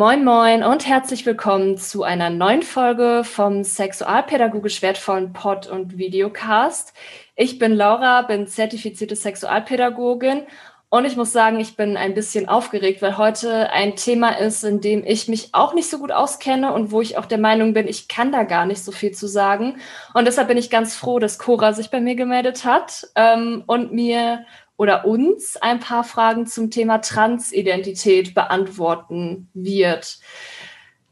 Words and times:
Moin 0.00 0.24
Moin 0.24 0.62
und 0.62 0.86
herzlich 0.86 1.26
willkommen 1.26 1.76
zu 1.76 2.04
einer 2.04 2.30
neuen 2.30 2.62
Folge 2.62 3.20
vom 3.22 3.62
sexualpädagogisch 3.62 4.80
wertvollen 4.80 5.34
Pod- 5.34 5.66
und 5.66 5.98
Videocast. 5.98 6.94
Ich 7.36 7.58
bin 7.58 7.74
Laura, 7.74 8.22
bin 8.22 8.46
zertifizierte 8.46 9.14
Sexualpädagogin 9.14 10.44
und 10.88 11.04
ich 11.04 11.18
muss 11.18 11.32
sagen, 11.32 11.60
ich 11.60 11.76
bin 11.76 11.98
ein 11.98 12.14
bisschen 12.14 12.48
aufgeregt, 12.48 13.02
weil 13.02 13.18
heute 13.18 13.70
ein 13.72 13.94
Thema 13.94 14.30
ist, 14.30 14.64
in 14.64 14.80
dem 14.80 15.04
ich 15.04 15.28
mich 15.28 15.50
auch 15.52 15.74
nicht 15.74 15.90
so 15.90 15.98
gut 15.98 16.12
auskenne 16.12 16.72
und 16.72 16.92
wo 16.92 17.02
ich 17.02 17.18
auch 17.18 17.26
der 17.26 17.36
Meinung 17.36 17.74
bin, 17.74 17.86
ich 17.86 18.08
kann 18.08 18.32
da 18.32 18.44
gar 18.44 18.64
nicht 18.64 18.82
so 18.82 18.92
viel 18.92 19.10
zu 19.10 19.26
sagen. 19.26 19.80
Und 20.14 20.24
deshalb 20.24 20.48
bin 20.48 20.56
ich 20.56 20.70
ganz 20.70 20.96
froh, 20.96 21.18
dass 21.18 21.38
Cora 21.38 21.74
sich 21.74 21.90
bei 21.90 22.00
mir 22.00 22.14
gemeldet 22.14 22.64
hat 22.64 23.06
ähm, 23.16 23.64
und 23.66 23.92
mir 23.92 24.46
oder 24.80 25.04
uns 25.04 25.58
ein 25.58 25.78
paar 25.78 26.04
Fragen 26.04 26.46
zum 26.46 26.70
Thema 26.70 27.02
Transidentität 27.02 28.34
beantworten 28.34 29.50
wird. 29.52 30.20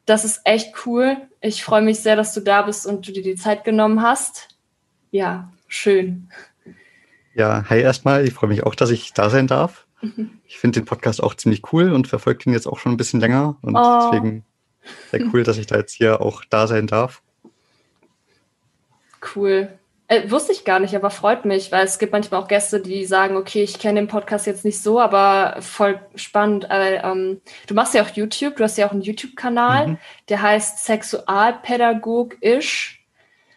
Das 0.07 0.25
ist 0.25 0.41
echt 0.45 0.87
cool. 0.87 1.19
Ich 1.43 1.63
freue 1.63 1.83
mich 1.83 2.01
sehr, 2.01 2.17
dass 2.17 2.33
du 2.33 2.41
da 2.41 2.63
bist 2.63 2.87
und 2.87 3.07
du 3.07 3.13
dir 3.13 3.23
die 3.23 3.35
Zeit 3.35 3.65
genommen 3.65 4.01
hast. 4.01 4.57
Ja, 5.11 5.53
schön. 5.67 6.31
Ja, 7.35 7.67
hi 7.69 7.83
erstmal. 7.83 8.27
Ich 8.27 8.33
freue 8.33 8.49
mich 8.49 8.63
auch, 8.63 8.75
dass 8.75 8.89
ich 8.89 9.13
da 9.13 9.29
sein 9.29 9.47
darf. 9.47 9.87
Ich 10.47 10.59
finde 10.59 10.81
den 10.81 10.87
Podcast 10.87 11.23
auch 11.23 11.35
ziemlich 11.35 11.71
cool 11.75 11.93
und 11.93 12.09
verfolge 12.09 12.49
ihn 12.49 12.55
jetzt 12.55 12.67
auch 12.67 12.79
schon 12.79 12.93
ein 12.93 12.97
bisschen 12.97 13.21
länger. 13.21 13.59
Und 13.61 13.77
oh. 13.77 14.11
deswegen 14.11 14.47
sehr 15.11 15.21
cool, 15.31 15.43
dass 15.43 15.59
ich 15.59 15.67
da 15.67 15.77
jetzt 15.77 15.93
hier 15.93 16.23
auch 16.23 16.43
da 16.49 16.67
sein 16.67 16.87
darf. 16.87 17.21
Cool. 19.35 19.78
Äh, 20.11 20.31
wusste 20.31 20.53
ich 20.53 20.65
gar 20.65 20.79
nicht, 20.79 20.97
aber 20.97 21.11
freut 21.11 21.45
mich, 21.45 21.71
weil 21.71 21.85
es 21.85 21.99
gibt 21.99 22.13
manchmal 22.13 22.41
auch 22.41 22.49
Gäste, 22.49 22.81
die 22.81 23.05
sagen, 23.05 23.37
okay, 23.37 23.63
ich 23.63 23.79
kenne 23.79 24.01
den 24.01 24.09
Podcast 24.09 24.47
jetzt 24.47 24.65
nicht 24.65 24.83
so, 24.83 24.99
aber 24.99 25.57
voll 25.61 26.01
spannend. 26.15 26.67
Weil, 26.71 27.03
ähm, 27.05 27.43
du 27.67 27.75
machst 27.75 27.93
ja 27.93 28.03
auch 28.03 28.09
YouTube, 28.09 28.57
du 28.57 28.65
hast 28.65 28.79
ja 28.79 28.87
auch 28.87 28.93
einen 28.93 29.03
YouTube-Kanal, 29.03 29.87
mhm. 29.87 29.99
der 30.31 30.41
heißt 30.41 30.87
Sexualpädagogisch. 30.87 33.05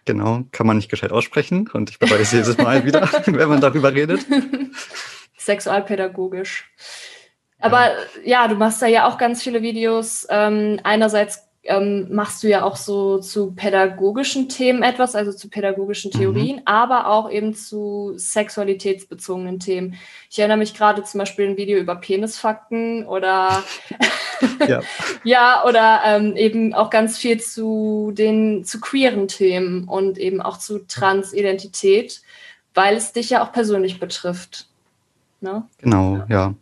Genau, 0.04 0.42
kann 0.52 0.68
man 0.68 0.76
nicht 0.76 0.90
gescheit 0.90 1.14
aussprechen 1.14 1.70
und 1.72 1.90
ich 1.90 2.00
beweise 2.00 2.38
jedes 2.38 2.58
Mal 2.58 2.86
wieder, 2.86 3.02
wenn 3.26 3.50
man 3.50 3.62
darüber 3.62 3.94
redet. 3.94 4.26
Sexualpädagogisch. 5.38 6.70
Aber 7.62 7.92
ja. 8.26 8.44
ja, 8.44 8.48
du 8.50 8.56
machst 8.56 8.82
da 8.82 8.88
ja 8.88 9.08
auch 9.08 9.18
ganz 9.18 9.42
viele 9.42 9.62
Videos. 9.62 10.28
Ähm, 10.30 10.82
einerseits 10.84 11.48
ähm, 11.64 12.08
machst 12.14 12.42
du 12.44 12.48
ja 12.48 12.64
auch 12.64 12.76
so 12.76 13.20
zu 13.20 13.52
pädagogischen 13.52 14.50
Themen 14.50 14.82
etwas, 14.82 15.16
also 15.16 15.32
zu 15.32 15.48
pädagogischen 15.48 16.12
mhm. 16.14 16.20
Theorien, 16.20 16.56
mhm. 16.58 16.62
aber 16.66 17.08
auch 17.08 17.30
eben 17.30 17.54
zu 17.54 18.14
sexualitätsbezogenen 18.16 19.60
Themen. 19.60 19.96
Ich 20.30 20.40
erinnere 20.40 20.58
mich 20.58 20.74
gerade 20.74 21.04
zum 21.04 21.20
Beispiel 21.20 21.48
ein 21.48 21.58
Video 21.58 21.78
über 21.78 21.96
Penisfakten 21.96 23.06
oder 23.06 23.64
ja. 24.68 24.82
ja, 25.24 25.64
oder 25.66 26.02
ähm, 26.06 26.36
eben 26.36 26.74
auch 26.74 26.90
ganz 26.90 27.18
viel 27.20 27.40
zu 27.40 28.12
den 28.14 28.66
zu 28.66 28.80
queeren 28.80 29.28
Themen 29.28 29.88
und 29.88 30.18
eben 30.18 30.42
auch 30.42 30.58
zu 30.58 30.80
Transidentität, 30.88 32.22
weil 32.74 32.96
es 32.96 33.14
dich 33.14 33.30
ja 33.30 33.44
auch 33.44 33.52
persönlich 33.52 34.00
betrifft. 34.00 34.68
Ne? 35.42 35.64
Genau, 35.80 36.18
ja. 36.18 36.26
ja 36.30 36.56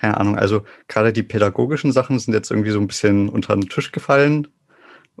keine 0.00 0.16
Ahnung, 0.16 0.36
also 0.36 0.64
gerade 0.88 1.12
die 1.12 1.22
pädagogischen 1.22 1.92
Sachen 1.92 2.18
sind 2.18 2.32
jetzt 2.32 2.50
irgendwie 2.50 2.70
so 2.70 2.80
ein 2.80 2.86
bisschen 2.86 3.28
unter 3.28 3.54
den 3.54 3.68
Tisch 3.68 3.92
gefallen, 3.92 4.48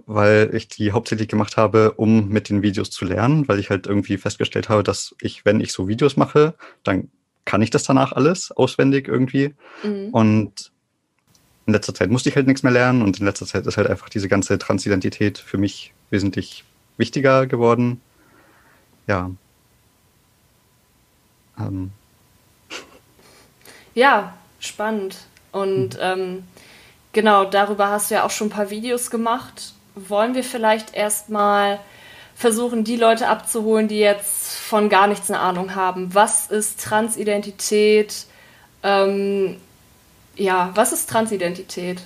weil 0.06 0.50
ich 0.54 0.68
die 0.68 0.92
hauptsächlich 0.92 1.28
gemacht 1.28 1.58
habe, 1.58 1.92
um 1.92 2.28
mit 2.28 2.48
den 2.48 2.62
Videos 2.62 2.90
zu 2.90 3.04
lernen, 3.04 3.46
weil 3.46 3.58
ich 3.58 3.68
halt 3.68 3.86
irgendwie 3.86 4.16
festgestellt 4.16 4.70
habe, 4.70 4.82
dass 4.82 5.14
ich, 5.20 5.44
wenn 5.44 5.60
ich 5.60 5.72
so 5.72 5.86
Videos 5.86 6.16
mache, 6.16 6.54
dann 6.82 7.10
kann 7.44 7.60
ich 7.60 7.68
das 7.68 7.82
danach 7.82 8.12
alles 8.12 8.52
auswendig 8.52 9.06
irgendwie. 9.06 9.54
Mhm. 9.82 10.08
Und 10.12 10.72
in 11.66 11.74
letzter 11.74 11.94
Zeit 11.94 12.10
musste 12.10 12.30
ich 12.30 12.36
halt 12.36 12.46
nichts 12.46 12.62
mehr 12.62 12.72
lernen 12.72 13.02
und 13.02 13.20
in 13.20 13.26
letzter 13.26 13.44
Zeit 13.44 13.66
ist 13.66 13.76
halt 13.76 13.88
einfach 13.88 14.08
diese 14.08 14.28
ganze 14.28 14.56
Transidentität 14.58 15.36
für 15.36 15.58
mich 15.58 15.92
wesentlich 16.08 16.64
wichtiger 16.96 17.46
geworden. 17.46 18.00
Ja. 19.06 19.30
Ähm. 21.58 21.90
Ja, 23.94 24.34
Spannend. 24.60 25.16
Und 25.52 25.98
ähm, 26.00 26.44
genau, 27.12 27.44
darüber 27.44 27.88
hast 27.88 28.10
du 28.10 28.14
ja 28.14 28.24
auch 28.24 28.30
schon 28.30 28.48
ein 28.48 28.50
paar 28.50 28.70
Videos 28.70 29.10
gemacht. 29.10 29.72
Wollen 29.96 30.34
wir 30.34 30.44
vielleicht 30.44 30.94
erstmal 30.94 31.80
versuchen, 32.36 32.84
die 32.84 32.96
Leute 32.96 33.28
abzuholen, 33.28 33.88
die 33.88 33.98
jetzt 33.98 34.56
von 34.58 34.88
gar 34.88 35.06
nichts 35.06 35.30
eine 35.30 35.40
Ahnung 35.40 35.74
haben? 35.74 36.14
Was 36.14 36.46
ist 36.46 36.80
Transidentität? 36.80 38.26
Ähm, 38.82 39.56
ja, 40.36 40.70
was 40.74 40.92
ist 40.92 41.08
Transidentität? 41.10 42.00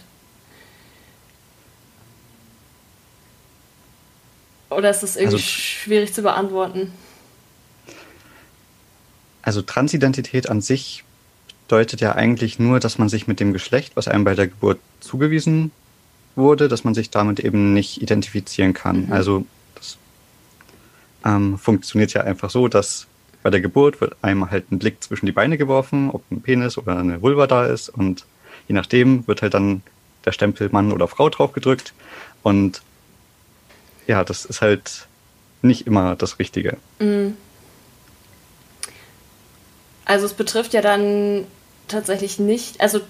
Oder 4.71 4.91
ist 4.91 5.03
das 5.03 5.17
irgendwie 5.17 5.37
also, 5.37 5.47
schwierig 5.47 6.15
zu 6.15 6.23
beantworten? 6.23 6.93
Also 9.43 9.63
Transidentität 9.63 10.49
an 10.49 10.61
sich 10.61 11.05
deutet 11.69 12.01
ja 12.01 12.13
eigentlich 12.15 12.59
nur, 12.59 12.81
dass 12.81 12.99
man 12.99 13.09
sich 13.09 13.27
mit 13.27 13.41
dem 13.41 13.53
Geschlecht, 13.53 13.97
was 13.97 14.09
einem 14.09 14.25
bei 14.25 14.35
der 14.35 14.49
Geburt 14.49 14.79
zugewiesen 15.01 15.71
wurde, 16.37 16.69
dass 16.69 16.85
man 16.85 16.95
sich 16.95 17.11
damit 17.11 17.41
eben 17.41 17.73
nicht 17.73 18.03
identifizieren 18.03 18.75
kann. 18.75 19.07
Mhm. 19.07 19.13
Also 19.13 19.47
das 19.75 19.97
ähm, 21.25 21.59
funktioniert 21.59 22.13
ja 22.13 22.23
einfach 22.23 22.51
so, 22.51 22.69
dass 22.69 23.07
bei 23.43 23.51
der 23.51 23.61
Geburt 23.61 24.01
wird 24.01 24.17
einem 24.23 24.51
halt 24.51 24.71
ein 24.73 24.79
Blick 24.79 25.03
zwischen 25.03 25.27
die 25.27 25.33
Beine 25.33 25.59
geworfen, 25.59 26.11
ob 26.11 26.23
ein 26.31 26.41
Penis 26.41 26.79
oder 26.79 26.97
eine 26.97 27.21
Vulva 27.23 27.47
da 27.47 27.67
ist 27.67 27.89
und 27.89 28.25
je 28.69 28.75
nachdem 28.75 29.27
wird 29.27 29.43
halt 29.43 29.55
dann 29.55 29.83
der 30.25 30.33
Stempel 30.33 30.71
Mann 30.71 30.93
oder 30.93 31.09
Frau 31.09 31.29
drauf 31.29 31.53
gedrückt 31.53 31.93
und 32.43 32.83
ja, 34.07 34.25
das 34.25 34.45
ist 34.45 34.61
halt 34.61 35.07
nicht 35.63 35.87
immer 35.87 36.17
das 36.17 36.39
Richtige. 36.39 36.77
Mhm. 36.99 37.37
Also 40.05 40.27
es 40.27 40.35
betrifft 40.35 40.75
ja 40.75 40.83
dann 40.83 41.47
tatsächlich 41.89 42.39
nicht, 42.39 42.81
also 42.81 43.01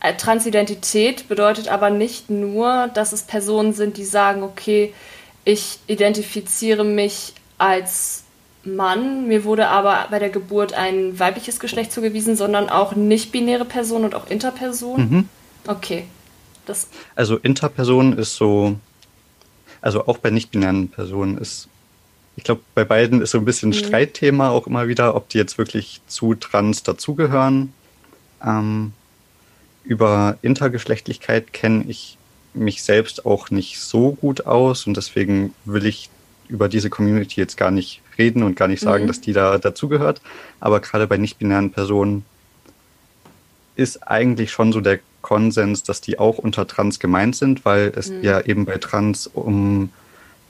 äh, 0.00 0.14
Transidentität 0.14 1.28
bedeutet 1.28 1.68
aber 1.68 1.90
nicht 1.90 2.30
nur, 2.30 2.88
dass 2.94 3.12
es 3.12 3.22
Personen 3.22 3.72
sind, 3.72 3.96
die 3.96 4.04
sagen, 4.04 4.42
okay, 4.42 4.92
ich 5.44 5.78
identifiziere 5.86 6.84
mich 6.84 7.32
als 7.58 8.24
Mann, 8.64 9.28
mir 9.28 9.44
wurde 9.44 9.68
aber 9.68 10.08
bei 10.10 10.18
der 10.18 10.28
Geburt 10.28 10.74
ein 10.74 11.18
weibliches 11.18 11.60
Geschlecht 11.60 11.92
zugewiesen, 11.92 12.36
sondern 12.36 12.68
auch 12.68 12.96
nicht-binäre 12.96 13.64
Personen 13.64 14.06
und 14.06 14.14
auch 14.14 14.28
Interpersonen. 14.28 15.10
Mhm. 15.10 15.28
Okay. 15.66 16.04
Das 16.66 16.88
also 17.14 17.36
Interperson 17.36 18.18
ist 18.18 18.34
so, 18.34 18.76
also 19.80 20.06
auch 20.08 20.18
bei 20.18 20.30
nicht-binären 20.30 20.88
Personen 20.88 21.38
ist 21.38 21.68
ich 22.36 22.44
glaube, 22.44 22.60
bei 22.74 22.84
beiden 22.84 23.22
ist 23.22 23.30
so 23.30 23.38
ein 23.38 23.46
bisschen 23.46 23.70
mhm. 23.70 23.74
Streitthema 23.74 24.50
auch 24.50 24.66
immer 24.66 24.88
wieder, 24.88 25.16
ob 25.16 25.30
die 25.30 25.38
jetzt 25.38 25.56
wirklich 25.56 26.02
zu 26.06 26.34
trans 26.34 26.82
dazugehören. 26.82 27.72
Ähm, 28.46 28.92
über 29.84 30.38
Intergeschlechtlichkeit 30.42 31.52
kenne 31.52 31.84
ich 31.88 32.16
mich 32.54 32.82
selbst 32.82 33.26
auch 33.26 33.50
nicht 33.50 33.78
so 33.78 34.12
gut 34.12 34.46
aus 34.46 34.86
und 34.86 34.96
deswegen 34.96 35.54
will 35.64 35.86
ich 35.86 36.08
über 36.48 36.68
diese 36.68 36.90
Community 36.90 37.40
jetzt 37.40 37.56
gar 37.56 37.70
nicht 37.70 38.00
reden 38.18 38.42
und 38.42 38.56
gar 38.56 38.68
nicht 38.68 38.80
sagen, 38.80 39.04
mhm. 39.04 39.08
dass 39.08 39.20
die 39.20 39.32
da 39.32 39.58
dazugehört. 39.58 40.20
Aber 40.60 40.80
gerade 40.80 41.06
bei 41.06 41.18
nicht-binären 41.18 41.70
Personen 41.70 42.24
ist 43.74 44.08
eigentlich 44.08 44.50
schon 44.50 44.72
so 44.72 44.80
der 44.80 45.00
Konsens, 45.22 45.82
dass 45.82 46.00
die 46.00 46.18
auch 46.18 46.38
unter 46.38 46.66
Trans 46.66 46.98
gemeint 46.98 47.36
sind, 47.36 47.64
weil 47.64 47.92
es 47.94 48.10
mhm. 48.10 48.22
ja 48.22 48.40
eben 48.40 48.64
bei 48.64 48.78
Trans 48.78 49.26
um 49.26 49.90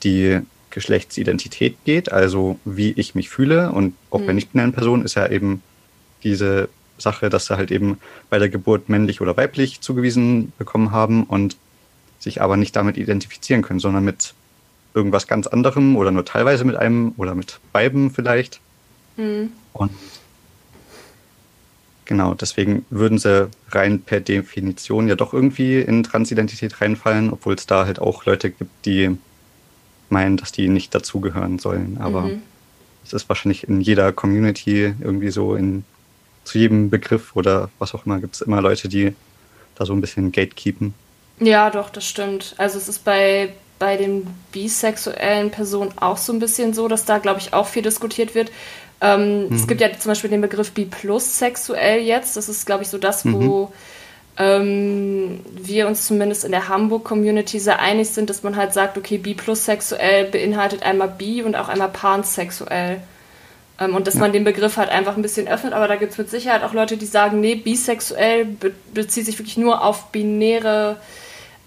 die 0.03 0.41
Geschlechtsidentität 0.70 1.76
geht, 1.85 2.12
also 2.12 2.61
wie 2.65 2.93
ich 2.93 3.15
mich 3.15 3.31
fühle. 3.31 3.73
Und 3.73 3.94
auch 4.11 4.20
mhm. 4.20 4.26
bei 4.26 4.32
nicht-binären 4.35 4.73
Personen 4.73 5.05
ist 5.05 5.15
ja 5.15 5.26
eben 5.29 5.62
diese 6.23 6.69
Sache, 6.98 7.31
dass 7.31 7.46
sie 7.46 7.56
halt 7.56 7.70
eben 7.70 7.98
bei 8.31 8.38
der 8.38 8.48
Geburt 8.48 8.88
männlich 8.88 9.20
oder 9.20 9.37
weiblich 9.37 9.81
zugewiesen 9.81 10.52
bekommen 10.58 10.90
haben 10.90 11.25
und 11.25 11.56
sich 12.19 12.40
aber 12.40 12.56
nicht 12.56 12.75
damit 12.75 12.96
identifizieren 12.96 13.62
können, 13.62 13.81
sondern 13.81 14.04
mit 14.04 14.34
irgendwas 14.94 15.26
ganz 15.26 15.46
anderem 15.46 15.96
oder 15.96 16.10
nur 16.10 16.25
teilweise 16.25 16.64
mit 16.64 16.76
einem 16.76 17.12
oder 17.16 17.34
mit 17.34 17.60
beiden 17.72 18.10
vielleicht. 18.10 18.60
Mhm. 19.16 19.52
Und 19.75 19.93
genau, 22.06 22.34
deswegen 22.34 22.87
würden 22.88 23.19
sie 23.19 23.48
rein 23.69 24.00
per 24.00 24.20
Definition 24.20 25.08
ja 25.08 25.14
doch 25.14 25.34
irgendwie 25.34 25.81
in 25.81 26.02
Transidentität 26.02 26.81
reinfallen, 26.81 27.31
obwohl 27.31 27.54
es 27.54 27.66
da 27.66 27.84
halt 27.84 27.98
auch 27.98 28.25
Leute 28.25 28.50
gibt, 28.50 28.87
die 28.87 29.16
meinen, 30.08 30.37
dass 30.37 30.52
die 30.52 30.69
nicht 30.69 30.94
dazugehören 30.94 31.58
sollen. 31.58 31.98
Aber 32.00 32.22
mhm. 32.22 32.43
es 33.04 33.12
ist 33.12 33.28
wahrscheinlich 33.28 33.69
in 33.69 33.81
jeder 33.81 34.12
Community 34.12 34.94
irgendwie 35.00 35.31
so, 35.31 35.54
in, 35.54 35.84
zu 36.46 36.58
jedem 36.58 36.90
Begriff 36.90 37.34
oder 37.37 37.70
was 37.78 37.94
auch 37.94 38.06
immer, 38.06 38.20
gibt 38.20 38.34
es 38.34 38.40
immer 38.40 38.60
Leute, 38.60 38.88
die 38.88 39.14
da 39.75 39.84
so 39.84 39.93
ein 39.93 40.00
bisschen 40.00 40.32
gatekeepen. 40.32 40.94
Ja, 41.38 41.70
doch, 41.70 41.90
das 41.90 42.06
stimmt. 42.06 42.54
Also 42.56 42.78
es 42.78 42.88
ist 42.88 43.04
bei, 43.04 43.52
bei 43.78 43.96
den 43.96 44.26
bisexuellen 44.52 45.50
Personen 45.50 45.93
auch 45.96 46.16
so 46.16 46.32
ein 46.32 46.38
bisschen 46.38 46.72
so, 46.72 46.88
dass 46.88 47.04
da, 47.04 47.19
glaube 47.19 47.40
ich, 47.40 47.52
auch 47.52 47.66
viel 47.66 47.82
diskutiert 47.82 48.34
wird. 48.34 48.50
Ähm, 49.00 49.48
mhm. 49.48 49.54
Es 49.54 49.66
gibt 49.66 49.81
ja 49.82 49.88
zum 49.98 50.10
Beispiel 50.10 50.31
den 50.31 50.40
Begriff 50.40 50.72
bi 50.72 50.87
plus 50.87 51.38
sexuell 51.38 52.00
jetzt. 52.00 52.37
Das 52.37 52.48
ist, 52.48 52.64
glaube 52.64 52.84
ich, 52.84 52.88
so 52.88 52.96
das, 52.96 53.26
wo 53.26 53.66
mhm 53.66 53.72
ähm, 54.38 55.40
wir 55.50 55.87
uns 55.87 56.06
zumindest 56.06 56.44
in 56.44 56.50
der 56.50 56.69
Hamburg-Community 56.69 57.58
sehr 57.58 57.81
einig 57.81 58.10
sind, 58.10 58.28
dass 58.28 58.43
man 58.43 58.56
halt 58.56 58.72
sagt, 58.72 58.98
okay, 58.98 59.19
bi 59.19 59.34
plus 59.34 59.64
sexuell 59.64 60.26
beinhaltet 60.26 60.82
einmal 60.82 61.08
bi 61.08 61.43
und 61.43 61.56
auch 61.56 61.69
einmal 61.69 61.88
pansexuell. 61.88 63.00
Ähm, 63.78 63.94
und 63.94 64.06
dass 64.06 64.14
ja. 64.14 64.20
man 64.20 64.32
den 64.32 64.44
Begriff 64.44 64.76
halt 64.76 64.88
einfach 64.88 65.17
ein 65.17 65.23
bisschen 65.23 65.49
öffnet, 65.49 65.73
aber 65.73 65.88
da 65.88 65.96
gibt 65.96 66.12
es 66.12 66.19
mit 66.19 66.31
Sicherheit 66.31 66.62
auch 66.62 66.73
Leute, 66.73 66.96
die 66.96 67.06
sagen, 67.06 67.40
nee, 67.40 67.55
bisexuell 67.55 68.44
be 68.44 68.73
bezieht 68.94 69.26
sich 69.26 69.38
wirklich 69.38 69.58
nur 69.58 69.84
auf 69.84 70.12
binäre, 70.12 70.96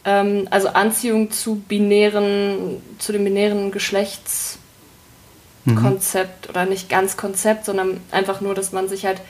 ähm, 0.06 0.48
also 0.50 0.70
Anziehung 0.70 1.32
zu 1.32 1.56
binären, 1.56 2.82
zu 2.98 3.12
dem 3.12 3.24
binären 3.24 3.72
Geschlechtskonzept 3.72 6.48
mhm. 6.48 6.50
oder 6.50 6.66
nicht 6.66 6.90
ganz 6.90 7.18
Konzept, 7.18 7.66
sondern 7.66 8.00
einfach 8.12 8.42
nur, 8.42 8.56
dass 8.56 8.72
man 8.72 8.90
sich 8.90 9.06
halt 9.06 9.22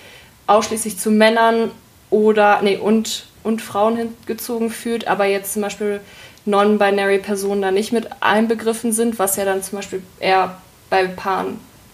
ausschließlich 0.47 0.97
zu 0.97 1.11
Männern 1.11 1.71
oder, 2.09 2.61
nee, 2.61 2.77
und 2.77 3.25
und 3.43 3.61
Frauen 3.61 3.95
hingezogen 3.95 4.69
fühlt, 4.69 5.07
aber 5.07 5.25
jetzt 5.25 5.53
zum 5.53 5.61
Beispiel 5.61 6.01
non-binary 6.45 7.19
Personen 7.19 7.61
da 7.61 7.71
nicht 7.71 7.91
mit 7.91 8.09
einbegriffen 8.21 8.91
sind, 8.91 9.19
was 9.19 9.35
ja 9.35 9.45
dann 9.45 9.63
zum 9.63 9.77
Beispiel 9.77 10.03
eher 10.19 10.57
bei 10.89 11.05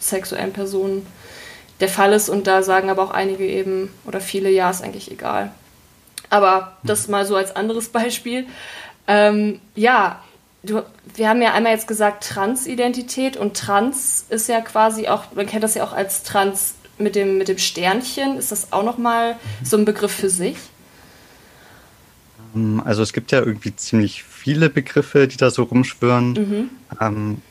pansexuellen 0.05 0.53
Personen 0.53 1.05
der 1.79 1.89
Fall 1.89 2.13
ist 2.13 2.29
und 2.29 2.47
da 2.47 2.63
sagen 2.63 2.89
aber 2.89 3.03
auch 3.03 3.11
einige 3.11 3.45
eben 3.45 3.89
oder 4.05 4.21
viele, 4.21 4.49
ja, 4.49 4.69
ist 4.69 4.83
eigentlich 4.83 5.11
egal. 5.11 5.51
Aber 6.29 6.77
das 6.83 7.07
mal 7.07 7.25
so 7.25 7.35
als 7.35 7.55
anderes 7.55 7.89
Beispiel. 7.89 8.47
Ähm, 9.07 9.59
ja, 9.75 10.23
du, 10.63 10.83
wir 11.13 11.29
haben 11.29 11.41
ja 11.41 11.53
einmal 11.53 11.73
jetzt 11.73 11.87
gesagt 11.87 12.27
Transidentität 12.27 13.35
und 13.35 13.57
Trans 13.57 14.25
ist 14.29 14.47
ja 14.47 14.61
quasi 14.61 15.07
auch, 15.07 15.33
man 15.35 15.45
kennt 15.45 15.63
das 15.63 15.75
ja 15.75 15.83
auch 15.83 15.93
als 15.93 16.23
Trans 16.23 16.75
mit 16.97 17.15
dem, 17.15 17.37
mit 17.37 17.49
dem 17.49 17.57
Sternchen. 17.57 18.37
Ist 18.37 18.51
das 18.51 18.71
auch 18.71 18.83
nochmal 18.83 19.35
so 19.63 19.77
ein 19.77 19.85
Begriff 19.85 20.13
für 20.13 20.29
sich? 20.29 20.57
Ähm, 22.55 22.81
also 22.83 23.03
es 23.03 23.11
gibt 23.11 23.33
ja 23.33 23.39
irgendwie 23.39 23.75
ziemlich 23.75 24.23
viele 24.23 24.69
Begriffe, 24.69 25.27
die 25.27 25.37
da 25.37 25.51
so 25.51 25.63
rumschwören. 25.63 26.31
Mhm. 26.31 26.69
Ähm, 27.01 27.41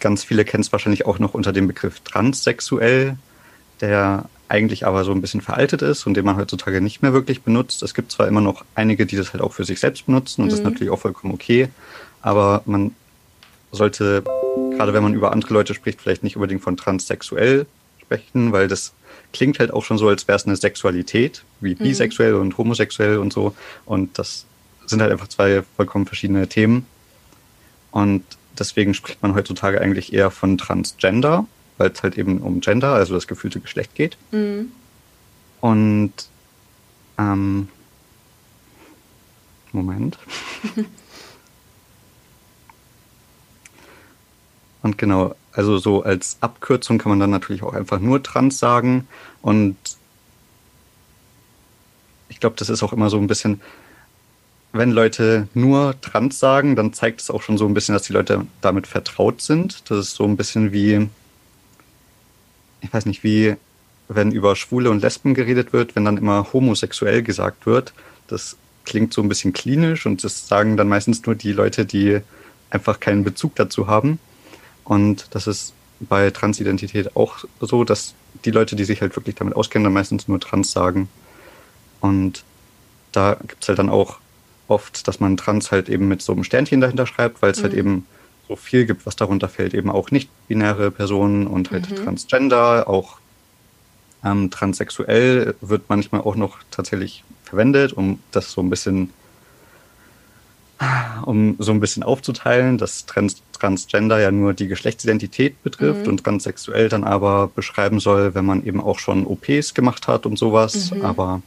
ganz 0.00 0.24
viele 0.24 0.44
kennen 0.44 0.62
es 0.62 0.72
wahrscheinlich 0.72 1.06
auch 1.06 1.18
noch 1.18 1.34
unter 1.34 1.52
dem 1.52 1.66
Begriff 1.66 2.00
transsexuell, 2.00 3.16
der 3.80 4.28
eigentlich 4.48 4.86
aber 4.86 5.04
so 5.04 5.12
ein 5.12 5.20
bisschen 5.20 5.40
veraltet 5.40 5.82
ist 5.82 6.06
und 6.06 6.14
den 6.14 6.24
man 6.24 6.36
heutzutage 6.36 6.80
nicht 6.80 7.02
mehr 7.02 7.12
wirklich 7.12 7.42
benutzt. 7.42 7.82
Es 7.82 7.94
gibt 7.94 8.12
zwar 8.12 8.28
immer 8.28 8.40
noch 8.40 8.64
einige, 8.74 9.06
die 9.06 9.16
das 9.16 9.32
halt 9.32 9.42
auch 9.42 9.52
für 9.52 9.64
sich 9.64 9.80
selbst 9.80 10.06
benutzen 10.06 10.42
und 10.42 10.46
mhm. 10.46 10.50
das 10.50 10.60
ist 10.60 10.64
natürlich 10.64 10.92
auch 10.92 11.00
vollkommen 11.00 11.34
okay, 11.34 11.68
aber 12.22 12.62
man 12.66 12.94
sollte, 13.72 14.22
gerade 14.76 14.94
wenn 14.94 15.02
man 15.02 15.14
über 15.14 15.32
andere 15.32 15.54
Leute 15.54 15.74
spricht, 15.74 16.00
vielleicht 16.00 16.22
nicht 16.22 16.36
unbedingt 16.36 16.62
von 16.62 16.76
transsexuell 16.76 17.66
sprechen, 18.00 18.52
weil 18.52 18.68
das 18.68 18.92
klingt 19.32 19.58
halt 19.58 19.72
auch 19.72 19.84
schon 19.84 19.98
so, 19.98 20.08
als 20.08 20.28
wäre 20.28 20.36
es 20.36 20.46
eine 20.46 20.56
Sexualität, 20.56 21.42
wie 21.60 21.74
mhm. 21.74 21.78
bisexuell 21.78 22.34
und 22.34 22.56
homosexuell 22.56 23.18
und 23.18 23.32
so. 23.32 23.54
Und 23.84 24.18
das 24.18 24.46
sind 24.86 25.02
halt 25.02 25.12
einfach 25.12 25.28
zwei 25.28 25.62
vollkommen 25.76 26.06
verschiedene 26.06 26.48
Themen. 26.48 26.86
Und 27.90 28.24
deswegen 28.58 28.94
spricht 28.94 29.22
man 29.22 29.34
heutzutage 29.34 29.80
eigentlich 29.80 30.12
eher 30.12 30.30
von 30.30 30.58
Transgender, 30.58 31.46
weil 31.78 31.90
es 31.90 32.02
halt 32.02 32.18
eben 32.18 32.38
um 32.38 32.60
Gender, 32.60 32.94
also 32.94 33.14
das 33.14 33.26
gefühlte 33.26 33.60
Geschlecht 33.60 33.94
geht. 33.94 34.16
Mhm. 34.30 34.72
Und 35.60 36.12
ähm, 37.18 37.68
Moment. 39.72 40.18
Und 44.82 44.98
genau, 44.98 45.34
also 45.52 45.78
so 45.78 46.02
als 46.02 46.36
Abkürzung 46.42 46.98
kann 46.98 47.08
man 47.08 47.18
dann 47.18 47.30
natürlich 47.30 47.62
auch 47.62 47.72
einfach 47.72 48.00
nur 48.00 48.22
trans 48.22 48.58
sagen. 48.58 49.08
Und 49.40 49.76
ich 52.28 52.38
glaube, 52.38 52.56
das 52.58 52.68
ist 52.68 52.82
auch 52.82 52.92
immer 52.92 53.08
so 53.08 53.16
ein 53.16 53.26
bisschen, 53.26 53.62
wenn 54.74 54.90
Leute 54.90 55.46
nur 55.54 55.94
trans 56.00 56.40
sagen, 56.40 56.74
dann 56.74 56.92
zeigt 56.92 57.20
es 57.20 57.30
auch 57.30 57.42
schon 57.42 57.56
so 57.56 57.66
ein 57.66 57.74
bisschen, 57.74 57.94
dass 57.94 58.02
die 58.02 58.12
Leute 58.12 58.44
damit 58.60 58.88
vertraut 58.88 59.40
sind. 59.40 59.88
Das 59.88 59.98
ist 59.98 60.14
so 60.16 60.24
ein 60.24 60.36
bisschen 60.36 60.72
wie, 60.72 61.08
ich 62.80 62.92
weiß 62.92 63.06
nicht, 63.06 63.22
wie 63.22 63.54
wenn 64.08 64.32
über 64.32 64.56
Schwule 64.56 64.90
und 64.90 65.00
Lesben 65.00 65.32
geredet 65.32 65.72
wird, 65.72 65.94
wenn 65.94 66.04
dann 66.04 66.16
immer 66.16 66.52
homosexuell 66.52 67.22
gesagt 67.22 67.66
wird. 67.66 67.94
Das 68.26 68.56
klingt 68.84 69.14
so 69.14 69.22
ein 69.22 69.28
bisschen 69.28 69.52
klinisch 69.52 70.06
und 70.06 70.24
das 70.24 70.48
sagen 70.48 70.76
dann 70.76 70.88
meistens 70.88 71.24
nur 71.24 71.36
die 71.36 71.52
Leute, 71.52 71.86
die 71.86 72.18
einfach 72.70 72.98
keinen 72.98 73.22
Bezug 73.22 73.54
dazu 73.54 73.86
haben. 73.86 74.18
Und 74.82 75.28
das 75.30 75.46
ist 75.46 75.72
bei 76.00 76.30
Transidentität 76.30 77.14
auch 77.14 77.44
so, 77.60 77.84
dass 77.84 78.14
die 78.44 78.50
Leute, 78.50 78.74
die 78.74 78.84
sich 78.84 79.00
halt 79.00 79.14
wirklich 79.14 79.36
damit 79.36 79.54
auskennen, 79.54 79.84
dann 79.84 79.92
meistens 79.92 80.26
nur 80.26 80.40
trans 80.40 80.72
sagen. 80.72 81.08
Und 82.00 82.42
da 83.12 83.36
gibt 83.46 83.62
es 83.62 83.68
halt 83.68 83.78
dann 83.78 83.88
auch 83.88 84.18
oft, 84.68 85.06
dass 85.06 85.20
man 85.20 85.36
trans 85.36 85.70
halt 85.70 85.88
eben 85.88 86.08
mit 86.08 86.22
so 86.22 86.32
einem 86.32 86.44
Sternchen 86.44 86.80
dahinter 86.80 87.06
schreibt, 87.06 87.42
weil 87.42 87.50
es 87.50 87.62
halt 87.62 87.72
mhm. 87.72 87.76
halt 87.76 87.86
eben 87.86 88.06
so 88.48 88.56
viel 88.56 88.86
gibt, 88.86 89.06
was 89.06 89.16
darunter 89.16 89.48
fällt. 89.48 89.74
Eben 89.74 89.90
auch 89.90 90.10
nicht-binäre 90.10 90.90
Personen 90.90 91.46
und 91.46 91.70
halt 91.70 91.90
mhm. 91.90 91.96
Transgender, 91.96 92.88
auch 92.88 93.18
ähm, 94.24 94.50
transsexuell 94.50 95.54
wird 95.60 95.84
manchmal 95.88 96.22
auch 96.22 96.36
noch 96.36 96.58
tatsächlich 96.70 97.24
verwendet, 97.44 97.92
um 97.92 98.20
das 98.32 98.52
so 98.52 98.62
ein 98.62 98.70
bisschen 98.70 99.10
um 101.24 101.56
so 101.60 101.72
ein 101.72 101.80
bisschen 101.80 102.02
aufzuteilen, 102.02 102.78
dass 102.78 103.06
Trans 103.06 103.42
Transgender 103.52 104.20
ja 104.20 104.32
nur 104.32 104.52
die 104.52 104.66
Geschlechtsidentität 104.66 105.62
betrifft 105.62 106.02
mhm. 106.02 106.12
und 106.12 106.24
transsexuell 106.24 106.88
dann 106.88 107.04
aber 107.04 107.48
beschreiben 107.54 108.00
soll, 108.00 108.34
wenn 108.34 108.44
man 108.44 108.64
eben 108.66 108.80
auch 108.80 108.98
schon 108.98 109.26
OPs 109.26 109.74
gemacht 109.74 110.08
hat 110.08 110.26
und 110.26 110.36
sowas. 110.36 110.90
Mhm. 110.90 111.02
Aber 111.02 111.42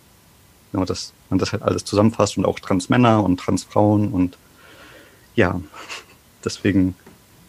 ja, 0.74 0.86
dass 0.86 1.14
man 1.30 1.40
das 1.40 1.52
halt 1.52 1.64
alles 1.64 1.86
zusammenfasst 1.86 2.38
und 2.38 2.46
auch 2.46 2.60
Transmänner 2.60 3.24
und 3.24 3.40
Transfrauen 3.40 4.10
und 4.10 4.38
ja, 5.36 5.60
deswegen 6.44 6.96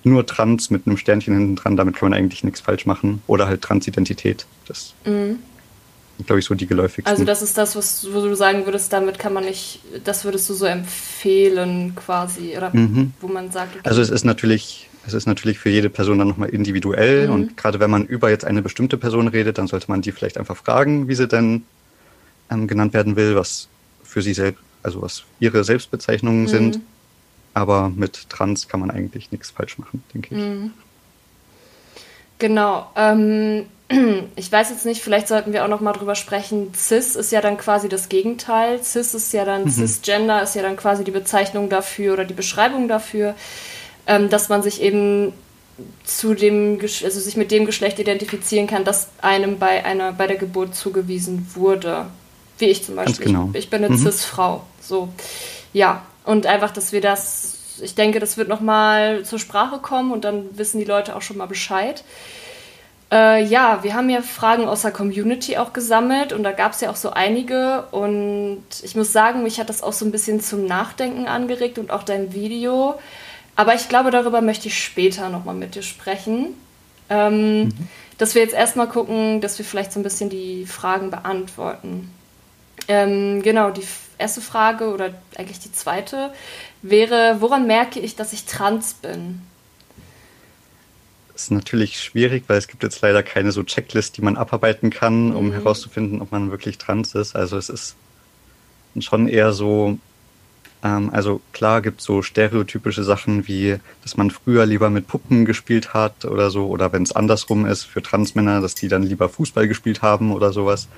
nur 0.04 0.26
Trans 0.26 0.70
mit 0.70 0.86
einem 0.86 0.96
Sternchen 0.96 1.34
hinten 1.34 1.56
dran, 1.56 1.76
damit 1.76 1.96
kann 1.96 2.10
man 2.10 2.18
eigentlich 2.18 2.44
nichts 2.44 2.60
falsch 2.60 2.86
machen. 2.86 3.22
Oder 3.26 3.46
halt 3.46 3.62
Transidentität. 3.62 4.46
Das 4.66 4.94
mhm 5.04 5.38
glaube 6.26 6.40
ich, 6.40 6.44
so 6.44 6.54
die 6.54 6.66
geläufigsten. 6.66 7.10
Also 7.10 7.24
das 7.24 7.42
ist 7.42 7.56
das, 7.56 7.76
was 7.76 8.08
wo 8.12 8.20
du 8.20 8.34
sagen 8.34 8.66
würdest, 8.66 8.92
damit 8.92 9.18
kann 9.18 9.32
man 9.32 9.44
nicht, 9.44 9.80
das 10.04 10.24
würdest 10.24 10.48
du 10.48 10.54
so 10.54 10.66
empfehlen 10.66 11.94
quasi, 11.94 12.56
oder 12.56 12.74
mhm. 12.74 13.12
wo 13.20 13.28
man 13.28 13.50
sagt. 13.50 13.76
Okay. 13.76 13.88
Also 13.88 14.02
es 14.02 14.10
ist 14.10 14.25
natürlich, 14.25 14.88
es 15.06 15.14
ist 15.14 15.26
natürlich 15.26 15.58
für 15.58 15.70
jede 15.70 15.90
Person 15.90 16.18
dann 16.18 16.28
nochmal 16.28 16.48
individuell 16.48 17.28
mhm. 17.28 17.34
und 17.34 17.56
gerade 17.56 17.78
wenn 17.80 17.90
man 17.90 18.04
über 18.04 18.30
jetzt 18.30 18.44
eine 18.44 18.62
bestimmte 18.62 18.96
Person 18.96 19.28
redet, 19.28 19.58
dann 19.58 19.68
sollte 19.68 19.90
man 19.90 20.02
die 20.02 20.12
vielleicht 20.12 20.38
einfach 20.38 20.56
fragen, 20.56 21.08
wie 21.08 21.14
sie 21.14 21.28
denn 21.28 21.62
ähm, 22.50 22.67
genannt 22.67 22.95
werden 22.95 23.17
will, 23.17 23.37
was 23.37 23.69
für 24.02 24.23
sie 24.23 24.35
selbst, 24.35 24.62
also 24.83 25.02
was 25.02 25.25
ihre 25.40 25.64
Selbstbezeichnungen 25.64 26.43
mhm. 26.43 26.49
sind. 26.49 26.81
Aber 27.55 27.88
mit 27.88 28.28
Trans 28.31 28.69
kann 28.69 28.81
man 28.81 28.90
eigentlich 28.90 29.33
nichts 29.33 29.50
falsch 29.50 29.78
machen, 29.78 30.02
denke 30.14 30.35
ich. 30.35 30.40
Mhm. 30.40 30.73
Genau. 32.38 32.90
Ähm, 32.97 33.67
ich 34.37 34.50
weiß 34.50 34.71
jetzt 34.71 34.87
nicht, 34.87 35.02
vielleicht 35.02 35.28
sollten 35.28 35.52
wir 35.52 35.64
auch 35.64 35.69
noch 35.69 35.81
mal 35.81 35.93
drüber 35.93 36.14
sprechen. 36.14 36.73
Cis 36.75 37.17
ist 37.17 37.33
ja 37.33 37.40
dann 37.40 37.59
quasi 37.59 37.88
das 37.88 38.09
Gegenteil. 38.09 38.83
Cis 38.83 39.14
ist 39.14 39.33
ja 39.33 39.45
dann, 39.45 39.64
mhm. 39.64 39.71
Cisgender 39.71 40.43
ist 40.43 40.55
ja 40.55 40.62
dann 40.62 40.76
quasi 40.76 41.05
die 41.05 41.11
Bezeichnung 41.11 41.69
dafür 41.69 42.12
oder 42.12 42.25
die 42.25 42.35
Beschreibung 42.35 42.88
dafür, 42.88 43.35
ähm, 44.07 44.28
dass 44.28 44.49
man 44.49 44.62
sich 44.62 44.81
eben 44.83 45.33
zu 46.05 46.35
dem, 46.35 46.81
also 46.81 47.21
sich 47.21 47.37
mit 47.37 47.50
dem 47.50 47.64
Geschlecht 47.67 47.99
identifizieren 47.99 48.67
kann, 48.67 48.85
das 48.85 49.09
einem 49.21 49.59
bei 49.59 49.85
einer, 49.85 50.12
bei 50.12 50.26
der 50.26 50.37
Geburt 50.37 50.75
zugewiesen 50.75 51.47
wurde. 51.55 52.07
Wie 52.58 52.66
ich 52.66 52.84
zum 52.84 52.96
Beispiel. 52.96 53.26
Genau. 53.26 53.50
Ich, 53.52 53.70
bin 53.70 53.84
eine 53.84 53.94
mhm. 53.94 53.98
Cis-Frau. 53.98 54.64
So. 54.80 55.08
Ja. 55.72 56.02
Und 56.24 56.46
einfach, 56.46 56.70
dass 56.70 56.92
wir 56.92 57.00
das, 57.00 57.78
ich 57.80 57.94
denke, 57.94 58.18
das 58.18 58.36
wird 58.36 58.48
noch 58.48 58.60
mal 58.60 59.24
zur 59.24 59.38
Sprache 59.38 59.78
kommen 59.78 60.12
und 60.12 60.24
dann 60.24 60.58
wissen 60.58 60.78
die 60.78 60.84
Leute 60.84 61.16
auch 61.16 61.22
schon 61.22 61.38
mal 61.38 61.46
Bescheid. 61.46 62.04
Äh, 63.10 63.44
ja, 63.44 63.82
wir 63.82 63.94
haben 63.94 64.10
ja 64.10 64.20
Fragen 64.20 64.68
aus 64.68 64.82
der 64.82 64.90
Community 64.90 65.56
auch 65.56 65.72
gesammelt 65.72 66.34
und 66.34 66.42
da 66.42 66.52
gab 66.52 66.72
es 66.72 66.82
ja 66.82 66.90
auch 66.90 66.96
so 66.96 67.10
einige 67.10 67.84
und 67.90 68.62
ich 68.82 68.94
muss 68.94 69.12
sagen, 69.12 69.42
mich 69.42 69.58
hat 69.58 69.70
das 69.70 69.82
auch 69.82 69.94
so 69.94 70.04
ein 70.04 70.10
bisschen 70.10 70.40
zum 70.40 70.66
Nachdenken 70.66 71.26
angeregt 71.26 71.78
und 71.78 71.90
auch 71.90 72.02
dein 72.02 72.34
Video. 72.34 72.98
Aber 73.56 73.74
ich 73.74 73.88
glaube, 73.88 74.10
darüber 74.10 74.42
möchte 74.42 74.68
ich 74.68 74.78
später 74.78 75.30
nochmal 75.30 75.54
mit 75.54 75.74
dir 75.74 75.82
sprechen. 75.82 76.54
Ähm, 77.08 77.60
mhm. 77.60 77.72
Dass 78.18 78.34
wir 78.34 78.42
jetzt 78.42 78.54
erstmal 78.54 78.88
gucken, 78.88 79.40
dass 79.40 79.58
wir 79.58 79.64
vielleicht 79.64 79.92
so 79.92 80.00
ein 80.00 80.02
bisschen 80.02 80.28
die 80.28 80.66
Fragen 80.66 81.10
beantworten. 81.10 82.10
Ähm, 82.88 83.42
genau, 83.42 83.71
die 83.71 83.85
erste 84.16 84.40
Frage 84.40 84.92
oder 84.92 85.14
eigentlich 85.37 85.61
die 85.61 85.73
zweite 85.73 86.33
wäre, 86.83 87.37
woran 87.40 87.66
merke 87.66 88.00
ich, 88.00 88.16
dass 88.16 88.33
ich 88.33 88.45
trans 88.45 88.95
bin? 88.95 89.42
ist 91.38 91.50
natürlich 91.52 92.00
schwierig, 92.00 92.45
weil 92.49 92.59
es 92.59 92.66
gibt 92.66 92.83
jetzt 92.83 93.00
leider 93.00 93.23
keine 93.23 93.52
so 93.52 93.62
Checklist, 93.62 94.16
die 94.16 94.23
man 94.23 94.37
abarbeiten 94.37 94.90
kann, 94.90 95.33
um 95.33 95.49
mhm. 95.49 95.52
herauszufinden, 95.52 96.21
ob 96.21 96.33
man 96.33 96.50
wirklich 96.50 96.78
trans 96.78 97.14
ist. 97.14 97.37
Also 97.37 97.57
es 97.57 97.68
ist 97.68 97.97
schon 98.99 99.28
eher 99.28 99.52
so, 99.52 99.99
ähm, 100.83 101.11
also 101.12 101.40
klar 101.52 101.80
gibt 101.80 102.00
es 102.00 102.07
so 102.07 102.23
stereotypische 102.23 103.04
Sachen 103.04 103.47
wie, 103.47 103.76
dass 104.02 104.16
man 104.16 104.30
früher 104.30 104.66
lieber 104.66 104.90
mit 104.90 105.07
Puppen 105.07 105.45
gespielt 105.45 105.95
hat 105.95 106.25
oder 106.25 106.50
so, 106.50 106.66
oder 106.66 106.92
wenn 106.92 107.04
es 107.04 107.12
andersrum 107.12 107.66
ist 107.66 107.85
für 107.85 108.02
Transmänner, 108.02 108.61
dass 108.61 108.75
die 108.75 108.88
dann 108.88 109.04
lieber 109.04 109.28
Fußball 109.28 109.68
gespielt 109.68 110.02
haben 110.02 110.33
oder 110.33 110.52
sowas. 110.52 110.88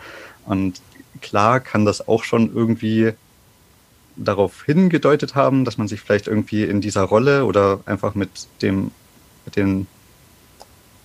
Und 0.47 0.81
klar 1.21 1.61
kann 1.61 1.85
das 1.85 2.07
auch 2.07 2.25
schon 2.25 2.55
irgendwie 2.55 3.13
darauf 4.17 4.65
hingedeutet 4.65 5.35
haben, 5.35 5.65
dass 5.65 5.79
man 5.79 5.89
sich 5.89 6.01
vielleicht 6.01 6.27
irgendwie 6.27 6.65
in 6.65 6.81
dieser 6.81 7.03
Rolle 7.03 7.45
oder 7.45 7.81
einfach 7.87 8.15
mit 8.15 8.31
dem, 8.63 8.91
mit 9.45 9.57
den, 9.57 9.87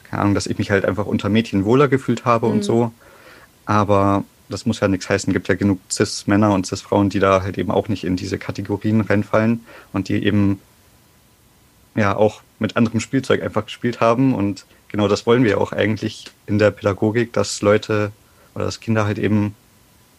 keine 0.04 0.22
Ahnung, 0.22 0.36
dass 0.36 0.48
ich 0.48 0.58
mich 0.58 0.72
halt 0.72 0.86
einfach 0.86 1.06
unter 1.06 1.30
Mädchen 1.30 1.66
wohler 1.66 1.88
gefühlt 1.88 2.26
habe 2.26 2.48
mhm. 2.48 2.54
und 2.54 2.64
so. 2.64 2.92
Aber 3.66 4.24
das 4.50 4.66
muss 4.66 4.80
ja 4.80 4.88
nichts 4.88 5.10
heißen. 5.10 5.32
Es 5.32 5.34
gibt 5.34 5.48
ja 5.48 5.56
genug 5.56 5.80
Cis-Männer 5.90 6.54
und 6.54 6.68
Cis-Frauen, 6.68 7.10
die 7.10 7.20
da 7.20 7.42
halt 7.42 7.58
eben 7.58 7.72
auch 7.72 7.88
nicht 7.88 8.04
in 8.04 8.16
diese 8.16 8.38
Kategorien 8.38 9.02
reinfallen 9.02 9.62
und 9.94 10.10
die 10.10 10.24
eben 10.24 10.60
ja 11.96 12.16
auch 12.16 12.42
mit 12.60 12.76
anderem 12.78 13.00
Spielzeug 13.00 13.42
einfach 13.42 13.66
gespielt 13.66 14.02
haben. 14.02 14.36
Und 14.36 14.66
genau 14.90 15.08
das 15.08 15.26
wollen 15.26 15.44
wir 15.44 15.60
auch 15.60 15.72
eigentlich 15.72 16.26
in 16.46 16.60
der 16.60 16.72
Pädagogik, 16.72 17.34
dass 17.34 17.62
Leute 17.62 18.12
oder 18.54 18.66
dass 18.66 18.80
Kinder 18.80 19.06
halt 19.06 19.18
eben 19.18 19.56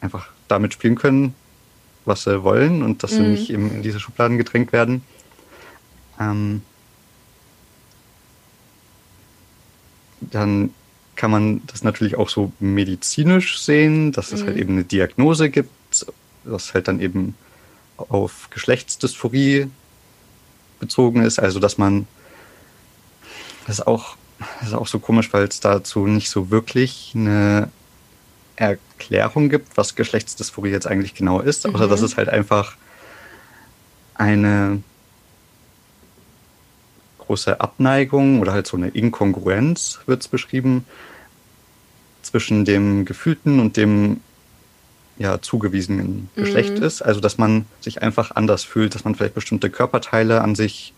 einfach 0.06 0.28
damit 0.48 0.72
spielen 0.72 0.94
können, 0.94 1.34
was 2.04 2.24
sie 2.24 2.42
wollen 2.42 2.82
und 2.82 3.02
dass 3.02 3.12
mhm. 3.12 3.16
sie 3.16 3.22
nicht 3.22 3.50
eben 3.50 3.70
in 3.70 3.82
diese 3.82 4.00
Schubladen 4.00 4.38
gedrängt 4.38 4.72
werden. 4.72 5.02
Ähm, 6.18 6.62
dann 10.20 10.70
kann 11.14 11.30
man 11.30 11.62
das 11.66 11.82
natürlich 11.82 12.16
auch 12.16 12.28
so 12.28 12.52
medizinisch 12.60 13.60
sehen, 13.60 14.12
dass 14.12 14.32
es 14.32 14.40
halt 14.40 14.42
mhm. 14.42 14.46
halt 14.48 14.58
eben 14.58 14.72
eine 14.72 14.84
Diagnose 14.84 15.50
gibt, 15.50 16.06
was 16.44 16.74
halt 16.74 16.88
dann 16.88 17.00
eben 17.00 17.34
auf 17.96 18.48
Geschlechtsdysphorie 18.50 19.68
bezogen 20.78 21.22
ist. 21.22 21.38
Also 21.38 21.58
dass 21.60 21.78
man 21.78 22.06
das 23.66 23.80
ist 23.80 23.86
auch, 23.86 24.16
das 24.60 24.68
ist 24.68 24.74
auch 24.74 24.86
so 24.86 24.98
komisch, 24.98 25.32
weil 25.32 25.44
es 25.44 25.60
dazu 25.60 26.06
nicht 26.06 26.30
so 26.30 26.50
wirklich 26.50 27.12
eine 27.14 27.70
Erklärung 28.56 29.48
gibt, 29.48 29.76
was 29.76 29.94
Geschlechtsdysphorie 29.94 30.70
jetzt 30.70 30.86
eigentlich 30.86 31.14
genau 31.14 31.40
ist, 31.40 31.66
mhm. 31.66 31.74
außer 31.74 31.88
dass 31.88 32.02
es 32.02 32.16
halt 32.16 32.28
einfach 32.28 32.76
eine 34.14 34.82
große 37.18 37.60
Abneigung 37.60 38.40
oder 38.40 38.52
halt 38.52 38.66
so 38.66 38.76
eine 38.76 38.88
Inkongruenz 38.88 40.00
wird 40.06 40.22
es 40.22 40.28
beschrieben 40.28 40.84
zwischen 42.22 42.64
dem 42.64 43.04
gefühlten 43.04 43.60
und 43.60 43.76
dem 43.76 44.20
ja 45.18 45.40
zugewiesenen 45.40 46.28
Geschlecht 46.36 46.78
mhm. 46.78 46.82
ist. 46.82 47.02
Also 47.02 47.20
dass 47.20 47.38
man 47.38 47.66
sich 47.80 48.02
einfach 48.02 48.32
anders 48.34 48.64
fühlt, 48.64 48.94
dass 48.94 49.04
man 49.04 49.14
vielleicht 49.14 49.34
bestimmte 49.34 49.70
Körperteile 49.70 50.40
an 50.40 50.54
sich 50.54 50.92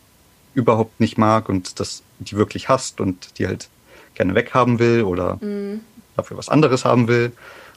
überhaupt 0.55 1.00
nicht 1.00 1.19
mag 1.19 1.49
und 1.49 1.81
dass 1.81 2.03
die 2.19 2.37
wirklich 2.37 2.69
hasst 2.69 3.00
und 3.00 3.38
die 3.38 3.47
halt 3.47 3.69
gerne 4.15 4.35
weghaben 4.35 4.79
will 4.79 5.03
oder 5.03 5.38
mhm. 5.41 5.81
Dafür 6.19 6.37
was 6.37 6.49
anderes 6.49 6.85
haben 6.85 7.09
will 7.09 7.33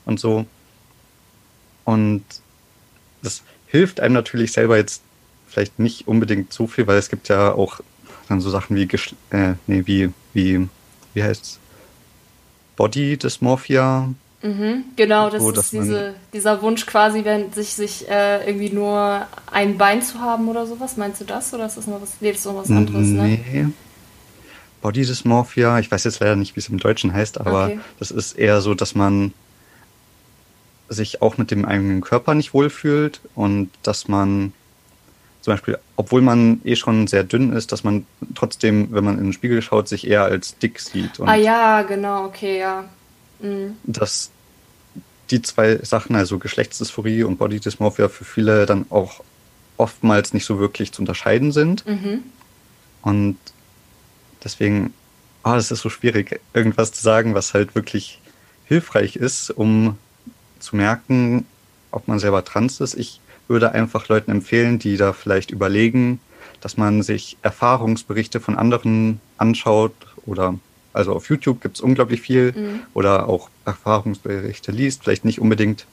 und 0.05 0.19
so. 0.19 0.45
Und 1.85 2.23
das 3.21 3.43
hilft 3.67 3.99
einem 3.99 4.13
natürlich 4.13 4.51
selber 4.51 4.77
jetzt 4.77 5.01
vielleicht 5.47 5.79
nicht 5.79 6.07
unbedingt 6.07 6.51
so 6.51 6.67
viel, 6.67 6.87
weil 6.87 6.97
es 6.97 7.09
gibt 7.09 7.29
ja 7.29 7.53
auch 7.53 7.79
dann 8.27 8.41
so 8.41 8.49
Sachen 8.49 8.75
wie, 8.75 8.87
Geschle 8.87 9.15
äh, 9.31 9.53
nee, 9.67 9.83
wie, 9.85 10.09
wie, 10.33 10.67
wie 11.13 11.23
heißt's? 11.23 11.59
Body 12.75 13.17
Dysmorphia. 13.17 14.09
Mhm, 14.41 14.85
genau, 14.95 15.29
das 15.29 15.43
so, 15.43 15.51
ist 15.51 15.71
diese, 15.71 16.15
dieser 16.33 16.61
Wunsch 16.63 16.87
quasi, 16.87 17.23
wenn 17.23 17.53
sich, 17.53 17.73
sich 17.73 18.09
äh, 18.09 18.47
irgendwie 18.47 18.71
nur 18.71 19.27
ein 19.51 19.77
Bein 19.77 20.01
zu 20.01 20.19
haben 20.19 20.47
oder 20.47 20.65
sowas. 20.65 20.97
Meinst 20.97 21.21
du 21.21 21.25
das? 21.25 21.53
Oder 21.53 21.67
ist 21.67 21.77
das 21.77 21.85
noch 21.85 22.01
was, 22.01 22.13
nee, 22.21 22.31
das 22.31 22.45
noch 22.45 22.55
was 22.55 22.71
anderes, 22.71 23.07
ne? 23.07 23.23
nee. 23.23 23.63
ne? 23.63 23.73
Body 24.81 25.05
Dysmorphia, 25.05 25.79
ich 25.79 25.91
weiß 25.91 26.03
jetzt 26.03 26.19
leider 26.19 26.35
nicht, 26.35 26.55
wie 26.55 26.59
es 26.59 26.69
im 26.69 26.79
Deutschen 26.79 27.13
heißt, 27.13 27.39
aber 27.39 27.65
okay. 27.65 27.79
das 27.99 28.11
ist 28.11 28.33
eher 28.33 28.61
so, 28.61 28.73
dass 28.73 28.95
man 28.95 29.33
sich 30.89 31.21
auch 31.21 31.37
mit 31.37 31.51
dem 31.51 31.65
eigenen 31.65 32.01
Körper 32.01 32.33
nicht 32.33 32.53
wohlfühlt 32.53 33.21
und 33.35 33.69
dass 33.83 34.07
man 34.07 34.53
zum 35.41 35.53
Beispiel, 35.53 35.79
obwohl 35.95 36.21
man 36.21 36.61
eh 36.63 36.75
schon 36.75 37.07
sehr 37.07 37.23
dünn 37.23 37.53
ist, 37.53 37.71
dass 37.71 37.83
man 37.83 38.05
trotzdem, 38.35 38.89
wenn 38.91 39.03
man 39.03 39.17
in 39.17 39.25
den 39.25 39.33
Spiegel 39.33 39.61
schaut, 39.61 39.87
sich 39.87 40.05
eher 40.05 40.23
als 40.23 40.57
dick 40.59 40.79
sieht. 40.79 41.19
ah 41.19 41.35
ja, 41.35 41.81
genau, 41.81 42.25
okay, 42.25 42.59
ja. 42.59 42.85
Mhm. 43.39 43.75
Dass 43.83 44.29
die 45.31 45.41
zwei 45.41 45.77
Sachen, 45.77 46.15
also 46.15 46.37
Geschlechtsdysphorie 46.37 47.23
und 47.23 47.37
Body 47.37 47.59
Dysmorphia, 47.59 48.07
für 48.09 48.25
viele 48.25 48.65
dann 48.65 48.85
auch 48.89 49.23
oftmals 49.77 50.33
nicht 50.33 50.45
so 50.45 50.59
wirklich 50.59 50.91
zu 50.91 51.01
unterscheiden 51.01 51.51
sind. 51.51 51.87
Mhm. 51.87 52.23
Und 53.01 53.37
deswegen, 54.43 54.93
oh, 55.43 55.53
es 55.53 55.71
ist 55.71 55.81
so 55.81 55.89
schwierig, 55.89 56.39
irgendwas 56.53 56.91
zu 56.91 57.01
sagen, 57.01 57.33
was 57.33 57.53
halt 57.53 57.75
wirklich 57.75 58.19
hilfreich 58.65 59.15
ist, 59.15 59.49
um 59.49 59.97
zu 60.59 60.75
merken, 60.75 61.45
ob 61.91 62.07
man 62.07 62.19
selber 62.19 62.45
trans 62.45 62.79
ist. 62.79 62.93
Ich 62.95 63.19
würde 63.47 63.73
einfach 63.73 64.07
Leuten 64.07 64.31
empfehlen, 64.31 64.79
die 64.79 64.97
da 64.97 65.13
vielleicht 65.13 65.51
überlegen, 65.51 66.19
dass 66.61 66.77
man 66.77 67.03
sich 67.03 67.37
Erfahrungsberichte 67.41 68.39
von 68.39 68.57
anderen 68.57 69.19
anschaut 69.37 69.93
oder 70.25 70.55
also 70.93 71.13
auf 71.13 71.29
YouTube 71.29 71.61
gibt 71.61 71.77
es 71.77 71.81
unglaublich 71.81 72.21
viel 72.21 72.53
mhm. 72.55 72.79
oder 72.93 73.27
auch 73.29 73.49
Erfahrungsberichte 73.65 74.71
liest, 74.71 75.03
vielleicht 75.03 75.25
nicht 75.25 75.39
unbedingt. 75.39 75.85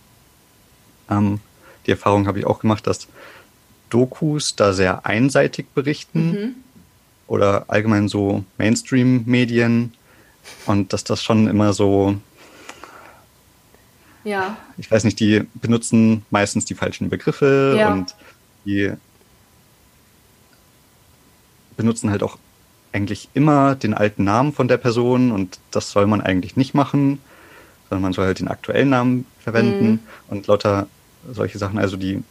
Ähm, 1.09 1.41
die 1.87 1.93
Erfahrung 1.93 2.27
habe 2.27 2.41
ich 2.41 2.47
auch 2.47 2.61
gemacht, 2.61 2.87
dass 2.87 3.09
Dokus 3.91 4.57
da 4.57 4.73
sehr 4.73 5.07
einseitig 5.07 5.67
berichten 5.75 6.31
mhm. 6.31 6.55
Oder 7.29 7.67
allgemein 7.69 8.09
so 8.09 8.45
Mainstream-Medien 8.57 9.93
und 10.67 10.93
dass 10.93 11.05
das 11.05 11.23
schon 11.23 11.47
immer 11.47 11.73
so 11.73 12.17
ja. 14.25 14.59
Ich 14.77 14.91
weiß 14.91 15.05
nicht, 15.05 15.21
die 15.21 15.47
benutzen 15.55 16.25
meistens 16.31 16.65
die 16.65 16.75
falschen 16.75 17.09
Begriffe 17.09 17.77
ja. 17.79 17.93
und 17.93 18.15
die 18.67 18.93
benutzen 21.77 22.11
halt 22.11 22.23
auch 22.23 22.37
eigentlich 22.93 23.29
immer 23.35 23.75
den 23.75 23.95
alten 23.95 24.25
Namen 24.25 24.53
von 24.53 24.69
der 24.69 24.77
Person 24.77 25.31
und 25.31 25.61
das 25.71 25.91
soll 25.91 26.07
man 26.07 26.21
eigentlich 26.21 26.57
nicht 26.57 26.75
machen, 26.75 27.21
sondern 27.89 28.03
man 28.03 28.13
soll 28.13 28.27
halt 28.27 28.41
den 28.41 28.49
aktuellen 28.49 28.91
Namen 28.91 29.27
verwenden 29.39 29.91
mhm. 29.91 30.01
und 30.29 30.47
lauter 30.47 30.89
solche 31.31 31.59
Sachen, 31.59 31.79
also 31.79 31.97
die 31.97 32.23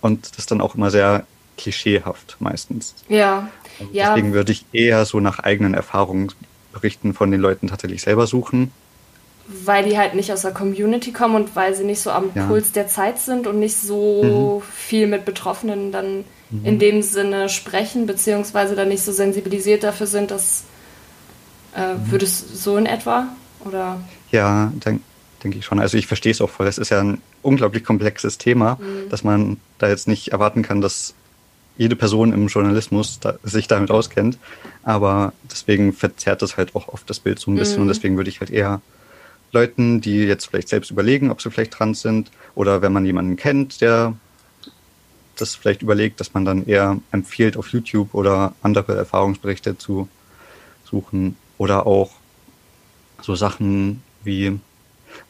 und 0.00 0.36
das 0.38 0.46
dann 0.46 0.60
auch 0.60 0.74
immer 0.74 0.90
sehr 0.90 1.26
klischeehaft 1.60 2.36
meistens. 2.40 2.94
Ja. 3.08 3.50
Und 3.78 3.94
ja. 3.94 4.14
Deswegen 4.14 4.32
würde 4.32 4.52
ich 4.52 4.64
eher 4.72 5.04
so 5.04 5.20
nach 5.20 5.38
eigenen 5.38 5.74
Erfahrungsberichten 5.74 7.14
von 7.14 7.30
den 7.30 7.40
Leuten 7.40 7.68
tatsächlich 7.68 8.02
selber 8.02 8.26
suchen 8.26 8.72
weil 9.64 9.88
die 9.88 9.98
halt 9.98 10.14
nicht 10.14 10.32
aus 10.32 10.42
der 10.42 10.52
Community 10.52 11.12
kommen 11.12 11.34
und 11.34 11.56
weil 11.56 11.74
sie 11.74 11.84
nicht 11.84 12.00
so 12.00 12.10
am 12.10 12.30
ja. 12.34 12.46
Puls 12.46 12.72
der 12.72 12.86
Zeit 12.86 13.18
sind 13.18 13.46
und 13.46 13.58
nicht 13.58 13.76
so 13.76 14.60
mhm. 14.60 14.72
viel 14.72 15.06
mit 15.06 15.24
Betroffenen 15.24 15.92
dann 15.92 16.24
mhm. 16.50 16.64
in 16.64 16.78
dem 16.78 17.02
Sinne 17.02 17.48
sprechen, 17.48 18.06
beziehungsweise 18.06 18.76
dann 18.76 18.88
nicht 18.88 19.02
so 19.02 19.12
sensibilisiert 19.12 19.82
dafür 19.82 20.06
sind, 20.06 20.30
dass 20.30 20.64
äh, 21.76 21.94
mhm. 21.94 22.12
würdest 22.12 22.62
so 22.62 22.76
in 22.76 22.86
etwa? 22.86 23.26
Oder? 23.64 24.00
Ja, 24.30 24.72
denke 24.84 25.02
denk 25.42 25.56
ich 25.56 25.64
schon. 25.64 25.80
Also 25.80 25.96
ich 25.96 26.06
verstehe 26.06 26.32
es 26.32 26.40
auch 26.40 26.50
voll. 26.50 26.66
Es 26.66 26.78
ist 26.78 26.90
ja 26.90 27.00
ein 27.00 27.20
unglaublich 27.42 27.82
komplexes 27.82 28.38
Thema, 28.38 28.78
mhm. 28.78 29.08
dass 29.08 29.24
man 29.24 29.56
da 29.78 29.88
jetzt 29.88 30.06
nicht 30.06 30.32
erwarten 30.32 30.62
kann, 30.62 30.80
dass 30.80 31.14
jede 31.80 31.96
Person 31.96 32.34
im 32.34 32.48
Journalismus 32.48 33.20
da, 33.20 33.36
sich 33.42 33.66
damit 33.66 33.90
auskennt. 33.90 34.36
Aber 34.82 35.32
deswegen 35.50 35.94
verzerrt 35.94 36.42
das 36.42 36.58
halt 36.58 36.76
auch 36.76 36.88
oft 36.88 37.08
das 37.08 37.20
Bild 37.20 37.38
so 37.38 37.50
ein 37.50 37.54
bisschen. 37.54 37.78
Und 37.78 37.86
mhm. 37.86 37.92
deswegen 37.92 38.16
würde 38.18 38.28
ich 38.28 38.40
halt 38.40 38.50
eher 38.50 38.82
Leuten, 39.50 40.02
die 40.02 40.24
jetzt 40.24 40.44
vielleicht 40.44 40.68
selbst 40.68 40.90
überlegen, 40.90 41.30
ob 41.30 41.40
sie 41.40 41.50
vielleicht 41.50 41.72
trans 41.72 42.02
sind, 42.02 42.30
oder 42.54 42.82
wenn 42.82 42.92
man 42.92 43.06
jemanden 43.06 43.36
kennt, 43.36 43.80
der 43.80 44.14
das 45.38 45.54
vielleicht 45.54 45.80
überlegt, 45.80 46.20
dass 46.20 46.34
man 46.34 46.44
dann 46.44 46.66
eher 46.66 46.98
empfiehlt, 47.12 47.56
auf 47.56 47.68
YouTube 47.68 48.12
oder 48.12 48.54
andere 48.60 48.94
Erfahrungsberichte 48.94 49.78
zu 49.78 50.06
suchen 50.84 51.34
oder 51.56 51.86
auch 51.86 52.10
so 53.22 53.34
Sachen 53.36 54.02
wie, 54.22 54.60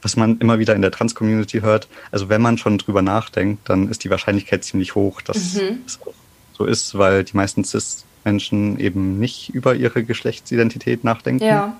was 0.02 0.16
man 0.16 0.38
immer 0.40 0.58
wieder 0.58 0.74
in 0.74 0.82
der 0.82 0.90
Trans-Community 0.90 1.60
hört. 1.60 1.86
Also 2.10 2.28
wenn 2.28 2.42
man 2.42 2.58
schon 2.58 2.76
drüber 2.76 3.02
nachdenkt, 3.02 3.68
dann 3.68 3.88
ist 3.88 4.02
die 4.02 4.10
Wahrscheinlichkeit 4.10 4.64
ziemlich 4.64 4.96
hoch, 4.96 5.22
dass 5.22 5.54
mhm. 5.54 5.82
es 5.86 6.00
auch 6.04 6.12
so 6.60 6.66
ist, 6.66 6.98
weil 6.98 7.24
die 7.24 7.36
meisten 7.36 7.64
Cis-Menschen 7.64 8.78
eben 8.78 9.18
nicht 9.18 9.48
über 9.54 9.74
ihre 9.74 10.04
Geschlechtsidentität 10.04 11.04
nachdenken. 11.04 11.42
Ja. 11.42 11.74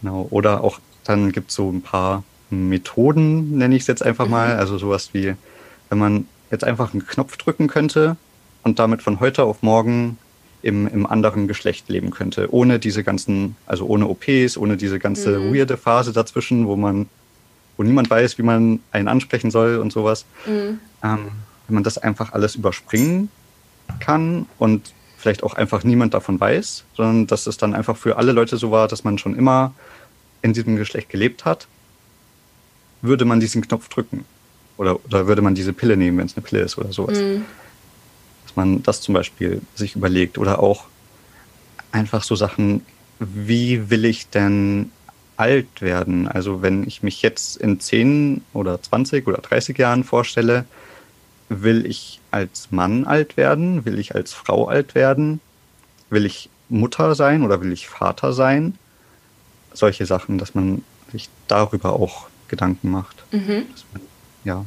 Genau. 0.00 0.26
Oder 0.30 0.64
auch 0.64 0.80
dann 1.04 1.30
gibt 1.30 1.50
es 1.50 1.56
so 1.56 1.70
ein 1.70 1.82
paar 1.82 2.24
Methoden, 2.48 3.58
nenne 3.58 3.76
ich 3.76 3.82
es 3.82 3.86
jetzt 3.86 4.02
einfach 4.02 4.28
mal. 4.28 4.54
Mhm. 4.54 4.60
Also 4.60 4.78
sowas 4.78 5.10
wie, 5.12 5.34
wenn 5.90 5.98
man 5.98 6.26
jetzt 6.50 6.64
einfach 6.64 6.94
einen 6.94 7.06
Knopf 7.06 7.36
drücken 7.36 7.66
könnte 7.68 8.16
und 8.62 8.78
damit 8.78 9.02
von 9.02 9.20
heute 9.20 9.44
auf 9.44 9.62
morgen 9.62 10.16
im, 10.62 10.86
im 10.86 11.04
anderen 11.04 11.48
Geschlecht 11.48 11.90
leben 11.90 12.10
könnte. 12.10 12.50
Ohne 12.50 12.78
diese 12.78 13.04
ganzen, 13.04 13.56
also 13.66 13.84
ohne 13.86 14.08
OPs, 14.08 14.56
ohne 14.56 14.78
diese 14.78 14.98
ganze 14.98 15.38
mhm. 15.38 15.54
weirde 15.54 15.76
Phase 15.76 16.14
dazwischen, 16.14 16.66
wo 16.66 16.76
man, 16.76 17.10
wo 17.76 17.82
niemand 17.82 18.08
weiß, 18.08 18.38
wie 18.38 18.42
man 18.42 18.80
einen 18.90 19.06
ansprechen 19.08 19.50
soll 19.50 19.76
und 19.76 19.92
sowas. 19.92 20.24
Mhm. 20.46 20.78
Ähm, 21.04 21.28
wenn 21.68 21.74
man 21.74 21.84
das 21.84 21.98
einfach 21.98 22.32
alles 22.32 22.54
überspringen 22.54 23.28
kann 24.00 24.46
und 24.58 24.92
vielleicht 25.16 25.42
auch 25.42 25.54
einfach 25.54 25.82
niemand 25.84 26.14
davon 26.14 26.38
weiß, 26.38 26.84
sondern 26.94 27.26
dass 27.26 27.46
es 27.46 27.56
dann 27.56 27.74
einfach 27.74 27.96
für 27.96 28.16
alle 28.16 28.32
Leute 28.32 28.56
so 28.56 28.70
war, 28.70 28.88
dass 28.88 29.04
man 29.04 29.18
schon 29.18 29.36
immer 29.36 29.74
in 30.42 30.52
diesem 30.52 30.76
Geschlecht 30.76 31.08
gelebt 31.08 31.44
hat, 31.44 31.66
würde 33.02 33.24
man 33.24 33.40
diesen 33.40 33.62
Knopf 33.62 33.88
drücken. 33.88 34.24
oder, 34.76 35.04
oder 35.04 35.26
würde 35.26 35.42
man 35.42 35.54
diese 35.54 35.72
Pille 35.72 35.96
nehmen, 35.96 36.18
wenn 36.18 36.26
es 36.26 36.36
eine 36.36 36.44
Pille 36.44 36.62
ist 36.62 36.78
oder 36.78 36.92
sowas. 36.92 37.18
Mhm. 37.18 37.44
Dass 38.44 38.56
man 38.56 38.82
das 38.82 39.00
zum 39.00 39.14
Beispiel 39.14 39.62
sich 39.74 39.96
überlegt 39.96 40.38
oder 40.38 40.60
auch 40.60 40.84
einfach 41.92 42.22
so 42.22 42.36
Sachen, 42.36 42.82
wie 43.18 43.90
will 43.90 44.04
ich 44.04 44.28
denn 44.28 44.90
alt 45.36 45.80
werden? 45.80 46.28
Also 46.28 46.62
wenn 46.62 46.86
ich 46.86 47.02
mich 47.02 47.22
jetzt 47.22 47.56
in 47.56 47.80
10 47.80 48.42
oder 48.52 48.80
20 48.80 49.26
oder 49.26 49.38
30 49.38 49.76
Jahren 49.78 50.04
vorstelle, 50.04 50.66
will 51.48 51.86
ich 51.86 52.20
als 52.30 52.68
Mann 52.70 53.04
alt 53.04 53.36
werden? 53.36 53.84
Will 53.84 53.98
ich 53.98 54.14
als 54.14 54.32
Frau 54.32 54.68
alt 54.68 54.94
werden? 54.94 55.40
Will 56.10 56.26
ich 56.26 56.50
Mutter 56.68 57.14
sein 57.14 57.42
oder 57.42 57.60
will 57.60 57.72
ich 57.72 57.88
Vater 57.88 58.32
sein? 58.32 58.78
Solche 59.72 60.06
Sachen, 60.06 60.38
dass 60.38 60.54
man 60.54 60.82
sich 61.12 61.28
darüber 61.48 61.94
auch 61.94 62.26
Gedanken 62.48 62.90
macht. 62.90 63.24
Mhm. 63.32 63.66
Man, 63.92 64.02
ja. 64.44 64.64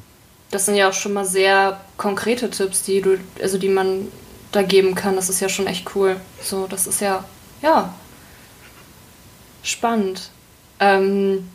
Das 0.51 0.65
sind 0.65 0.75
ja 0.75 0.89
auch 0.89 0.93
schon 0.93 1.13
mal 1.13 1.25
sehr 1.25 1.79
konkrete 1.97 2.49
Tipps, 2.49 2.83
die 2.83 3.01
du, 3.01 3.19
also 3.41 3.57
die 3.57 3.69
man 3.69 4.07
da 4.51 4.61
geben 4.63 4.95
kann. 4.95 5.15
Das 5.15 5.29
ist 5.29 5.39
ja 5.39 5.49
schon 5.49 5.67
echt 5.67 5.95
cool. 5.95 6.17
So, 6.41 6.67
das 6.67 6.87
ist 6.87 7.01
ja, 7.01 7.23
ja, 7.61 7.93
spannend. 9.63 10.31
Ähm, 10.79 11.49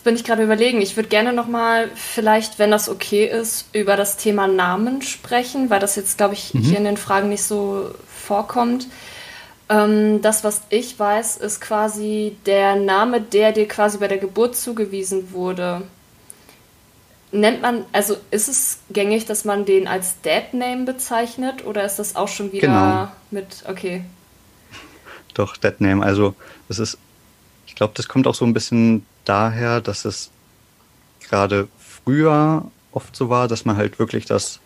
jetzt 0.00 0.04
bin 0.04 0.14
ich 0.14 0.24
gerade 0.24 0.42
überlegen. 0.42 0.80
Ich 0.80 0.96
würde 0.96 1.10
gerne 1.10 1.34
noch 1.34 1.46
mal 1.46 1.90
vielleicht, 1.94 2.58
wenn 2.58 2.70
das 2.70 2.88
okay 2.88 3.26
ist, 3.26 3.66
über 3.74 3.96
das 3.96 4.16
Thema 4.16 4.48
Namen 4.48 5.02
sprechen, 5.02 5.68
weil 5.68 5.78
das 5.78 5.94
jetzt, 5.94 6.16
glaube 6.16 6.32
ich, 6.32 6.54
mhm. 6.54 6.60
hier 6.60 6.78
in 6.78 6.84
den 6.84 6.96
Fragen 6.96 7.28
nicht 7.28 7.42
so 7.42 7.90
vorkommt. 8.08 8.86
Ähm, 9.68 10.22
das, 10.22 10.42
was 10.42 10.62
ich 10.70 10.98
weiß, 10.98 11.36
ist 11.36 11.60
quasi 11.60 12.34
der 12.46 12.76
Name, 12.76 13.20
der 13.20 13.52
dir 13.52 13.68
quasi 13.68 13.98
bei 13.98 14.08
der 14.08 14.16
Geburt 14.16 14.56
zugewiesen 14.56 15.32
wurde. 15.32 15.82
Nennt 17.30 17.60
man, 17.60 17.84
also 17.92 18.16
ist 18.30 18.48
es 18.48 18.78
gängig, 18.88 19.26
dass 19.26 19.44
man 19.44 19.66
den 19.66 19.86
als 19.86 20.22
Dead 20.22 20.54
Name 20.54 20.86
bezeichnet 20.86 21.66
oder 21.66 21.84
ist 21.84 21.98
das 21.98 22.16
auch 22.16 22.28
schon 22.28 22.52
wieder 22.52 22.68
genau. 22.68 23.08
mit, 23.30 23.64
okay. 23.68 24.02
Doch, 25.34 25.58
Dead 25.58 25.78
Name. 25.78 26.02
Also, 26.02 26.34
das 26.68 26.78
ist, 26.78 26.96
ich 27.66 27.74
glaube, 27.74 27.92
das 27.96 28.08
kommt 28.08 28.26
auch 28.26 28.34
so 28.34 28.46
ein 28.46 28.54
bisschen 28.54 29.04
daher, 29.24 29.80
dass 29.80 30.04
es 30.04 30.30
gerade 31.20 31.68
früher 31.78 32.64
oft 32.92 33.14
so 33.14 33.28
war, 33.28 33.48
dass 33.48 33.64
man 33.64 33.76
halt 33.76 33.98
wirklich 33.98 34.26
das 34.26 34.60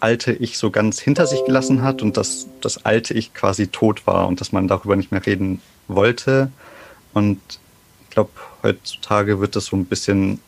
alte 0.00 0.32
Ich 0.32 0.58
so 0.58 0.70
ganz 0.70 0.98
hinter 0.98 1.26
sich 1.26 1.44
gelassen 1.44 1.82
hat 1.82 2.02
und 2.02 2.16
dass 2.16 2.48
das 2.60 2.84
alte 2.84 3.14
Ich 3.14 3.34
quasi 3.34 3.68
tot 3.68 4.06
war 4.06 4.26
und 4.26 4.40
dass 4.40 4.50
man 4.50 4.66
darüber 4.66 4.96
nicht 4.96 5.12
mehr 5.12 5.24
reden 5.24 5.62
wollte. 5.86 6.50
Und 7.14 7.40
ich 8.02 8.10
glaube, 8.10 8.30
heutzutage 8.62 9.40
wird 9.40 9.54
das 9.54 9.66
so 9.66 9.76
ein 9.76 9.84
bisschen, 9.84 10.40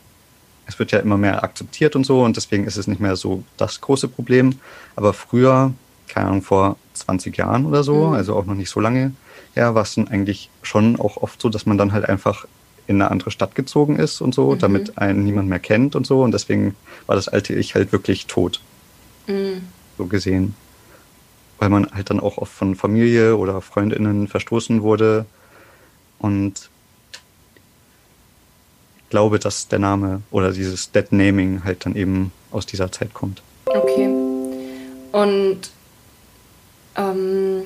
es 0.67 0.77
wird 0.77 0.91
ja 0.91 0.99
immer 0.99 1.17
mehr 1.17 1.43
akzeptiert 1.43 1.95
und 1.95 2.05
so 2.05 2.23
und 2.23 2.35
deswegen 2.35 2.65
ist 2.65 2.75
es 2.75 2.87
nicht 2.87 2.99
mehr 2.99 3.15
so 3.15 3.43
das 3.55 3.79
große 3.79 4.09
Problem. 4.09 4.59
Aber 4.97 5.13
früher, 5.13 5.73
keine 6.09 6.27
Ahnung, 6.27 6.41
vor 6.41 6.75
20 6.93 7.37
Jahren 7.37 7.65
oder 7.65 7.83
so, 7.83 8.07
mhm. 8.07 8.13
also 8.13 8.35
auch 8.35 8.45
noch 8.45 8.55
nicht 8.55 8.69
so 8.69 8.81
lange 8.81 9.13
her, 9.53 9.73
war 9.73 9.83
es 9.83 9.95
dann 9.95 10.09
eigentlich 10.09 10.49
schon 10.63 10.99
auch 10.99 11.15
oft 11.17 11.41
so, 11.41 11.47
dass 11.47 11.65
man 11.65 11.77
dann 11.77 11.93
halt 11.93 12.09
einfach 12.09 12.45
in 12.87 13.01
eine 13.01 13.11
andere 13.11 13.31
Stadt 13.31 13.55
gezogen 13.55 13.97
ist 13.97 14.21
und 14.21 14.33
so, 14.35 14.51
mhm. 14.51 14.59
damit 14.59 14.97
einen 14.97 15.23
niemand 15.23 15.49
mehr 15.49 15.59
kennt 15.59 15.95
und 15.95 16.05
so. 16.05 16.21
Und 16.21 16.33
deswegen 16.33 16.75
war 17.07 17.15
das 17.15 17.27
alte 17.27 17.53
Ich 17.53 17.75
halt 17.75 17.91
wirklich 17.91 18.27
tot. 18.27 18.61
Mhm. 19.27 19.61
So 19.97 20.05
gesehen. 20.05 20.55
Weil 21.57 21.69
man 21.69 21.87
halt 21.93 22.09
dann 22.09 22.19
auch 22.19 22.37
oft 22.37 22.51
von 22.51 22.75
Familie 22.75 23.37
oder 23.37 23.61
Freundinnen 23.61 24.27
verstoßen 24.27 24.81
wurde. 24.81 25.25
Und 26.19 26.69
ich 28.97 29.09
glaube, 29.09 29.39
dass 29.39 29.67
der 29.67 29.79
Name 29.79 30.21
oder 30.31 30.51
dieses 30.51 30.91
Dead 30.91 31.11
Naming 31.11 31.63
halt 31.63 31.85
dann 31.85 31.95
eben 31.95 32.31
aus 32.51 32.65
dieser 32.65 32.91
Zeit 32.91 33.13
kommt. 33.13 33.41
Okay. 33.65 34.07
Und 35.11 35.71
ähm, 36.97 37.65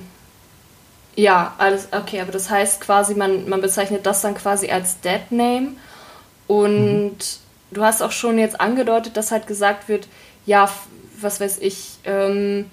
ja, 1.19 1.53
alles 1.57 1.89
okay, 1.91 2.21
aber 2.21 2.31
das 2.31 2.49
heißt 2.49 2.79
quasi, 2.79 3.13
man, 3.13 3.49
man 3.49 3.59
bezeichnet 3.59 4.05
das 4.05 4.21
dann 4.21 4.35
quasi 4.35 4.69
als 4.69 5.01
Dead 5.01 5.31
Name. 5.31 5.73
Und 6.47 7.17
mhm. 7.17 7.17
du 7.71 7.83
hast 7.83 8.01
auch 8.01 8.13
schon 8.13 8.39
jetzt 8.39 8.61
angedeutet, 8.61 9.17
dass 9.17 9.31
halt 9.31 9.45
gesagt 9.45 9.89
wird, 9.89 10.07
ja, 10.45 10.69
was 11.19 11.41
weiß 11.41 11.59
ich, 11.59 11.97
ähm, 12.05 12.71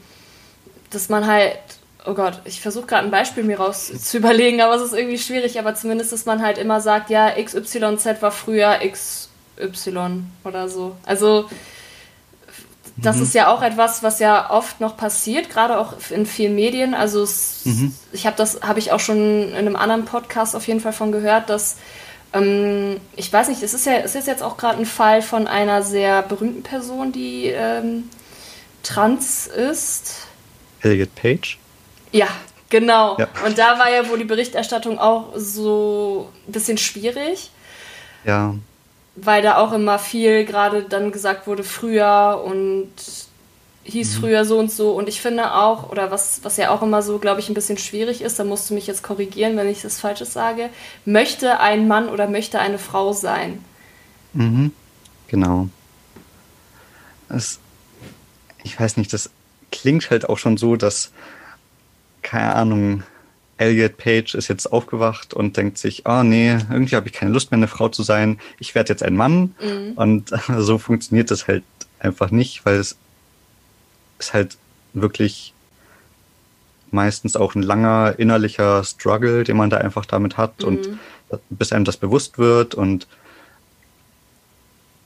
dass 0.91 1.09
man 1.09 1.27
halt, 1.27 1.59
oh 2.07 2.15
Gott, 2.15 2.41
ich 2.45 2.61
versuche 2.61 2.87
gerade 2.87 3.05
ein 3.05 3.11
Beispiel 3.11 3.43
mir 3.43 3.59
raus 3.59 3.93
zu 4.01 4.19
überlegen, 4.19 4.61
aber 4.61 4.77
es 4.77 4.83
ist 4.83 4.95
irgendwie 4.95 5.19
schwierig, 5.19 5.59
aber 5.59 5.75
zumindest, 5.75 6.13
dass 6.13 6.25
man 6.25 6.41
halt 6.41 6.57
immer 6.57 6.81
sagt, 6.81 7.11
ja, 7.11 7.31
XYZ 7.31 8.23
war 8.23 8.31
früher 8.31 8.79
XY 8.79 10.23
oder 10.45 10.69
so. 10.69 10.95
Also 11.05 11.51
das 12.97 13.17
mhm. 13.17 13.23
ist 13.23 13.35
ja 13.35 13.49
auch 13.49 13.63
etwas, 13.63 14.03
was 14.03 14.21
ja 14.21 14.51
oft 14.51 14.81
noch 14.81 14.97
passiert, 14.97 15.51
gerade 15.51 15.79
auch 15.79 15.95
in 16.11 16.25
vielen 16.25 16.55
Medien. 16.55 16.95
Also 16.95 17.23
es, 17.23 17.61
mhm. 17.65 17.95
ich 18.13 18.27
habe 18.27 18.37
das, 18.37 18.63
habe 18.63 18.79
ich 18.79 18.93
auch 18.93 19.01
schon 19.01 19.51
in 19.51 19.55
einem 19.55 19.77
anderen 19.77 20.07
Podcast 20.07 20.57
auf 20.57 20.67
jeden 20.67 20.81
Fall 20.81 20.95
von 20.95 21.13
gehört, 21.13 21.51
dass 21.51 21.77
ähm, 22.33 22.99
ich 23.15 23.31
weiß 23.33 23.49
nicht, 23.49 23.63
es 23.63 23.75
ist 23.75 23.87
ja, 23.87 23.99
es 23.99 24.15
ist 24.15 24.27
jetzt 24.27 24.43
auch 24.43 24.57
gerade 24.57 24.79
ein 24.79 24.87
Fall 24.87 25.21
von 25.21 25.47
einer 25.47 25.83
sehr 25.83 26.23
berühmten 26.23 26.63
Person, 26.63 27.13
die 27.13 27.47
ähm, 27.47 28.05
trans 28.83 29.47
ist. 29.47 30.27
Elliot 30.81 31.15
Page? 31.15 31.59
Ja, 32.13 32.29
genau. 32.71 33.19
Ja. 33.19 33.29
Und 33.45 33.59
da 33.59 33.79
war 33.79 33.91
ja 33.91 34.09
wohl 34.09 34.19
die 34.19 34.25
Berichterstattung 34.25 34.99
auch 34.99 35.33
so 35.37 36.31
ein 36.49 36.53
bisschen 36.53 36.79
schwierig. 36.79 37.51
Ja. 38.25 38.55
Weil 39.17 39.43
da 39.43 39.57
auch 39.57 39.73
immer 39.73 39.99
viel 39.99 40.45
gerade 40.45 40.83
dann 40.83 41.11
gesagt 41.11 41.47
wurde, 41.47 41.65
früher 41.65 42.43
und 42.45 42.91
hieß 43.85 44.17
mhm. 44.17 44.21
früher 44.21 44.45
so 44.45 44.59
und 44.59 44.71
so. 44.71 44.93
Und 44.93 45.09
ich 45.09 45.21
finde 45.21 45.55
auch, 45.55 45.91
oder 45.91 46.11
was, 46.11 46.41
was 46.43 46.57
ja 46.57 46.71
auch 46.71 46.83
immer 46.83 47.03
so, 47.03 47.19
glaube 47.19 47.41
ich, 47.41 47.49
ein 47.49 47.55
bisschen 47.55 47.79
schwierig 47.79 48.21
ist, 48.21 48.39
da 48.39 48.45
musst 48.45 48.69
du 48.69 48.75
mich 48.75 48.87
jetzt 48.87 49.03
korrigieren, 49.03 49.57
wenn 49.57 49.69
ich 49.69 49.83
das 49.83 50.01
Falsches 50.01 50.33
sage, 50.33 50.71
möchte 51.05 51.61
ein 51.61 51.89
Mann 51.89 52.09
oder 52.09 52.29
möchte 52.29 52.59
eine 52.59 52.79
Frau 52.79 53.13
sein. 53.13 53.65
Mhm. 54.35 54.73
Genau. 55.29 55.69
Es 57.29 57.59
ich 58.67 58.79
weiß 58.79 58.97
nicht, 58.97 59.13
das 59.13 59.31
klingt 59.71 60.11
halt 60.11 60.29
auch 60.29 60.39
schon 60.39 60.57
so, 60.57 60.77
dass, 60.77 61.13
keine 62.23 62.55
Ahnung, 62.55 63.05
Elliot 63.59 63.97
Page 63.97 64.35
ist 64.35 64.49
jetzt 64.49 64.73
aufgewacht 64.73 65.33
und 65.33 65.57
denkt 65.57 65.79
sich, 65.79 66.03
oh 66.07 66.23
nee, 66.23 66.59
irgendwie 66.71 66.97
habe 66.97 67.09
ich 67.09 67.15
keine 67.15 67.31
Lust 67.33 67.51
mehr, 67.51 67.57
eine 67.57 67.69
Frau 67.69 67.89
zu 67.89 68.03
sein. 68.03 68.39
Ich 68.59 68.75
werde 68.75 68.93
jetzt 68.93 69.03
ein 69.03 69.17
Mann. 69.17 69.55
Mhm. 69.61 69.93
Und 69.97 70.31
so 70.59 70.79
funktioniert 70.79 71.31
das 71.31 71.49
halt 71.49 71.65
einfach 71.99 72.31
nicht, 72.31 72.67
weil 72.67 72.77
es 72.77 72.97
ist 74.19 74.35
halt 74.35 74.57
wirklich 74.93 75.55
meistens 76.91 77.37
auch 77.37 77.55
ein 77.55 77.63
langer 77.63 78.15
innerlicher 78.19 78.85
Struggle, 78.85 79.45
den 79.45 79.57
man 79.57 79.71
da 79.71 79.79
einfach 79.79 80.07
damit 80.07 80.37
hat 80.37 80.61
mhm. 80.61 80.67
und 80.67 80.89
bis 81.51 81.73
einem 81.73 81.85
das 81.85 81.97
bewusst 81.97 82.39
wird 82.39 82.75
und 82.75 83.07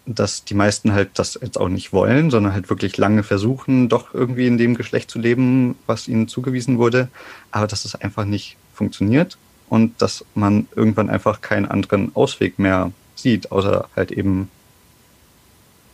dass 0.07 0.45
die 0.45 0.55
meisten 0.55 0.93
halt 0.93 1.11
das 1.15 1.39
jetzt 1.41 1.59
auch 1.59 1.69
nicht 1.69 1.93
wollen, 1.93 2.31
sondern 2.31 2.53
halt 2.53 2.71
wirklich 2.71 2.97
lange 2.97 3.23
versuchen, 3.23 3.89
doch 3.89 4.15
irgendwie 4.15 4.47
in 4.47 4.59
dem 4.59 4.77
Geschlecht 4.77 5.11
zu 5.11 5.19
leben, 5.19 5.77
was 5.87 6.09
ihnen 6.09 6.29
zugewiesen 6.29 6.79
wurde, 6.79 7.09
aber 7.51 7.67
dass 7.67 7.85
es 7.85 7.95
einfach 7.95 8.25
nicht 8.25 8.57
funktioniert 8.75 9.39
und 9.69 10.01
dass 10.03 10.25
man 10.35 10.69
irgendwann 10.75 11.11
einfach 11.11 11.41
keinen 11.41 11.67
anderen 11.67 12.15
Ausweg 12.15 12.59
mehr 12.59 12.93
sieht, 13.15 13.53
außer 13.53 13.89
halt 13.95 14.11
eben 14.11 14.51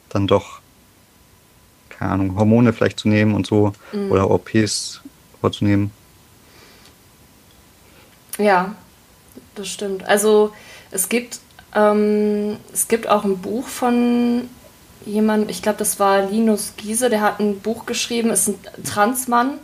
dann 0.09 0.27
doch, 0.27 0.61
keine 1.90 2.12
Ahnung, 2.12 2.37
Hormone 2.37 2.73
vielleicht 2.73 2.99
zu 2.99 3.09
nehmen 3.09 3.35
und 3.35 3.47
so 3.47 3.73
mhm. 3.92 4.11
oder 4.11 4.31
OPs 4.31 5.03
vorzunehmen. 5.40 5.90
Ja, 8.38 8.75
das 9.55 9.69
stimmt. 9.69 10.05
Also 10.05 10.53
es 10.90 11.09
gibt 11.09 11.40
ähm, 11.77 12.57
es 12.73 12.89
gibt 12.89 13.09
auch 13.09 13.25
ein 13.25 13.39
Buch 13.39 13.67
von 13.69 14.49
jemandem, 15.05 15.51
ich 15.51 15.62
glaube, 15.62 15.79
das 15.79 16.01
war 16.01 16.23
Linus 16.23 16.73
Giese, 16.77 17.11
der 17.11 17.21
hat 17.21 17.39
ein 17.39 17.61
Buch 17.61 17.87
geschrieben, 17.87 18.31
ist 18.31 18.49
ein 18.49 18.59
Transmann. 18.85 19.59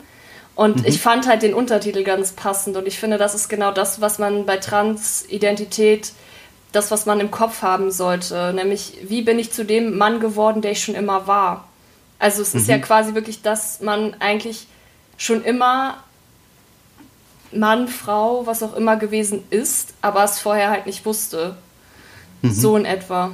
Und 0.55 0.83
mhm. 0.83 0.87
ich 0.87 1.01
fand 1.01 1.27
halt 1.27 1.42
den 1.42 1.55
Untertitel 1.55 2.05
ganz 2.05 2.33
passend. 2.33 2.77
Und 2.77 2.87
ich 2.87 2.98
finde, 2.98 3.16
das 3.16 3.35
ist 3.35 3.48
genau 3.48 3.72
das, 3.72 4.01
was 4.01 4.18
man 4.18 4.44
bei 4.44 4.59
Transidentität, 4.59 6.12
das, 6.72 6.90
was 6.90 7.07
man 7.07 7.18
im 7.20 7.31
Kopf 7.31 7.62
haben 7.62 7.90
sollte. 7.90 8.53
Nämlich, 8.55 8.98
wie 9.03 9.22
bin 9.22 9.38
ich 9.38 9.51
zu 9.51 9.64
dem 9.64 9.96
Mann 9.96 10.20
geworden, 10.20 10.61
der 10.61 10.72
ich 10.72 10.85
schon 10.85 10.94
immer 10.94 11.27
war? 11.27 11.66
Also 12.18 12.42
es 12.42 12.53
mhm. 12.53 12.61
ist 12.61 12.68
ja 12.68 12.77
mhm. 12.77 12.83
quasi 12.83 13.14
wirklich, 13.14 13.40
dass 13.40 13.81
man 13.81 14.14
eigentlich 14.20 14.66
schon 15.16 15.42
immer 15.42 15.96
Mann, 17.51 17.88
Frau, 17.88 18.46
was 18.46 18.62
auch 18.62 18.75
immer 18.77 18.96
gewesen 18.96 19.44
ist, 19.51 19.94
aber 20.03 20.25
es 20.25 20.38
vorher 20.38 20.70
halt 20.70 20.87
nicht 20.87 21.05
wusste. 21.05 21.57
Mhm. 22.42 22.52
So 22.52 22.76
in 22.76 22.85
etwa. 22.85 23.33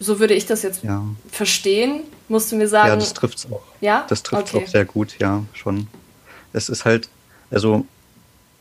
So 0.00 0.20
würde 0.20 0.34
ich 0.34 0.46
das 0.46 0.62
jetzt 0.62 0.84
ja. 0.84 1.04
verstehen. 1.30 2.02
Musst 2.28 2.52
du 2.52 2.56
mir 2.56 2.68
sagen. 2.68 2.88
Ja, 2.88 2.96
das 2.96 3.14
trifft 3.14 3.38
es 3.38 3.50
auch. 3.50 3.62
Ja? 3.80 4.06
Das 4.08 4.22
trifft 4.22 4.54
okay. 4.54 4.64
auch 4.64 4.68
sehr 4.68 4.84
gut, 4.84 5.18
ja, 5.18 5.44
schon. 5.54 5.88
Es 6.52 6.68
ist 6.68 6.84
halt, 6.84 7.08
also 7.50 7.84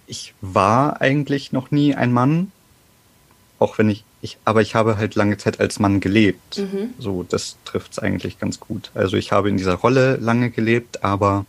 ich 0.07 0.33
war 0.41 1.01
eigentlich 1.01 1.51
noch 1.51 1.69
nie 1.69 1.93
ein 1.93 2.11
Mann, 2.11 2.51
auch 3.59 3.77
wenn 3.77 3.89
ich 3.89 4.03
ich, 4.21 4.37
aber 4.45 4.61
ich 4.61 4.75
habe 4.75 4.97
halt 4.97 5.15
lange 5.15 5.37
Zeit 5.37 5.59
als 5.59 5.79
Mann 5.79 5.99
gelebt. 5.99 6.57
Mhm. 6.57 6.93
So, 6.97 7.23
das 7.23 7.57
trifft 7.65 7.93
es 7.93 7.99
eigentlich 7.99 8.39
ganz 8.39 8.59
gut. 8.59 8.91
Also 8.93 9.15
ich 9.15 9.31
habe 9.31 9.49
in 9.49 9.57
dieser 9.57 9.75
Rolle 9.75 10.17
lange 10.17 10.49
gelebt, 10.49 11.03
aber 11.03 11.45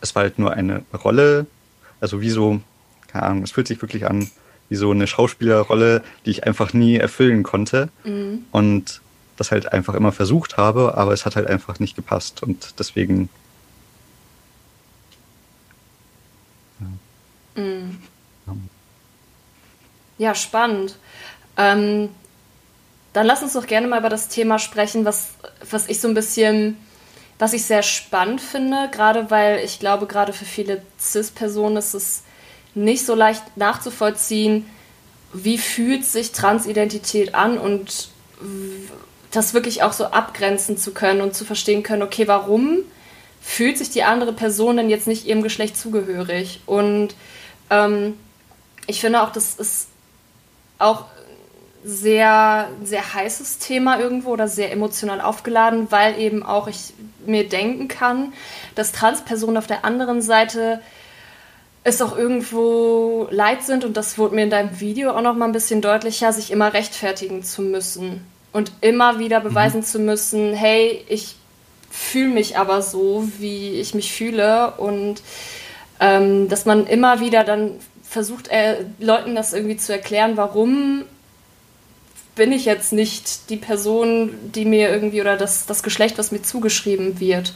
es 0.00 0.14
war 0.14 0.22
halt 0.22 0.38
nur 0.38 0.52
eine 0.52 0.84
Rolle. 0.92 1.46
Also 2.00 2.20
wie 2.20 2.30
so, 2.30 2.60
keine 3.06 3.24
Ahnung, 3.24 3.42
es 3.44 3.52
fühlt 3.52 3.68
sich 3.68 3.80
wirklich 3.80 4.06
an 4.06 4.30
wie 4.68 4.76
so 4.76 4.90
eine 4.90 5.06
Schauspielerrolle, 5.06 6.02
die 6.24 6.30
ich 6.30 6.44
einfach 6.46 6.72
nie 6.72 6.96
erfüllen 6.96 7.42
konnte. 7.42 7.88
Mhm. 8.04 8.44
Und 8.52 9.00
das 9.36 9.50
halt 9.50 9.72
einfach 9.72 9.94
immer 9.94 10.12
versucht 10.12 10.56
habe, 10.56 10.96
aber 10.96 11.12
es 11.12 11.24
hat 11.24 11.36
halt 11.36 11.46
einfach 11.46 11.78
nicht 11.78 11.96
gepasst. 11.96 12.42
Und 12.42 12.74
deswegen. 12.78 13.28
Ja. 16.80 17.62
Mhm. 17.62 17.98
Ja, 20.18 20.34
spannend. 20.34 20.96
Ähm, 21.56 22.08
dann 23.12 23.26
lass 23.26 23.42
uns 23.42 23.52
doch 23.52 23.66
gerne 23.66 23.86
mal 23.86 24.00
über 24.00 24.08
das 24.08 24.28
Thema 24.28 24.58
sprechen, 24.58 25.04
was, 25.04 25.30
was 25.70 25.88
ich 25.88 26.00
so 26.00 26.08
ein 26.08 26.14
bisschen, 26.14 26.76
was 27.38 27.52
ich 27.52 27.64
sehr 27.64 27.82
spannend 27.82 28.40
finde, 28.40 28.88
gerade 28.92 29.30
weil 29.30 29.60
ich 29.64 29.78
glaube, 29.78 30.06
gerade 30.06 30.32
für 30.32 30.44
viele 30.44 30.82
CIS-Personen 30.98 31.76
ist 31.76 31.94
es 31.94 32.22
nicht 32.84 33.04
so 33.04 33.14
leicht 33.14 33.56
nachzuvollziehen, 33.56 34.68
wie 35.32 35.58
fühlt 35.58 36.04
sich 36.04 36.32
Transidentität 36.32 37.34
an 37.34 37.58
und 37.58 38.08
das 39.30 39.54
wirklich 39.54 39.82
auch 39.82 39.92
so 39.92 40.06
abgrenzen 40.06 40.78
zu 40.78 40.92
können 40.92 41.20
und 41.20 41.34
zu 41.34 41.44
verstehen 41.44 41.82
können, 41.82 42.02
okay, 42.02 42.26
warum 42.28 42.78
fühlt 43.42 43.78
sich 43.78 43.90
die 43.90 44.04
andere 44.04 44.32
Person 44.32 44.76
denn 44.76 44.90
jetzt 44.90 45.06
nicht 45.06 45.26
ihrem 45.26 45.42
Geschlecht 45.42 45.76
zugehörig? 45.76 46.60
Und 46.66 47.14
ähm, 47.70 48.14
ich 48.86 49.00
finde 49.00 49.22
auch, 49.22 49.30
das 49.30 49.54
ist 49.56 49.88
auch 50.78 51.04
sehr, 51.84 52.68
sehr 52.82 53.14
heißes 53.14 53.58
Thema 53.58 54.00
irgendwo 54.00 54.30
oder 54.30 54.48
sehr 54.48 54.72
emotional 54.72 55.20
aufgeladen, 55.20 55.88
weil 55.90 56.18
eben 56.18 56.42
auch 56.42 56.68
ich 56.68 56.92
mir 57.24 57.48
denken 57.48 57.88
kann, 57.88 58.32
dass 58.74 58.92
Transpersonen 58.92 59.56
auf 59.56 59.66
der 59.66 59.84
anderen 59.84 60.22
Seite 60.22 60.80
es 61.84 62.02
auch 62.02 62.16
irgendwo 62.16 63.28
leid 63.30 63.62
sind 63.62 63.84
und 63.84 63.96
das 63.96 64.18
wurde 64.18 64.34
mir 64.34 64.44
in 64.44 64.50
deinem 64.50 64.80
Video 64.80 65.12
auch 65.12 65.22
noch 65.22 65.34
mal 65.34 65.46
ein 65.46 65.52
bisschen 65.52 65.80
deutlicher, 65.80 66.32
sich 66.32 66.50
immer 66.50 66.72
rechtfertigen 66.72 67.42
zu 67.42 67.62
müssen 67.62 68.26
und 68.52 68.72
immer 68.80 69.18
wieder 69.18 69.40
beweisen 69.40 69.80
mhm. 69.80 69.84
zu 69.84 69.98
müssen, 69.98 70.52
hey, 70.52 71.04
ich 71.08 71.36
fühle 71.90 72.28
mich 72.28 72.58
aber 72.58 72.82
so, 72.82 73.28
wie 73.38 73.80
ich 73.80 73.94
mich 73.94 74.12
fühle 74.12 74.72
und 74.76 75.22
ähm, 76.00 76.48
dass 76.48 76.64
man 76.64 76.86
immer 76.86 77.20
wieder 77.20 77.44
dann 77.44 77.72
versucht 78.02 78.48
äh, 78.48 78.84
Leuten 78.98 79.34
das 79.34 79.52
irgendwie 79.52 79.76
zu 79.76 79.92
erklären, 79.92 80.36
warum 80.36 81.04
bin 82.38 82.52
ich 82.52 82.64
jetzt 82.64 82.92
nicht 82.92 83.50
die 83.50 83.56
Person, 83.56 84.30
die 84.54 84.64
mir 84.64 84.90
irgendwie 84.90 85.20
oder 85.20 85.36
das, 85.36 85.66
das 85.66 85.82
Geschlecht, 85.82 86.18
was 86.18 86.30
mir 86.30 86.40
zugeschrieben 86.40 87.20
wird. 87.20 87.52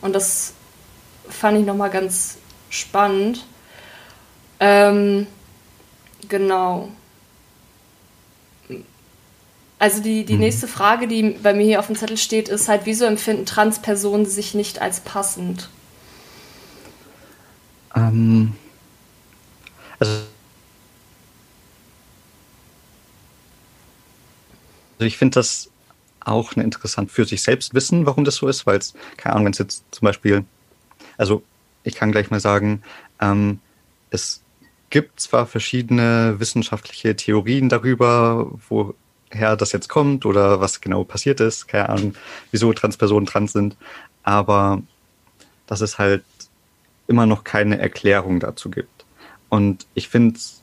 Und 0.00 0.14
das 0.14 0.54
fand 1.28 1.58
ich 1.58 1.66
nochmal 1.66 1.90
ganz 1.90 2.38
spannend. 2.70 3.44
Ähm, 4.64 5.26
genau. 6.28 6.88
Also 9.80 10.00
die, 10.00 10.24
die 10.24 10.34
mhm. 10.34 10.38
nächste 10.38 10.68
Frage, 10.68 11.08
die 11.08 11.30
bei 11.30 11.52
mir 11.52 11.64
hier 11.64 11.80
auf 11.80 11.88
dem 11.88 11.96
Zettel 11.96 12.16
steht, 12.16 12.48
ist 12.48 12.68
halt, 12.68 12.82
wieso 12.84 13.04
empfinden 13.04 13.44
Transpersonen 13.44 14.24
sich 14.24 14.54
nicht 14.54 14.80
als 14.80 15.00
passend? 15.00 15.68
Ähm, 17.96 18.52
also, 19.98 20.12
also 20.12 20.26
ich 25.06 25.18
finde 25.18 25.34
das 25.34 25.70
auch 26.20 26.54
eine 26.54 26.62
interessant 26.62 27.10
für 27.10 27.24
sich 27.24 27.42
selbst 27.42 27.74
wissen, 27.74 28.06
warum 28.06 28.24
das 28.24 28.36
so 28.36 28.46
ist, 28.46 28.64
weil 28.64 28.78
es, 28.78 28.94
keine 29.16 29.34
Ahnung, 29.34 29.46
wenn 29.46 29.52
es 29.54 29.58
jetzt 29.58 29.82
zum 29.90 30.06
Beispiel, 30.06 30.44
also 31.18 31.42
ich 31.82 31.96
kann 31.96 32.12
gleich 32.12 32.30
mal 32.30 32.38
sagen, 32.38 32.84
ähm, 33.20 33.58
es 34.10 34.42
gibt 34.92 35.18
zwar 35.18 35.46
verschiedene 35.46 36.36
wissenschaftliche 36.38 37.16
Theorien 37.16 37.68
darüber, 37.68 38.52
woher 38.68 39.56
das 39.56 39.72
jetzt 39.72 39.88
kommt 39.88 40.24
oder 40.24 40.60
was 40.60 40.80
genau 40.80 41.02
passiert 41.02 41.40
ist, 41.40 41.66
keine 41.66 41.88
Ahnung, 41.88 42.14
wieso 42.52 42.72
Transpersonen 42.72 43.26
trans 43.26 43.52
sind, 43.52 43.76
aber 44.22 44.82
dass 45.66 45.80
es 45.80 45.98
halt 45.98 46.22
immer 47.08 47.26
noch 47.26 47.42
keine 47.42 47.78
Erklärung 47.78 48.38
dazu 48.38 48.70
gibt. 48.70 49.04
Und 49.48 49.86
ich 49.94 50.08
finde 50.08 50.36
es 50.36 50.62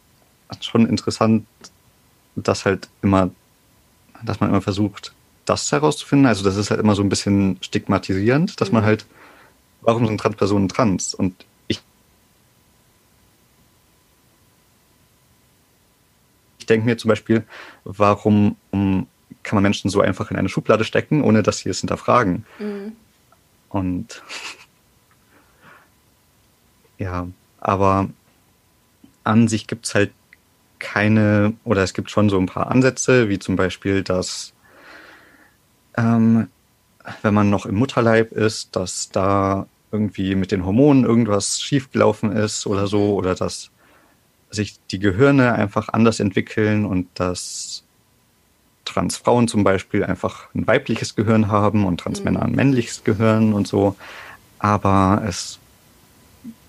schon 0.62 0.88
interessant, 0.88 1.46
dass 2.36 2.66
halt 2.66 2.88
immer, 3.02 3.32
dass 4.24 4.40
man 4.40 4.50
immer 4.50 4.62
versucht, 4.62 5.14
das 5.46 5.72
herauszufinden. 5.72 6.28
Also 6.28 6.44
das 6.44 6.56
ist 6.56 6.70
halt 6.70 6.80
immer 6.80 6.96
so 6.96 7.02
ein 7.02 7.10
bisschen 7.10 7.58
stigmatisierend, 7.62 8.62
dass 8.62 8.72
man 8.72 8.84
mhm. 8.84 8.88
halt, 8.88 9.06
warum 9.82 10.06
sind 10.08 10.20
Transpersonen 10.20 10.70
trans? 10.70 11.14
Und 11.14 11.46
ich, 11.68 11.82
ich 16.59 16.59
denke 16.70 16.86
mir 16.86 16.98
zum 16.98 17.10
Beispiel, 17.10 17.44
warum 17.84 18.56
um, 18.72 19.08
kann 19.44 19.56
man 19.56 19.64
Menschen 19.64 19.90
so 19.90 20.02
einfach 20.02 20.32
in 20.32 20.38
eine 20.38 20.50
Schublade 20.50 20.84
stecken, 20.84 21.24
ohne 21.24 21.44
dass 21.44 21.60
sie 21.60 21.70
es 21.70 21.80
hinterfragen? 21.80 22.46
Mhm. 22.60 22.94
Und 23.70 24.24
ja, 26.98 27.28
aber 27.60 28.10
an 29.24 29.48
sich 29.48 29.68
gibt 29.68 29.86
es 29.86 29.96
halt 29.96 30.12
keine, 30.80 31.54
oder 31.66 31.84
es 31.84 31.94
gibt 31.94 32.10
schon 32.10 32.30
so 32.30 32.40
ein 32.40 32.46
paar 32.46 32.72
Ansätze, 32.72 33.30
wie 33.30 33.40
zum 33.40 33.56
Beispiel, 33.56 34.02
dass 34.02 34.54
ähm, 35.98 36.48
wenn 37.22 37.34
man 37.34 37.50
noch 37.50 37.66
im 37.66 37.76
Mutterleib 37.76 38.32
ist, 38.32 38.76
dass 38.76 39.10
da 39.10 39.68
irgendwie 39.92 40.36
mit 40.36 40.52
den 40.52 40.66
Hormonen 40.66 41.04
irgendwas 41.04 41.62
schiefgelaufen 41.62 42.32
ist 42.32 42.68
oder 42.68 42.88
so, 42.88 43.16
oder 43.16 43.36
dass 43.36 43.72
sich 44.52 44.80
die 44.92 45.00
Gehirne 45.00 45.54
einfach 45.54 45.90
anders 45.90 46.20
entwickeln 46.20 46.86
und 46.86 47.08
dass 47.16 47.84
Transfrauen 48.86 49.48
zum 49.48 49.64
Beispiel 49.64 50.04
einfach 50.04 50.48
ein 50.56 50.66
weibliches 50.66 51.16
Gehirn 51.16 51.50
haben 51.50 51.86
und 51.86 52.00
Transmänner 52.00 52.42
ein 52.42 52.54
männliches 52.54 53.04
Gehirn 53.04 53.54
und 53.54 53.68
so. 53.68 53.96
Aber 54.58 55.24
es 55.28 55.60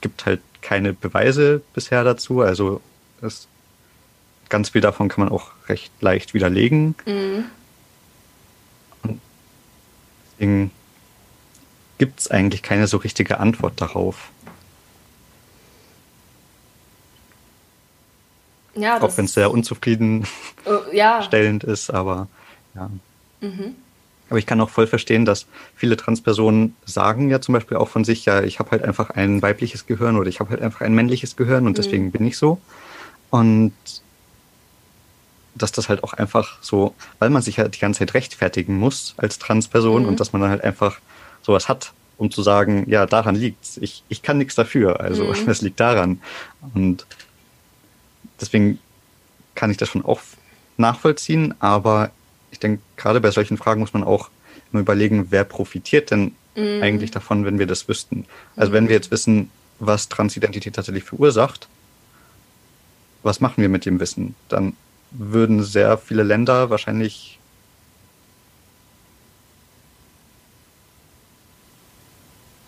gibt 0.00 0.26
halt 0.26 0.40
keine 0.60 0.92
Beweise 0.92 1.62
bisher 1.74 2.04
dazu. 2.04 2.42
Also 2.42 2.80
es, 3.22 3.48
ganz 4.48 4.70
viel 4.70 4.82
davon 4.82 5.08
kann 5.08 5.24
man 5.24 5.32
auch 5.32 5.52
recht 5.68 5.92
leicht 6.00 6.34
widerlegen. 6.34 6.94
Mhm. 7.06 7.44
Und 9.02 9.20
deswegen 10.32 10.70
gibt 11.96 12.20
es 12.20 12.30
eigentlich 12.30 12.62
keine 12.62 12.86
so 12.86 12.98
richtige 12.98 13.40
Antwort 13.40 13.80
darauf. 13.80 14.30
Ja, 18.74 19.00
auch 19.00 19.16
wenn 19.16 19.24
es 19.24 19.34
sehr 19.34 19.50
unzufriedenstellend 19.50 21.64
uh, 21.64 21.66
ja. 21.66 21.72
ist, 21.72 21.90
aber 21.90 22.28
ja. 22.74 22.90
Mhm. 23.40 23.74
Aber 24.28 24.38
ich 24.38 24.46
kann 24.46 24.60
auch 24.60 24.70
voll 24.70 24.86
verstehen, 24.86 25.24
dass 25.24 25.46
viele 25.74 25.96
Transpersonen 25.96 26.76
sagen 26.84 27.30
ja 27.30 27.40
zum 27.40 27.54
Beispiel 27.54 27.76
auch 27.76 27.88
von 27.88 28.04
sich, 28.04 28.26
ja, 28.26 28.42
ich 28.42 28.60
habe 28.60 28.70
halt 28.70 28.84
einfach 28.84 29.10
ein 29.10 29.42
weibliches 29.42 29.86
Gehirn 29.86 30.16
oder 30.16 30.28
ich 30.28 30.38
habe 30.38 30.50
halt 30.50 30.62
einfach 30.62 30.82
ein 30.82 30.94
männliches 30.94 31.34
Gehirn 31.36 31.66
und 31.66 31.72
mhm. 31.72 31.76
deswegen 31.76 32.12
bin 32.12 32.24
ich 32.24 32.38
so. 32.38 32.60
Und 33.30 33.72
dass 35.56 35.72
das 35.72 35.88
halt 35.88 36.04
auch 36.04 36.12
einfach 36.12 36.62
so, 36.62 36.94
weil 37.18 37.30
man 37.30 37.42
sich 37.42 37.58
halt 37.58 37.74
die 37.74 37.80
ganze 37.80 37.98
Zeit 37.98 38.14
rechtfertigen 38.14 38.76
muss 38.76 39.14
als 39.16 39.40
Transperson 39.40 40.02
mhm. 40.02 40.08
und 40.08 40.20
dass 40.20 40.32
man 40.32 40.42
dann 40.42 40.50
halt 40.50 40.62
einfach 40.62 41.00
sowas 41.42 41.68
hat, 41.68 41.92
um 42.16 42.30
zu 42.30 42.42
sagen, 42.42 42.88
ja, 42.88 43.06
daran 43.06 43.34
liegt's. 43.34 43.78
Ich, 43.78 44.04
ich 44.08 44.22
kann 44.22 44.38
nichts 44.38 44.54
dafür. 44.54 45.00
Also 45.00 45.24
mhm. 45.24 45.34
es 45.48 45.60
liegt 45.60 45.80
daran. 45.80 46.20
Und 46.74 47.04
deswegen 48.40 48.78
kann 49.54 49.70
ich 49.70 49.76
das 49.76 49.88
schon 49.88 50.04
auch 50.04 50.20
nachvollziehen, 50.76 51.54
aber 51.60 52.10
ich 52.50 52.58
denke, 52.58 52.82
gerade 52.96 53.20
bei 53.20 53.30
solchen 53.30 53.58
Fragen 53.58 53.80
muss 53.80 53.92
man 53.92 54.04
auch 54.04 54.30
immer 54.72 54.80
überlegen, 54.80 55.26
wer 55.30 55.44
profitiert 55.44 56.10
denn 56.10 56.34
mhm. 56.56 56.82
eigentlich 56.82 57.10
davon, 57.10 57.44
wenn 57.44 57.58
wir 57.58 57.66
das 57.66 57.88
wüssten. 57.88 58.26
Also 58.56 58.70
mhm. 58.70 58.74
wenn 58.74 58.88
wir 58.88 58.96
jetzt 58.96 59.10
wissen, 59.10 59.50
was 59.78 60.08
Transidentität 60.08 60.74
tatsächlich 60.74 61.04
verursacht, 61.04 61.68
was 63.22 63.40
machen 63.40 63.60
wir 63.60 63.68
mit 63.68 63.84
dem 63.84 64.00
Wissen? 64.00 64.34
Dann 64.48 64.74
würden 65.10 65.62
sehr 65.62 65.98
viele 65.98 66.22
Länder 66.22 66.70
wahrscheinlich 66.70 67.38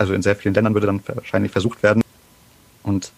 also 0.02 0.14
in 0.14 0.22
sehr 0.22 0.34
vielen 0.34 0.52
Ländern 0.52 0.74
würde 0.74 0.88
dann 0.88 1.00
wahrscheinlich 1.06 1.52
versucht 1.52 1.84
werden. 1.84 2.02
Und 2.82 3.12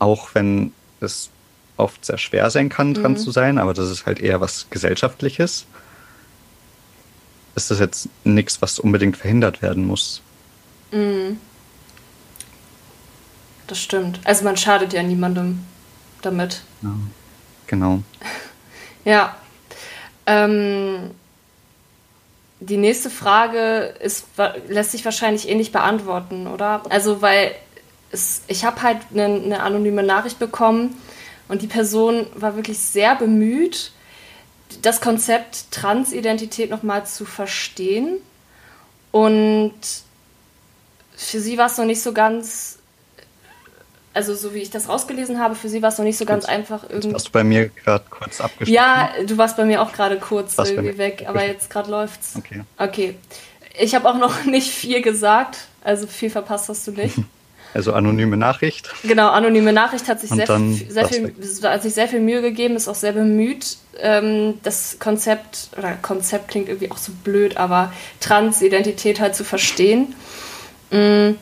auch 0.00 0.34
wenn 0.34 0.72
es 1.00 1.30
oft 1.78 2.04
sehr 2.04 2.18
schwer 2.18 2.50
sein 2.50 2.68
kann, 2.68 2.94
dran 2.94 3.12
mhm. 3.12 3.16
zu 3.16 3.30
sein, 3.30 3.58
aber 3.58 3.74
das 3.74 3.90
ist 3.90 4.06
halt 4.06 4.20
eher 4.20 4.40
was 4.40 4.66
Gesellschaftliches. 4.70 5.66
Ist 7.54 7.70
das 7.70 7.78
jetzt 7.80 8.08
nichts, 8.24 8.62
was 8.62 8.78
unbedingt 8.78 9.16
verhindert 9.16 9.62
werden 9.62 9.86
muss? 9.86 10.22
Mhm. 10.92 11.38
Das 13.66 13.80
stimmt. 13.80 14.20
Also 14.24 14.44
man 14.44 14.56
schadet 14.56 14.92
ja 14.92 15.02
niemandem 15.02 15.64
damit. 16.22 16.62
Ja, 16.82 16.94
genau. 17.66 18.02
Ja. 19.04 19.36
Ähm, 20.26 21.12
die 22.60 22.76
nächste 22.76 23.08
Frage 23.08 23.94
ist, 24.00 24.26
lässt 24.68 24.90
sich 24.90 25.02
wahrscheinlich 25.06 25.48
ähnlich 25.48 25.72
beantworten, 25.72 26.46
oder? 26.46 26.82
Also, 26.90 27.22
weil 27.22 27.54
es, 28.10 28.42
ich 28.48 28.64
habe 28.66 28.82
halt 28.82 28.98
eine, 29.12 29.24
eine 29.24 29.62
anonyme 29.62 30.02
Nachricht 30.02 30.38
bekommen 30.38 30.94
und 31.48 31.62
die 31.62 31.66
Person 31.66 32.26
war 32.34 32.56
wirklich 32.56 32.78
sehr 32.78 33.16
bemüht, 33.16 33.92
das 34.82 35.00
Konzept 35.00 35.70
Transidentität 35.70 36.70
nochmal 36.70 37.06
zu 37.06 37.24
verstehen. 37.24 38.18
Und 39.10 39.72
für 41.16 41.40
sie 41.40 41.56
war 41.56 41.66
es 41.66 41.78
noch 41.78 41.86
nicht 41.86 42.02
so 42.02 42.12
ganz, 42.12 42.78
also 44.12 44.34
so 44.34 44.54
wie 44.54 44.58
ich 44.58 44.70
das 44.70 44.88
rausgelesen 44.88 45.40
habe, 45.40 45.54
für 45.54 45.70
sie 45.70 45.80
war 45.80 45.88
es 45.88 45.98
noch 45.98 46.04
nicht 46.04 46.18
so 46.18 46.26
ganz 46.26 46.44
Gut. 46.44 46.54
einfach 46.54 46.84
irgendwie. 46.88 47.14
Hast 47.14 47.28
du 47.28 47.32
bei 47.32 47.44
mir 47.44 47.70
gerade 47.70 48.04
kurz 48.10 48.40
abgeschlossen? 48.40 48.74
Ja, 48.74 49.10
du 49.26 49.38
warst 49.38 49.56
bei 49.56 49.64
mir 49.64 49.80
auch 49.80 49.92
gerade 49.92 50.18
kurz 50.18 50.58
was 50.58 50.70
irgendwie 50.70 50.98
weg, 50.98 51.24
aber 51.26 51.44
jetzt 51.46 51.70
gerade 51.70 51.90
läuft's. 51.90 52.36
Okay. 52.36 52.62
Okay. 52.76 53.14
Ich 53.80 53.94
habe 53.94 54.08
auch 54.08 54.18
noch 54.18 54.44
nicht 54.44 54.70
viel 54.70 55.00
gesagt, 55.00 55.66
also 55.82 56.06
viel 56.06 56.30
verpasst 56.30 56.68
hast 56.68 56.86
du 56.86 56.92
nicht. 56.92 57.16
Also 57.74 57.92
anonyme 57.92 58.36
Nachricht. 58.36 58.90
Genau, 59.02 59.28
anonyme 59.28 59.72
Nachricht 59.72 60.08
hat 60.08 60.20
sich, 60.20 60.30
sehr, 60.30 60.46
sehr, 60.46 61.08
viel, 61.08 61.34
hat 61.62 61.82
sich 61.82 61.94
sehr 61.94 62.08
viel 62.08 62.20
Mühe 62.20 62.40
gegeben, 62.40 62.76
ist 62.76 62.88
auch 62.88 62.94
sehr 62.94 63.12
bemüht, 63.12 63.76
ähm, 64.00 64.54
das 64.62 64.98
Konzept, 64.98 65.70
oder 65.76 65.92
Konzept 65.94 66.48
klingt 66.48 66.68
irgendwie 66.68 66.90
auch 66.90 66.96
so 66.96 67.12
blöd, 67.24 67.56
aber 67.56 67.92
Transidentität 68.20 69.20
halt 69.20 69.34
zu 69.34 69.44
verstehen. 69.44 70.14
Mhm. 70.90 71.36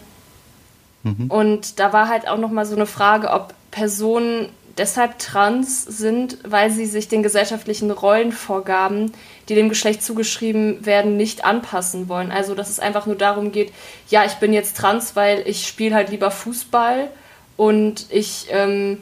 Mhm. 1.05 1.31
Und 1.31 1.79
da 1.79 1.93
war 1.93 2.09
halt 2.09 2.27
auch 2.27 2.39
nochmal 2.39 2.67
so 2.67 2.75
eine 2.75 2.87
Frage, 2.87 3.31
ob 3.31 3.55
Personen 3.71 4.49
deshalb 4.79 5.19
trans 5.19 5.85
sind, 5.85 6.39
weil 6.45 6.71
sie 6.71 6.87
sich 6.87 7.09
den 7.09 7.23
gesellschaftlichen 7.23 7.91
Rollenvorgaben, 7.91 9.12
die 9.49 9.55
dem 9.55 9.69
Geschlecht 9.69 10.03
zugeschrieben 10.03 10.85
werden, 10.85 11.17
nicht 11.17 11.45
anpassen 11.45 12.09
wollen. 12.09 12.31
Also 12.31 12.55
dass 12.55 12.69
es 12.69 12.81
einfach 12.81 13.07
nur 13.07 13.17
darum 13.17 13.53
geht, 13.53 13.73
ja, 14.09 14.25
ich 14.25 14.35
bin 14.35 14.53
jetzt 14.53 14.77
trans, 14.77 15.17
weil 15.17 15.47
ich 15.47 15.67
spiele 15.67 15.95
halt 15.95 16.11
lieber 16.11 16.31
Fußball 16.31 17.11
und 17.57 18.07
ich, 18.11 18.47
ähm, 18.51 18.99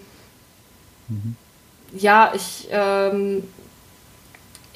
mhm. 1.08 1.36
ja, 1.96 2.32
ich 2.34 2.68
ähm, 2.70 3.42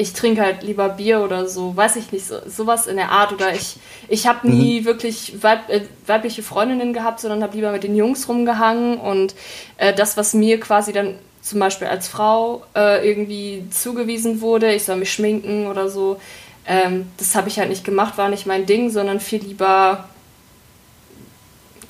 ich 0.01 0.13
trinke 0.13 0.43
halt 0.43 0.63
lieber 0.63 0.89
Bier 0.91 1.21
oder 1.23 1.49
so, 1.49 1.77
weiß 1.77 1.97
ich 1.97 2.13
nicht, 2.13 2.25
so, 2.25 2.37
sowas 2.47 2.87
in 2.87 2.97
der 2.97 3.11
Art. 3.11 3.33
Oder 3.33 3.53
ich, 3.53 3.77
ich 4.07 4.29
habe 4.29 4.49
nie 4.49 4.81
mhm. 4.81 4.85
wirklich 4.85 5.43
weib, 5.43 5.69
äh, 5.69 5.83
weibliche 6.07 6.45
Freundinnen 6.45 6.93
gehabt, 6.93 7.19
sondern 7.19 7.43
habe 7.43 7.57
lieber 7.57 7.73
mit 7.73 7.83
den 7.83 7.97
Jungs 7.97 8.29
rumgehangen. 8.29 8.99
Und 8.99 9.35
äh, 9.77 9.93
das, 9.93 10.17
was 10.17 10.35
mir 10.35 10.61
quasi 10.61 10.93
dann 10.93 11.17
zum 11.43 11.59
Beispiel 11.59 11.89
als 11.89 12.07
Frau 12.07 12.65
äh, 12.77 13.09
irgendwie 13.09 13.65
zugewiesen 13.71 14.41
wurde, 14.41 14.73
ich 14.73 14.85
soll 14.85 14.97
mich 14.97 15.13
schminken 15.13 15.67
oder 15.67 15.89
so, 15.89 16.21
ähm, 16.65 17.09
das 17.17 17.35
habe 17.35 17.49
ich 17.49 17.59
halt 17.59 17.69
nicht 17.69 17.85
gemacht, 17.85 18.19
war 18.19 18.29
nicht 18.29 18.47
mein 18.47 18.67
Ding, 18.67 18.91
sondern 18.91 19.19
viel 19.19 19.43
lieber, 19.43 20.09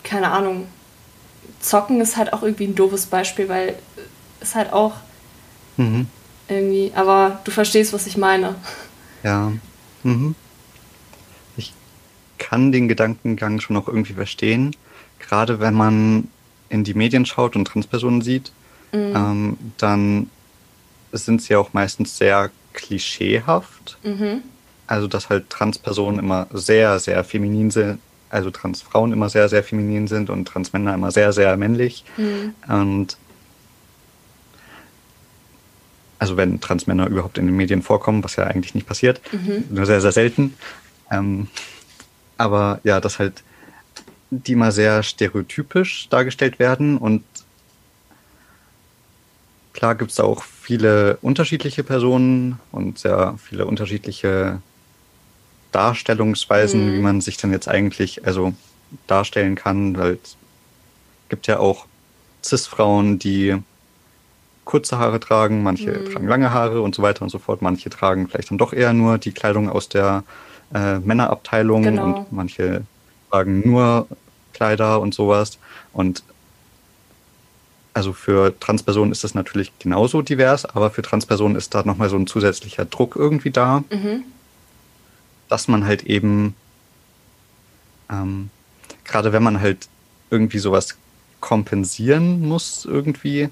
keine 0.03 0.31
Ahnung, 0.31 0.67
zocken 1.61 2.01
ist 2.01 2.17
halt 2.17 2.33
auch 2.33 2.43
irgendwie 2.43 2.69
ein 2.69 2.75
doofes 2.75 3.07
Beispiel, 3.07 3.51
weil 3.51 3.75
es 4.41 4.55
halt 4.55 4.73
auch... 4.73 4.95
Mhm 5.77 6.07
irgendwie. 6.49 6.93
Aber 6.95 7.41
du 7.45 7.51
verstehst, 7.51 7.93
was 7.93 8.07
ich 8.07 8.17
meine. 8.17 8.55
Ja. 9.23 9.53
Mhm. 10.03 10.35
Ich 11.57 11.73
kann 12.39 12.73
den 12.73 12.89
Gedankengang 12.89 13.61
schon 13.61 13.77
auch 13.77 13.89
irgendwie 13.89 14.15
verstehen. 14.15 14.75
Gerade 15.19 15.61
wenn 15.61 15.75
man 15.75 16.29
in 16.69 16.85
die 16.85 16.95
Medien 16.95 17.27
schaut 17.27 17.57
und 17.57 17.67
Transpersonen 17.67 18.23
sieht, 18.23 18.53
mhm. 18.93 19.13
ähm, 19.15 19.59
dann 19.79 20.31
sind 21.13 21.43
sie 21.43 21.57
auch 21.57 21.73
meistens 21.73 22.17
sehr 22.17 22.51
klischeehaft. 22.75 23.99
Mhm. 24.03 24.43
Also, 24.87 25.07
dass 25.07 25.29
halt 25.29 25.51
Transpersonen 25.51 26.19
immer 26.19 26.47
sehr, 26.53 26.99
sehr 26.99 27.23
feminin 27.25 27.71
sind, 27.71 27.99
also 28.31 28.51
Transfrauen 28.51 29.13
immer 29.13 29.29
sehr, 29.29 29.49
sehr 29.49 29.63
feminin 29.63 30.07
sind 30.07 30.31
und 30.31 30.47
Transmänner 30.47 30.95
immer 30.95 31.11
sehr, 31.11 31.33
sehr 31.33 31.57
männlich. 31.57 32.05
Mhm. 32.17 32.55
Und 32.69 33.17
also 36.19 36.37
wenn 36.37 36.61
Transmänner 36.61 37.07
überhaupt 37.09 37.39
in 37.39 37.47
den 37.47 37.57
Medien 37.57 37.83
vorkommen, 37.83 38.25
was 38.25 38.37
ja 38.37 38.45
eigentlich 38.45 38.75
nicht 38.75 38.87
passiert, 38.87 39.21
mhm. 39.33 39.65
nur 39.71 39.87
sehr, 39.87 40.01
sehr 40.01 40.13
selten. 40.13 40.55
Ähm, 41.11 41.49
aber 42.37 42.81
ja, 42.85 43.01
dass 43.01 43.19
halt 43.19 43.43
die 44.31 44.57
mal 44.57 44.73
sehr 44.73 45.03
stereotypisch 45.03 46.09
dargestellt 46.11 46.59
werden 46.59 46.99
und 46.99 47.23
klar 49.73 49.95
gibt 49.95 50.11
es 50.11 50.17
da 50.17 50.25
auch 50.25 50.43
viele 50.43 51.19
unterschiedliche 51.23 51.85
Personen 51.85 52.59
und 52.73 52.99
sehr 52.99 53.37
viele 53.43 53.65
unterschiedliche 53.65 54.61
Darstellungsweisen, 55.73 56.91
mhm. 56.91 56.95
wie 56.95 57.01
man 57.01 57.21
sich 57.21 57.37
dann 57.37 57.53
jetzt 57.53 57.69
eigentlich 57.69 58.27
also 58.27 58.55
darstellen 59.07 59.55
kann, 59.55 59.97
weil 59.97 60.19
es 60.23 60.37
gibt 61.29 61.47
ja 61.47 61.59
auch 61.59 61.87
Cis-Frauen, 62.45 63.19
die 63.19 63.57
kurze 64.69 64.99
Haare 64.99 65.19
tragen, 65.19 65.63
manche 65.63 65.93
mhm. 65.93 66.13
tragen 66.13 66.29
lange 66.29 66.53
Haare 66.53 66.83
und 66.83 66.95
so 66.95 67.01
weiter 67.01 67.23
und 67.23 67.31
so 67.31 67.39
fort. 67.39 67.63
Manche 67.63 67.89
tragen 67.89 68.29
vielleicht 68.29 68.51
dann 68.51 68.59
doch 68.59 68.75
eher 68.75 68.93
nur 68.93 69.17
die 69.17 69.33
Kleidung 69.33 69.71
aus 69.71 69.89
der 69.89 70.25
äh, 70.75 70.99
Männerabteilung 70.99 71.83
genau. 71.85 72.05
und 72.05 72.33
manche 72.33 72.83
tragen 73.31 73.63
nur 73.67 74.07
Kleider 74.53 75.01
und 75.01 75.15
sowas. 75.15 75.59
Und 75.95 76.23
also 77.95 78.13
für 78.13 78.61
Transpersonen 78.61 79.11
ist 79.11 79.25
das 79.25 79.35
natürlich 79.35 79.73
genauso 79.79 80.21
divers, 80.21 80.67
aber 80.67 80.91
für 80.91 81.01
Transpersonen 81.01 81.57
ist 81.57 81.75
da 81.75 81.83
nochmal 81.83 82.11
so 82.11 82.17
ein 82.17 82.27
zusätzlicher 82.27 82.85
Druck 82.85 83.17
irgendwie 83.17 83.51
da, 83.51 83.85
mhm. 83.91 84.25
dass 85.49 85.67
man 85.69 85.87
halt 85.87 86.03
eben, 86.03 86.55
ähm, 88.11 88.51
gerade 89.05 89.33
wenn 89.33 89.43
man 89.43 89.63
halt 89.63 89.89
irgendwie 90.31 90.59
sowas 90.59 90.99
kompensieren 91.41 92.47
muss 92.47 92.85
irgendwie, 92.85 93.49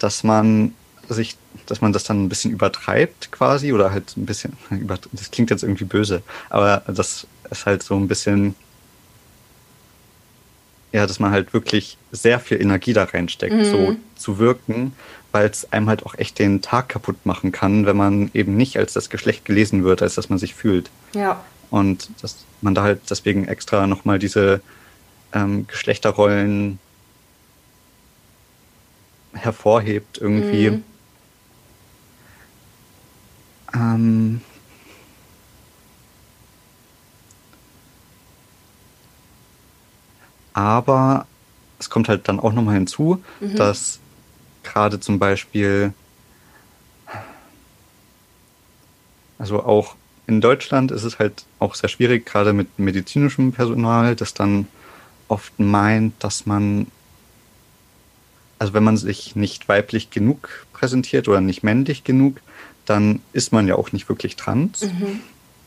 dass 0.00 0.24
man 0.24 0.74
sich, 1.08 1.36
dass 1.66 1.80
man 1.80 1.92
das 1.92 2.04
dann 2.04 2.24
ein 2.24 2.28
bisschen 2.28 2.50
übertreibt 2.50 3.30
quasi 3.32 3.72
oder 3.72 3.92
halt 3.92 4.16
ein 4.16 4.26
bisschen, 4.26 4.56
das 5.12 5.30
klingt 5.30 5.50
jetzt 5.50 5.62
irgendwie 5.62 5.84
böse, 5.84 6.22
aber 6.48 6.82
das 6.86 7.26
ist 7.50 7.66
halt 7.66 7.82
so 7.82 7.96
ein 7.96 8.08
bisschen, 8.08 8.54
ja, 10.92 11.06
dass 11.06 11.20
man 11.20 11.30
halt 11.30 11.52
wirklich 11.52 11.96
sehr 12.10 12.40
viel 12.40 12.60
Energie 12.60 12.92
da 12.92 13.04
reinsteckt, 13.04 13.54
mhm. 13.54 13.64
so 13.64 13.96
zu 14.16 14.38
wirken, 14.38 14.92
weil 15.32 15.48
es 15.48 15.72
einem 15.72 15.88
halt 15.88 16.04
auch 16.04 16.14
echt 16.16 16.38
den 16.38 16.62
Tag 16.62 16.88
kaputt 16.88 17.24
machen 17.24 17.52
kann, 17.52 17.86
wenn 17.86 17.96
man 17.96 18.30
eben 18.34 18.56
nicht 18.56 18.76
als 18.76 18.92
das 18.92 19.10
Geschlecht 19.10 19.44
gelesen 19.44 19.84
wird, 19.84 20.02
als 20.02 20.16
dass 20.16 20.28
man 20.28 20.38
sich 20.38 20.54
fühlt. 20.54 20.90
Ja. 21.14 21.44
Und 21.70 22.10
dass 22.20 22.44
man 22.60 22.74
da 22.74 22.82
halt 22.82 23.02
deswegen 23.08 23.46
extra 23.46 23.86
nochmal 23.86 24.18
diese 24.18 24.60
ähm, 25.32 25.66
Geschlechterrollen 25.68 26.80
hervorhebt 29.32 30.18
irgendwie. 30.18 30.70
Mhm. 30.70 30.84
Ähm, 33.74 34.40
aber 40.52 41.26
es 41.78 41.88
kommt 41.88 42.08
halt 42.08 42.28
dann 42.28 42.40
auch 42.40 42.52
nochmal 42.52 42.74
hinzu, 42.74 43.22
mhm. 43.40 43.56
dass 43.56 44.00
gerade 44.62 45.00
zum 45.00 45.18
Beispiel, 45.18 45.94
also 49.38 49.62
auch 49.62 49.96
in 50.26 50.40
Deutschland 50.40 50.90
ist 50.92 51.04
es 51.04 51.18
halt 51.18 51.44
auch 51.58 51.74
sehr 51.74 51.88
schwierig, 51.88 52.26
gerade 52.26 52.52
mit 52.52 52.78
medizinischem 52.78 53.52
Personal, 53.52 54.14
das 54.14 54.34
dann 54.34 54.68
oft 55.28 55.58
meint, 55.58 56.22
dass 56.22 56.46
man 56.46 56.86
also 58.60 58.74
wenn 58.74 58.84
man 58.84 58.98
sich 58.98 59.34
nicht 59.34 59.68
weiblich 59.68 60.10
genug 60.10 60.66
präsentiert 60.74 61.28
oder 61.28 61.40
nicht 61.40 61.62
männlich 61.62 62.04
genug, 62.04 62.42
dann 62.84 63.22
ist 63.32 63.52
man 63.52 63.66
ja 63.66 63.74
auch 63.74 63.90
nicht 63.92 64.08
wirklich 64.10 64.36
trans. 64.36 64.82
Mhm. 64.82 65.20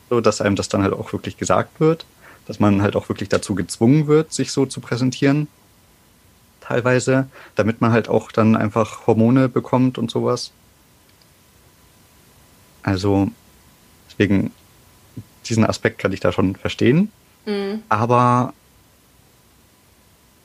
So, 0.08 0.20
dass 0.20 0.40
einem 0.40 0.54
das 0.54 0.68
dann 0.68 0.84
halt 0.84 0.92
auch 0.92 1.12
wirklich 1.12 1.36
gesagt 1.36 1.80
wird, 1.80 2.06
dass 2.46 2.60
man 2.60 2.82
halt 2.82 2.94
auch 2.94 3.08
wirklich 3.08 3.28
dazu 3.28 3.56
gezwungen 3.56 4.06
wird, 4.06 4.32
sich 4.32 4.52
so 4.52 4.64
zu 4.64 4.80
präsentieren. 4.80 5.48
Teilweise, 6.60 7.28
damit 7.56 7.80
man 7.80 7.90
halt 7.90 8.08
auch 8.08 8.30
dann 8.30 8.54
einfach 8.54 9.08
Hormone 9.08 9.48
bekommt 9.48 9.98
und 9.98 10.08
sowas. 10.08 10.52
Also, 12.84 13.28
deswegen, 14.08 14.52
diesen 15.46 15.66
Aspekt 15.66 15.98
kann 15.98 16.12
ich 16.12 16.20
da 16.20 16.30
schon 16.30 16.54
verstehen. 16.54 17.10
Mhm. 17.44 17.82
Aber 17.88 18.54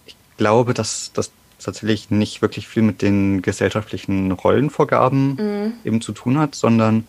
ich 0.08 0.16
glaube, 0.38 0.74
dass, 0.74 1.12
dass 1.14 1.32
tatsächlich 1.60 2.10
nicht 2.10 2.42
wirklich 2.42 2.68
viel 2.68 2.84
mit 2.84 3.02
den 3.02 3.42
gesellschaftlichen 3.42 4.32
Rollenvorgaben 4.32 5.36
mhm. 5.36 5.74
eben 5.84 6.02
zu 6.02 6.12
tun 6.12 6.38
hat, 6.38 6.56
sondern 6.56 7.08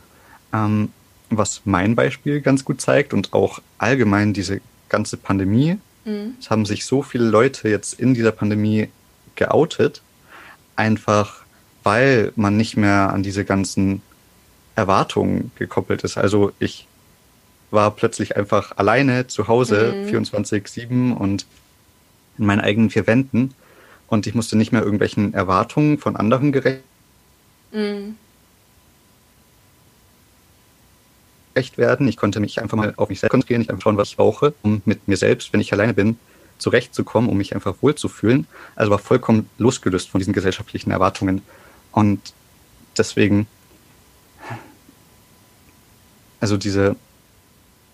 ähm, 0.53 0.91
was 1.31 1.63
mein 1.65 1.95
Beispiel 1.95 2.41
ganz 2.41 2.65
gut 2.65 2.81
zeigt 2.81 3.15
und 3.15 3.33
auch 3.33 3.61
allgemein 3.79 4.33
diese 4.33 4.61
ganze 4.89 5.17
Pandemie, 5.17 5.79
mhm. 6.05 6.35
es 6.41 6.51
haben 6.51 6.67
sich 6.67 6.85
so 6.85 7.03
viele 7.03 7.25
Leute 7.25 7.69
jetzt 7.69 7.95
in 7.95 8.15
dieser 8.15 8.33
Pandemie 8.33 8.89
geoutet, 9.37 10.03
einfach 10.77 11.45
weil 11.83 12.33
man 12.37 12.57
nicht 12.57 12.77
mehr 12.77 13.11
an 13.13 13.23
diese 13.23 13.45
ganzen 13.45 14.03
Erwartungen 14.75 15.51
gekoppelt 15.57 16.05
ist. 16.05 16.19
Also 16.19 16.53
ich 16.59 16.87
war 17.71 17.91
plötzlich 17.93 18.37
einfach 18.37 18.77
alleine 18.77 19.27
zu 19.27 19.49
Hause, 19.49 19.95
mhm. 19.97 20.25
24-7 20.25 21.15
und 21.15 21.47
in 22.39 22.47
meinen 22.47 22.61
eigenen 22.61 22.91
vier 22.91 23.07
Wänden. 23.07 23.55
Und 24.11 24.27
ich 24.27 24.35
musste 24.35 24.59
nicht 24.59 24.73
mehr 24.73 24.83
irgendwelchen 24.83 25.33
Erwartungen 25.35 25.97
von 25.97 26.17
anderen 26.17 26.51
gerecht 26.51 26.83
mhm. 27.73 28.17
werden. 31.77 32.09
Ich 32.09 32.17
konnte 32.17 32.41
mich 32.41 32.61
einfach 32.61 32.77
mal 32.77 32.93
auf 32.97 33.09
mich 33.09 33.21
selbst 33.21 33.31
konzentrieren, 33.31 33.63
ich 33.63 33.71
einfach 33.71 33.85
schauen, 33.85 33.97
was 33.97 34.09
ich 34.09 34.17
brauche, 34.17 34.53
um 34.63 34.83
mit 34.85 35.07
mir 35.07 35.17
selbst, 35.17 35.53
wenn 35.53 35.61
ich 35.61 35.73
alleine 35.73 35.95
bin, 35.95 36.19
zurechtzukommen, 36.59 37.31
um 37.31 37.37
mich 37.37 37.55
einfach 37.55 37.77
wohlzufühlen. 37.83 38.49
Also 38.75 38.91
war 38.91 38.99
vollkommen 38.99 39.49
losgelöst 39.59 40.11
von 40.11 40.19
diesen 40.19 40.33
gesellschaftlichen 40.33 40.91
Erwartungen. 40.91 41.43
Und 41.93 42.35
deswegen, 42.99 43.47
also 46.41 46.57
diese 46.57 46.97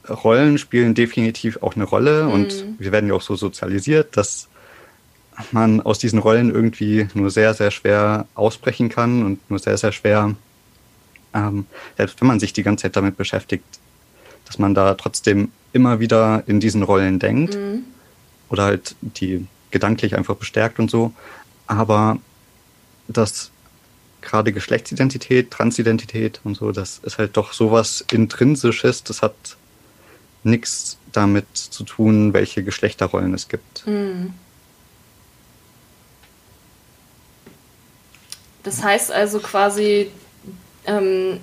Rollen 0.09 0.57
spielen 0.57 0.95
definitiv 0.95 1.63
auch 1.63 1.75
eine 1.75 1.85
Rolle 1.85 2.25
mhm. 2.25 2.33
und 2.33 2.65
wir 2.79 2.91
werden 2.91 3.11
ja 3.11 3.15
auch 3.15 3.23
so 3.23 3.37
sozialisiert, 3.37 4.17
dass 4.17 4.49
man 5.53 5.81
aus 5.81 5.99
diesen 5.99 6.19
Rollen 6.19 6.51
irgendwie 6.51 7.09
nur 7.15 7.31
sehr, 7.31 7.55
sehr 7.55 7.71
schwer 7.71 8.27
ausbrechen 8.35 8.89
kann 8.89 9.25
und 9.25 9.51
nur 9.51 9.59
sehr, 9.59 9.77
sehr 9.77 9.93
schwer, 9.93 10.35
ähm, 11.35 11.67
selbst 11.97 12.21
wenn 12.21 12.29
man 12.29 12.41
sich 12.41 12.53
die 12.53 12.63
ganze 12.63 12.83
Zeit 12.83 12.97
damit 12.97 13.17
beschäftigt, 13.17 13.65
dass 14.47 14.59
man 14.59 14.75
da 14.75 14.95
trotzdem 14.95 15.51
immer 15.73 16.01
wieder 16.01 16.45
in 16.47 16.61
diesen 16.61 16.83
Rollen 16.83 17.19
denkt 17.19 17.55
mhm. 17.55 17.85
oder 18.49 18.65
halt 18.65 18.97
die 19.01 19.47
gedanklich 19.71 20.17
einfach 20.17 20.37
bestärkt 20.37 20.79
und 20.79 20.91
so. 20.91 21.13
Aber 21.67 22.19
dass 23.09 23.51
gerade 24.23 24.53
Geschlechtsidentität, 24.53 25.51
Transidentität 25.51 26.41
und 26.45 26.57
so, 26.57 26.73
das 26.73 26.99
ist 27.03 27.19
halt 27.19 27.37
doch 27.37 27.53
sowas 27.53 28.05
Intrinsisches, 28.11 29.05
das 29.05 29.23
hat 29.23 29.35
nichts 30.43 30.99
damit 31.13 31.47
zu 31.55 31.85
tun, 31.85 32.33
welche 32.33 32.63
Geschlechterrollen 32.63 33.35
es 33.35 33.49
gibt. 33.49 33.87
Mhm. 33.87 34.35
Das 38.67 38.83
heißt 38.83 39.13
also 39.13 39.39
quasi, 39.39 40.11
ähm, 40.87 41.39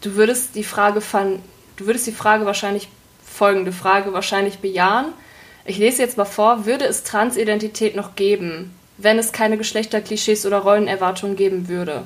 du 0.00 0.14
würdest 0.14 0.54
die 0.54 0.64
Frage 0.64 1.02
von, 1.02 1.38
du 1.76 1.84
würdest 1.84 2.06
die 2.06 2.12
Frage 2.12 2.46
wahrscheinlich, 2.46 2.88
folgende 3.22 3.72
Frage 3.72 4.14
wahrscheinlich 4.14 4.58
bejahen. 4.60 5.12
Ich 5.66 5.76
lese 5.76 6.00
jetzt 6.00 6.16
mal 6.16 6.24
vor, 6.24 6.64
würde 6.64 6.86
es 6.86 7.02
Transidentität 7.04 7.94
noch 7.94 8.14
geben, 8.14 8.74
wenn 8.96 9.18
es 9.18 9.32
keine 9.32 9.58
Geschlechterklischees 9.58 10.46
oder 10.46 10.60
Rollenerwartungen 10.60 11.36
geben 11.36 11.68
würde? 11.68 12.04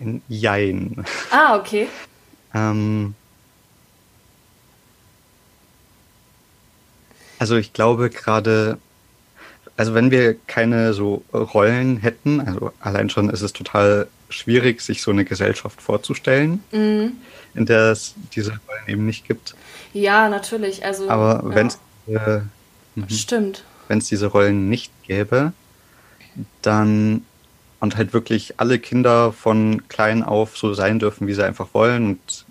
Ein 0.00 0.22
Jein. 0.26 1.04
Ah, 1.30 1.54
okay. 1.56 1.86
ähm, 2.54 3.14
also 7.40 7.56
ich 7.56 7.72
glaube 7.72 8.10
gerade, 8.10 8.76
also 9.76 9.94
wenn 9.94 10.10
wir 10.10 10.34
keine 10.46 10.92
so 10.92 11.24
Rollen 11.32 11.96
hätten, 11.96 12.40
also 12.40 12.70
allein 12.80 13.08
schon 13.08 13.30
ist 13.30 13.40
es 13.40 13.54
total 13.54 14.08
schwierig, 14.28 14.82
sich 14.82 15.00
so 15.00 15.10
eine 15.10 15.24
Gesellschaft 15.24 15.80
vorzustellen, 15.80 16.62
mhm. 16.70 17.12
in 17.54 17.64
der 17.64 17.92
es 17.92 18.14
diese 18.34 18.50
Rollen 18.50 18.88
eben 18.88 19.06
nicht 19.06 19.26
gibt. 19.26 19.54
Ja, 19.94 20.28
natürlich. 20.28 20.84
Also, 20.84 21.08
Aber 21.08 21.42
ja. 21.48 21.54
wenn 21.54 21.66
es 21.68 21.78
äh, 22.06 22.40
Stimmt. 23.08 23.64
Wenn 23.88 23.98
es 23.98 24.08
diese 24.08 24.26
Rollen 24.26 24.68
nicht 24.68 24.92
gäbe, 25.04 25.54
dann 26.60 27.24
und 27.80 27.96
halt 27.96 28.12
wirklich 28.12 28.54
alle 28.58 28.78
Kinder 28.78 29.32
von 29.32 29.88
klein 29.88 30.22
auf 30.22 30.58
so 30.58 30.74
sein 30.74 30.98
dürfen, 30.98 31.26
wie 31.26 31.32
sie 31.32 31.44
einfach 31.44 31.68
wollen. 31.72 32.06
Und 32.06 32.44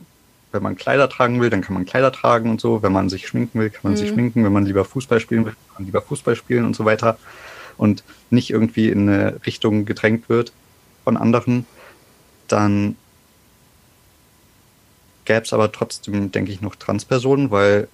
wenn 0.51 0.63
man 0.63 0.75
Kleider 0.75 1.09
tragen 1.09 1.39
will, 1.39 1.49
dann 1.49 1.61
kann 1.61 1.75
man 1.75 1.85
Kleider 1.85 2.11
tragen 2.11 2.49
und 2.49 2.59
so. 2.59 2.81
Wenn 2.81 2.91
man 2.91 3.09
sich 3.09 3.27
schminken 3.27 3.59
will, 3.59 3.69
kann 3.69 3.81
man 3.83 3.93
mhm. 3.93 3.97
sich 3.97 4.09
schminken. 4.09 4.43
Wenn 4.43 4.53
man 4.53 4.65
lieber 4.65 4.85
Fußball 4.85 5.19
spielen 5.19 5.45
will, 5.45 5.53
kann 5.53 5.75
man 5.79 5.85
lieber 5.85 6.01
Fußball 6.01 6.35
spielen 6.35 6.65
und 6.65 6.75
so 6.75 6.85
weiter. 6.85 7.17
Und 7.77 8.03
nicht 8.29 8.49
irgendwie 8.49 8.89
in 8.89 9.07
eine 9.07 9.39
Richtung 9.45 9.85
gedrängt 9.85 10.27
wird 10.27 10.51
von 11.03 11.17
anderen, 11.17 11.65
dann 12.47 12.95
gäbe 15.25 15.43
es 15.43 15.53
aber 15.53 15.71
trotzdem, 15.71 16.31
denke 16.31 16.51
ich, 16.51 16.61
noch 16.61 16.75
Transpersonen, 16.75 17.51
weil, 17.51 17.87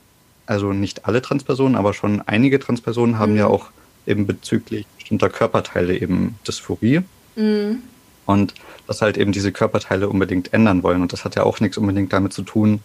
also 0.45 0.71
nicht 0.71 1.05
alle 1.05 1.21
Transpersonen, 1.21 1.75
aber 1.75 1.93
schon 1.93 2.21
einige 2.21 2.59
Transpersonen 2.59 3.19
haben 3.19 3.33
mhm. 3.33 3.37
ja 3.37 3.47
auch 3.47 3.69
eben 4.07 4.25
bezüglich 4.25 4.87
bestimmter 4.97 5.29
Körperteile 5.29 5.97
eben 5.99 6.39
Dysphorie. 6.47 7.01
Mhm. 7.35 7.83
Und 8.25 8.53
dass 8.87 9.01
halt 9.01 9.17
eben 9.17 9.31
diese 9.31 9.51
Körperteile 9.51 10.09
unbedingt 10.09 10.53
ändern 10.53 10.83
wollen. 10.83 11.01
Und 11.01 11.13
das 11.13 11.25
hat 11.25 11.35
ja 11.35 11.43
auch 11.43 11.59
nichts 11.59 11.77
unbedingt 11.77 12.13
damit 12.13 12.33
zu 12.33 12.41
tun, 12.43 12.81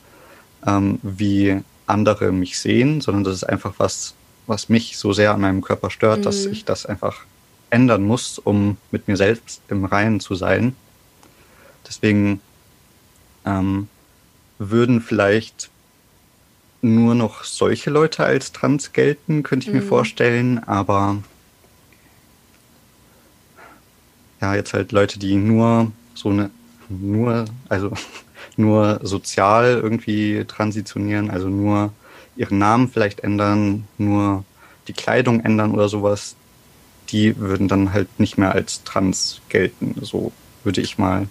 ähm, 0.66 0.98
wie 1.02 1.60
andere 1.86 2.32
mich 2.32 2.58
sehen, 2.58 3.00
sondern 3.00 3.24
das 3.24 3.34
ist 3.34 3.44
einfach 3.44 3.74
was, 3.78 4.14
was 4.46 4.68
mich 4.68 4.96
so 4.96 5.12
sehr 5.12 5.32
an 5.32 5.40
meinem 5.40 5.62
Körper 5.62 5.90
stört, 5.90 6.20
mhm. 6.20 6.22
dass 6.22 6.46
ich 6.46 6.64
das 6.64 6.86
einfach 6.86 7.24
ändern 7.70 8.02
muss, 8.02 8.38
um 8.38 8.76
mit 8.90 9.08
mir 9.08 9.16
selbst 9.16 9.62
im 9.68 9.84
Reinen 9.84 10.20
zu 10.20 10.34
sein. 10.34 10.74
Deswegen 11.86 12.40
ähm, 13.44 13.88
würden 14.58 15.00
vielleicht 15.00 15.70
nur 16.82 17.14
noch 17.14 17.44
solche 17.44 17.90
Leute 17.90 18.24
als 18.24 18.52
trans 18.52 18.92
gelten, 18.92 19.42
könnte 19.42 19.66
ich 19.66 19.72
mhm. 19.72 19.80
mir 19.80 19.86
vorstellen, 19.86 20.58
aber 20.64 21.18
ja, 24.40 24.54
jetzt 24.54 24.72
halt 24.72 24.92
Leute, 24.92 25.18
die 25.18 25.36
nur 25.36 25.92
so 26.14 26.30
eine, 26.30 26.50
nur, 26.88 27.44
also 27.68 27.92
nur 28.56 29.00
sozial 29.02 29.80
irgendwie 29.82 30.44
transitionieren, 30.46 31.30
also 31.30 31.48
nur 31.48 31.92
ihren 32.36 32.58
Namen 32.58 32.88
vielleicht 32.88 33.20
ändern, 33.20 33.86
nur 33.98 34.44
die 34.88 34.92
Kleidung 34.92 35.40
ändern 35.40 35.72
oder 35.72 35.88
sowas, 35.88 36.36
die 37.10 37.36
würden 37.38 37.68
dann 37.68 37.92
halt 37.92 38.08
nicht 38.18 38.38
mehr 38.38 38.52
als 38.52 38.82
trans 38.84 39.40
gelten, 39.48 39.94
so 40.00 40.32
würde 40.64 40.80
ich 40.80 40.98
mal 40.98 41.28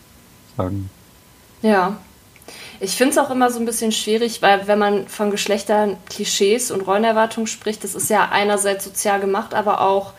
sagen. 0.58 0.90
Ja. 1.62 1.98
Ich 2.82 2.96
finde 2.96 3.12
es 3.12 3.18
auch 3.18 3.30
immer 3.30 3.52
so 3.52 3.60
ein 3.60 3.66
bisschen 3.66 3.92
schwierig, 3.92 4.42
weil 4.42 4.68
wenn 4.68 4.80
man 4.80 5.08
von 5.08 5.32
Geschlechtern 5.32 5.98
Klischees 6.10 6.72
und 6.72 6.82
Rollenerwartungen 6.82 7.48
spricht, 7.48 7.84
das 7.84 7.94
ist 7.94 8.10
ja 8.10 8.30
einerseits 8.32 8.86
sozial 8.86 9.20
gemacht, 9.20 9.54
aber 9.54 9.82
auch 9.82 10.14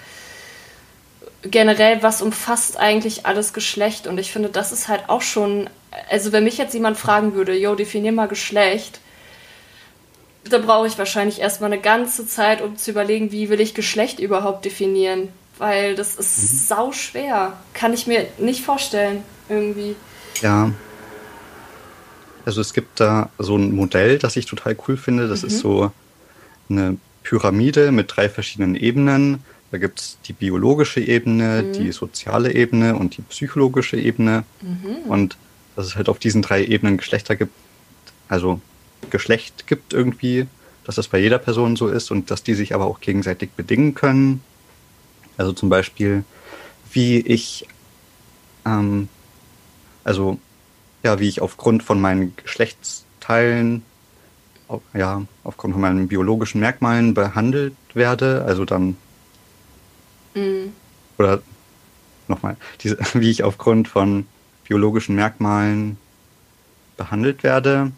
generell, 1.42 2.02
was 2.02 2.22
umfasst 2.22 2.76
eigentlich 2.76 3.26
alles 3.26 3.52
Geschlecht? 3.52 4.06
Und 4.06 4.18
ich 4.18 4.32
finde, 4.32 4.48
das 4.48 4.72
ist 4.72 4.88
halt 4.88 5.08
auch 5.08 5.22
schon, 5.22 5.70
also 6.08 6.32
wenn 6.32 6.44
mich 6.44 6.58
jetzt 6.58 6.74
jemand 6.74 6.98
fragen 6.98 7.34
würde, 7.34 7.56
yo, 7.56 7.74
definier 7.74 8.12
mal 8.12 8.28
Geschlecht, 8.28 9.00
da 10.44 10.58
brauche 10.58 10.86
ich 10.86 10.98
wahrscheinlich 10.98 11.40
erstmal 11.40 11.72
eine 11.72 11.80
ganze 11.80 12.26
Zeit, 12.26 12.62
um 12.62 12.76
zu 12.76 12.90
überlegen, 12.90 13.32
wie 13.32 13.50
will 13.50 13.60
ich 13.60 13.74
Geschlecht 13.74 14.20
überhaupt 14.20 14.64
definieren. 14.64 15.28
Weil 15.58 15.94
das 15.94 16.14
ist 16.14 16.38
mhm. 16.38 16.56
sau 16.56 16.92
schwer. 16.92 17.52
Kann 17.74 17.92
ich 17.92 18.06
mir 18.06 18.26
nicht 18.38 18.64
vorstellen, 18.64 19.22
irgendwie. 19.48 19.94
Ja. 20.40 20.70
Also 22.46 22.62
es 22.62 22.72
gibt 22.72 23.00
da 23.00 23.28
so 23.38 23.56
ein 23.56 23.74
Modell, 23.74 24.18
das 24.18 24.36
ich 24.36 24.46
total 24.46 24.76
cool 24.88 24.96
finde. 24.96 25.28
Das 25.28 25.42
mhm. 25.42 25.48
ist 25.48 25.58
so 25.58 25.92
eine 26.70 26.96
Pyramide 27.22 27.92
mit 27.92 28.16
drei 28.16 28.30
verschiedenen 28.30 28.74
Ebenen 28.74 29.44
da 29.70 29.78
gibt 29.78 30.00
es 30.00 30.18
die 30.26 30.32
biologische 30.32 31.00
Ebene, 31.00 31.62
mhm. 31.62 31.72
die 31.72 31.92
soziale 31.92 32.54
Ebene 32.54 32.96
und 32.96 33.16
die 33.16 33.22
psychologische 33.22 33.96
Ebene. 33.96 34.44
Mhm. 34.62 35.10
Und 35.10 35.36
dass 35.76 35.86
es 35.86 35.96
halt 35.96 36.08
auf 36.08 36.18
diesen 36.18 36.42
drei 36.42 36.64
Ebenen 36.64 36.96
Geschlechter 36.96 37.36
gibt, 37.36 37.52
also 38.28 38.60
Geschlecht 39.10 39.66
gibt 39.66 39.92
irgendwie, 39.92 40.46
dass 40.84 40.96
das 40.96 41.08
bei 41.08 41.18
jeder 41.18 41.38
Person 41.38 41.76
so 41.76 41.88
ist 41.88 42.10
und 42.10 42.30
dass 42.30 42.42
die 42.42 42.54
sich 42.54 42.74
aber 42.74 42.86
auch 42.86 43.00
gegenseitig 43.00 43.50
bedingen 43.52 43.94
können. 43.94 44.42
Also 45.36 45.52
zum 45.52 45.68
Beispiel, 45.68 46.24
wie 46.92 47.18
ich, 47.18 47.66
ähm, 48.66 49.08
also 50.04 50.38
ja, 51.02 51.18
wie 51.20 51.28
ich 51.28 51.40
aufgrund 51.40 51.82
von 51.82 52.00
meinen 52.00 52.34
Geschlechtsteilen, 52.36 53.82
ja, 54.94 55.22
aufgrund 55.44 55.74
von 55.74 55.80
meinen 55.80 56.08
biologischen 56.08 56.60
Merkmalen 56.60 57.14
behandelt 57.14 57.74
werde, 57.94 58.44
also 58.44 58.64
dann 58.64 58.96
Mhm. 60.34 60.72
Oder 61.18 61.42
nochmal, 62.28 62.56
diese, 62.80 62.98
wie 63.14 63.30
ich 63.30 63.42
aufgrund 63.42 63.88
von 63.88 64.26
biologischen 64.66 65.16
Merkmalen 65.16 65.98
behandelt 66.96 67.42
werde, 67.42 67.92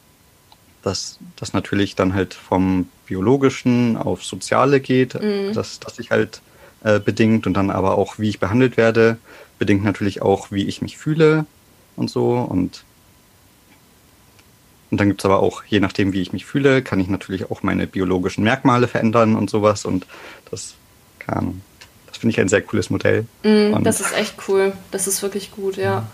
dass 0.83 1.19
das 1.37 1.53
natürlich 1.53 1.95
dann 1.95 2.15
halt 2.15 2.35
vom 2.35 2.89
biologischen 3.07 3.97
auf 3.97 4.25
soziale 4.25 4.81
geht, 4.81 5.15
mhm. 5.15 5.53
dass 5.53 5.79
das 5.79 5.97
sich 5.97 6.11
halt 6.11 6.41
äh, 6.83 6.99
bedingt 6.99 7.47
und 7.47 7.55
dann 7.55 7.71
aber 7.71 7.97
auch, 7.97 8.19
wie 8.19 8.29
ich 8.29 8.41
behandelt 8.41 8.77
werde, 8.77 9.19
bedingt 9.59 9.85
natürlich 9.85 10.23
auch, 10.23 10.51
wie 10.51 10.67
ich 10.67 10.83
mich 10.83 10.99
fühle 10.99 11.47
und 11.97 12.11
so 12.11 12.35
und 12.35 12.85
und 14.91 14.99
dann 14.99 15.09
gibt 15.09 15.23
es 15.23 15.25
aber 15.25 15.41
auch, 15.41 15.65
je 15.65 15.81
nachdem, 15.81 16.13
wie 16.13 16.21
ich 16.21 16.35
mich 16.35 16.45
fühle, 16.45 16.83
kann 16.83 17.01
ich 17.01 17.09
natürlich 17.09 17.51
auch 17.51 17.63
meine 17.63 17.87
biologischen 17.87 18.45
Merkmale 18.45 18.89
verändern 18.89 19.37
und 19.37 19.49
sowas 19.49 19.87
und 19.87 20.07
das, 20.51 20.75
keine 21.19 21.39
Ahnung 21.39 21.63
finde 22.23 22.35
ich 22.35 22.41
ein 22.41 22.49
sehr 22.49 22.63
cooles 22.63 22.89
Modell. 22.89 23.27
Mm, 23.43 23.83
das 23.83 24.01
ist 24.01 24.17
echt 24.17 24.37
cool. 24.47 24.75
Das 24.93 25.09
ist 25.09 25.23
wirklich 25.23 25.51
gut, 25.51 25.77
ja. 25.77 26.05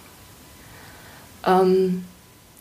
ja. 1.45 1.61
Ähm, 1.61 2.07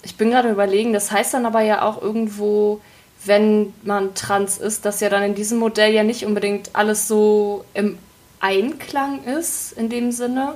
ich 0.04 0.18
bin 0.18 0.32
gerade 0.32 0.50
überlegen, 0.50 0.92
das 0.92 1.12
heißt 1.12 1.34
dann 1.34 1.46
aber 1.46 1.62
ja 1.62 1.82
auch 1.82 2.02
irgendwo, 2.02 2.82
wenn 3.24 3.74
man 3.84 4.14
trans 4.16 4.58
ist, 4.58 4.84
dass 4.84 5.00
ja 5.00 5.08
dann 5.08 5.24
in 5.24 5.34
diesem 5.34 5.60
Modell 5.60 5.94
ja 5.94 6.04
nicht 6.04 6.26
unbedingt 6.26 6.72
alles 6.74 7.08
so 7.08 7.64
im 7.74 7.98
Einklang 8.42 9.24
ist, 9.24 9.72
in 9.72 9.88
dem 9.88 10.12
Sinne. 10.12 10.56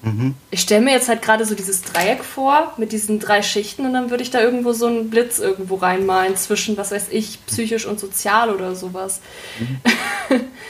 Mhm. 0.00 0.34
Ich 0.50 0.62
stelle 0.62 0.80
mir 0.80 0.92
jetzt 0.92 1.10
halt 1.10 1.20
gerade 1.20 1.44
so 1.44 1.54
dieses 1.54 1.82
Dreieck 1.82 2.24
vor 2.24 2.72
mit 2.78 2.92
diesen 2.92 3.20
drei 3.20 3.42
Schichten 3.42 3.84
und 3.84 3.92
dann 3.92 4.08
würde 4.08 4.22
ich 4.22 4.30
da 4.30 4.40
irgendwo 4.40 4.72
so 4.72 4.86
einen 4.86 5.10
Blitz 5.10 5.38
irgendwo 5.40 5.74
reinmalen 5.74 6.36
zwischen, 6.38 6.78
was 6.78 6.90
weiß 6.90 7.08
ich, 7.10 7.44
psychisch 7.44 7.84
und 7.84 8.00
sozial 8.00 8.48
oder 8.48 8.74
sowas. 8.74 9.20
Mhm. 9.60 10.40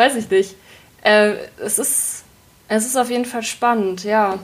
weiß 0.00 0.16
ich 0.16 0.30
nicht. 0.30 0.56
Äh, 1.02 1.34
es, 1.62 1.78
ist, 1.78 2.24
es 2.68 2.86
ist 2.86 2.96
auf 2.96 3.10
jeden 3.10 3.24
Fall 3.24 3.42
spannend, 3.42 4.04
ja. 4.04 4.38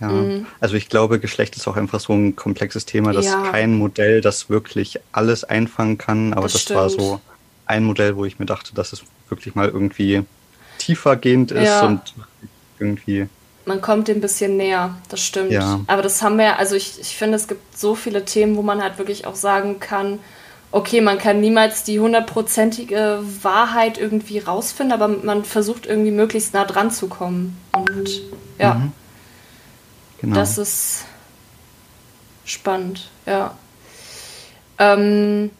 Ja, 0.00 0.08
mhm. 0.08 0.46
also 0.60 0.76
ich 0.76 0.88
glaube, 0.88 1.18
Geschlecht 1.18 1.56
ist 1.56 1.66
auch 1.66 1.76
einfach 1.76 1.98
so 1.98 2.12
ein 2.12 2.36
komplexes 2.36 2.86
Thema, 2.86 3.12
dass 3.12 3.26
ja. 3.26 3.50
kein 3.50 3.74
Modell 3.74 4.20
das 4.20 4.48
wirklich 4.48 5.00
alles 5.10 5.42
einfangen 5.42 5.98
kann. 5.98 6.32
Aber 6.34 6.42
das, 6.42 6.64
das 6.64 6.76
war 6.76 6.88
so 6.88 7.20
ein 7.66 7.84
Modell, 7.84 8.16
wo 8.16 8.24
ich 8.24 8.38
mir 8.38 8.46
dachte, 8.46 8.74
dass 8.74 8.92
es 8.92 9.02
wirklich 9.28 9.56
mal 9.56 9.68
irgendwie 9.68 10.22
tiefergehend 10.78 11.50
ist 11.50 11.64
ja. 11.64 11.84
und 11.84 12.14
irgendwie. 12.78 13.26
Man 13.66 13.80
kommt 13.80 14.08
dem 14.08 14.18
ein 14.18 14.20
bisschen 14.20 14.56
näher, 14.56 14.96
das 15.08 15.20
stimmt. 15.20 15.50
Ja. 15.50 15.80
Aber 15.88 16.02
das 16.02 16.22
haben 16.22 16.38
wir, 16.38 16.58
also 16.58 16.76
ich, 16.76 17.00
ich 17.00 17.16
finde, 17.16 17.36
es 17.36 17.48
gibt 17.48 17.76
so 17.76 17.94
viele 17.94 18.24
Themen, 18.24 18.56
wo 18.56 18.62
man 18.62 18.80
halt 18.80 18.98
wirklich 18.98 19.26
auch 19.26 19.34
sagen 19.34 19.80
kann, 19.80 20.20
okay, 20.70 21.00
man 21.00 21.18
kann 21.18 21.40
niemals 21.40 21.84
die 21.84 22.00
hundertprozentige 22.00 23.20
Wahrheit 23.42 23.98
irgendwie 23.98 24.38
rausfinden, 24.38 24.92
aber 24.92 25.08
man 25.08 25.44
versucht 25.44 25.86
irgendwie 25.86 26.10
möglichst 26.10 26.54
nah 26.54 26.64
dran 26.64 26.90
zu 26.90 27.08
kommen. 27.08 27.58
Und 27.72 28.22
ja. 28.58 28.74
Mhm. 28.74 28.92
Genau. 30.20 30.34
Das 30.34 30.58
ist 30.58 31.04
spannend, 32.44 33.08
ja. 33.24 33.54
Ähm, 34.78 35.50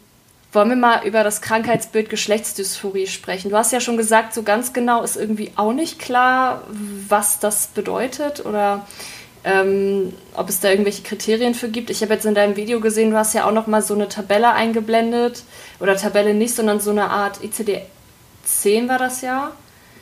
wollen 0.52 0.68
wir 0.70 0.76
mal 0.76 1.06
über 1.06 1.22
das 1.22 1.42
Krankheitsbild 1.42 2.08
Geschlechtsdysphorie 2.08 3.06
sprechen? 3.06 3.50
Du 3.50 3.56
hast 3.56 3.72
ja 3.72 3.80
schon 3.80 3.96
gesagt, 3.96 4.34
so 4.34 4.42
ganz 4.42 4.72
genau 4.72 5.02
ist 5.02 5.16
irgendwie 5.16 5.52
auch 5.56 5.72
nicht 5.72 5.98
klar, 5.98 6.62
was 7.08 7.38
das 7.38 7.68
bedeutet 7.68 8.44
oder 8.44 8.86
ähm, 9.44 10.12
ob 10.34 10.48
es 10.48 10.60
da 10.60 10.70
irgendwelche 10.70 11.02
Kriterien 11.02 11.54
für 11.54 11.68
gibt. 11.68 11.90
Ich 11.90 12.02
habe 12.02 12.14
jetzt 12.14 12.26
in 12.26 12.34
deinem 12.34 12.56
Video 12.56 12.80
gesehen, 12.80 13.10
du 13.10 13.16
hast 13.16 13.34
ja 13.34 13.46
auch 13.46 13.52
noch 13.52 13.66
mal 13.66 13.82
so 13.82 13.94
eine 13.94 14.08
Tabelle 14.08 14.52
eingeblendet 14.52 15.44
oder 15.80 15.96
Tabelle 15.96 16.34
nicht, 16.34 16.54
sondern 16.54 16.80
so 16.80 16.90
eine 16.90 17.10
Art 17.10 17.40
ICD-10 17.42 18.88
war 18.88 18.98
das 18.98 19.22
ja. 19.22 19.52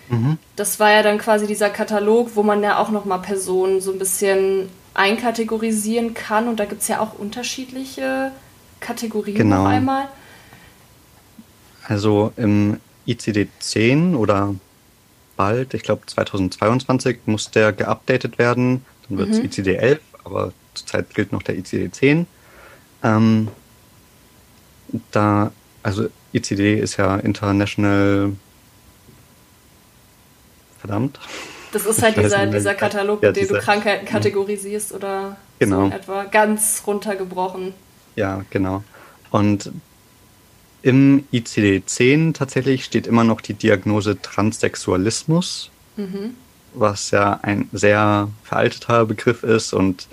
Mhm. 0.08 0.38
Das 0.54 0.80
war 0.80 0.90
ja 0.90 1.02
dann 1.02 1.18
quasi 1.18 1.46
dieser 1.46 1.70
Katalog, 1.70 2.30
wo 2.34 2.42
man 2.42 2.62
ja 2.62 2.78
auch 2.78 2.90
nochmal 2.90 3.20
Personen 3.20 3.80
so 3.80 3.92
ein 3.92 3.98
bisschen 3.98 4.68
einkategorisieren 4.94 6.14
kann. 6.14 6.48
Und 6.48 6.60
da 6.60 6.64
gibt 6.64 6.82
es 6.82 6.88
ja 6.88 7.00
auch 7.00 7.18
unterschiedliche 7.18 8.32
Kategorien 8.80 9.36
genau. 9.36 9.64
noch 9.64 9.70
einmal. 9.70 10.08
Also 11.84 12.32
im 12.36 12.80
ICD-10 13.06 14.16
oder 14.16 14.54
bald, 15.36 15.74
ich 15.74 15.82
glaube 15.82 16.02
2022, 16.06 17.18
muss 17.26 17.50
der 17.50 17.72
geupdatet 17.72 18.38
werden. 18.38 18.84
Dann 19.08 19.18
wird 19.18 19.30
es 19.30 19.38
mhm. 19.38 19.46
ICD-11, 19.46 19.98
aber 20.24 20.52
zurzeit 20.74 21.14
gilt 21.14 21.32
noch 21.32 21.42
der 21.42 21.56
ICD-10. 21.56 22.26
Ähm, 23.02 23.48
da, 25.10 25.52
also 25.82 26.08
ICD 26.32 26.78
ist 26.80 26.96
ja 26.96 27.16
International 27.16 28.32
verdammt. 30.78 31.18
Das 31.72 31.84
ist 31.84 32.02
halt 32.02 32.16
dieser, 32.16 32.46
dieser 32.46 32.74
Katalog, 32.74 33.22
ja, 33.22 33.30
mit 33.30 33.36
dem 33.36 33.48
du 33.48 33.58
Krankheiten 33.58 34.06
kategorisierst 34.06 34.92
oder 34.92 35.36
genau. 35.58 35.88
so 35.88 35.94
etwa. 35.94 36.24
Ganz 36.24 36.82
runtergebrochen. 36.86 37.74
Ja, 38.14 38.44
genau. 38.50 38.82
Und 39.30 39.70
im 40.82 41.24
ICD-10 41.32 42.34
tatsächlich 42.34 42.84
steht 42.84 43.06
immer 43.06 43.24
noch 43.24 43.40
die 43.40 43.54
Diagnose 43.54 44.20
Transsexualismus, 44.22 45.70
mhm. 45.96 46.34
Was 46.78 47.10
ja 47.10 47.40
ein 47.42 47.68
sehr 47.72 48.28
veralteter 48.44 49.06
Begriff 49.06 49.42
ist 49.42 49.72
und 49.72 50.06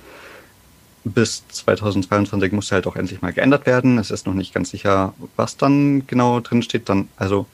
bis 1.03 1.43
2022 1.49 2.53
muss 2.53 2.71
halt 2.71 2.87
auch 2.87 2.95
endlich 2.95 3.21
mal 3.21 3.33
geändert 3.33 3.65
werden. 3.65 3.97
Es 3.97 4.09
ist 4.09 4.25
noch 4.25 4.33
nicht 4.33 4.53
ganz 4.53 4.69
sicher, 4.69 5.13
was 5.35 5.57
dann 5.57 6.07
genau 6.07 6.39
drin 6.39 6.61
steht. 6.61 6.87
Dann, 6.87 7.09
also 7.17 7.45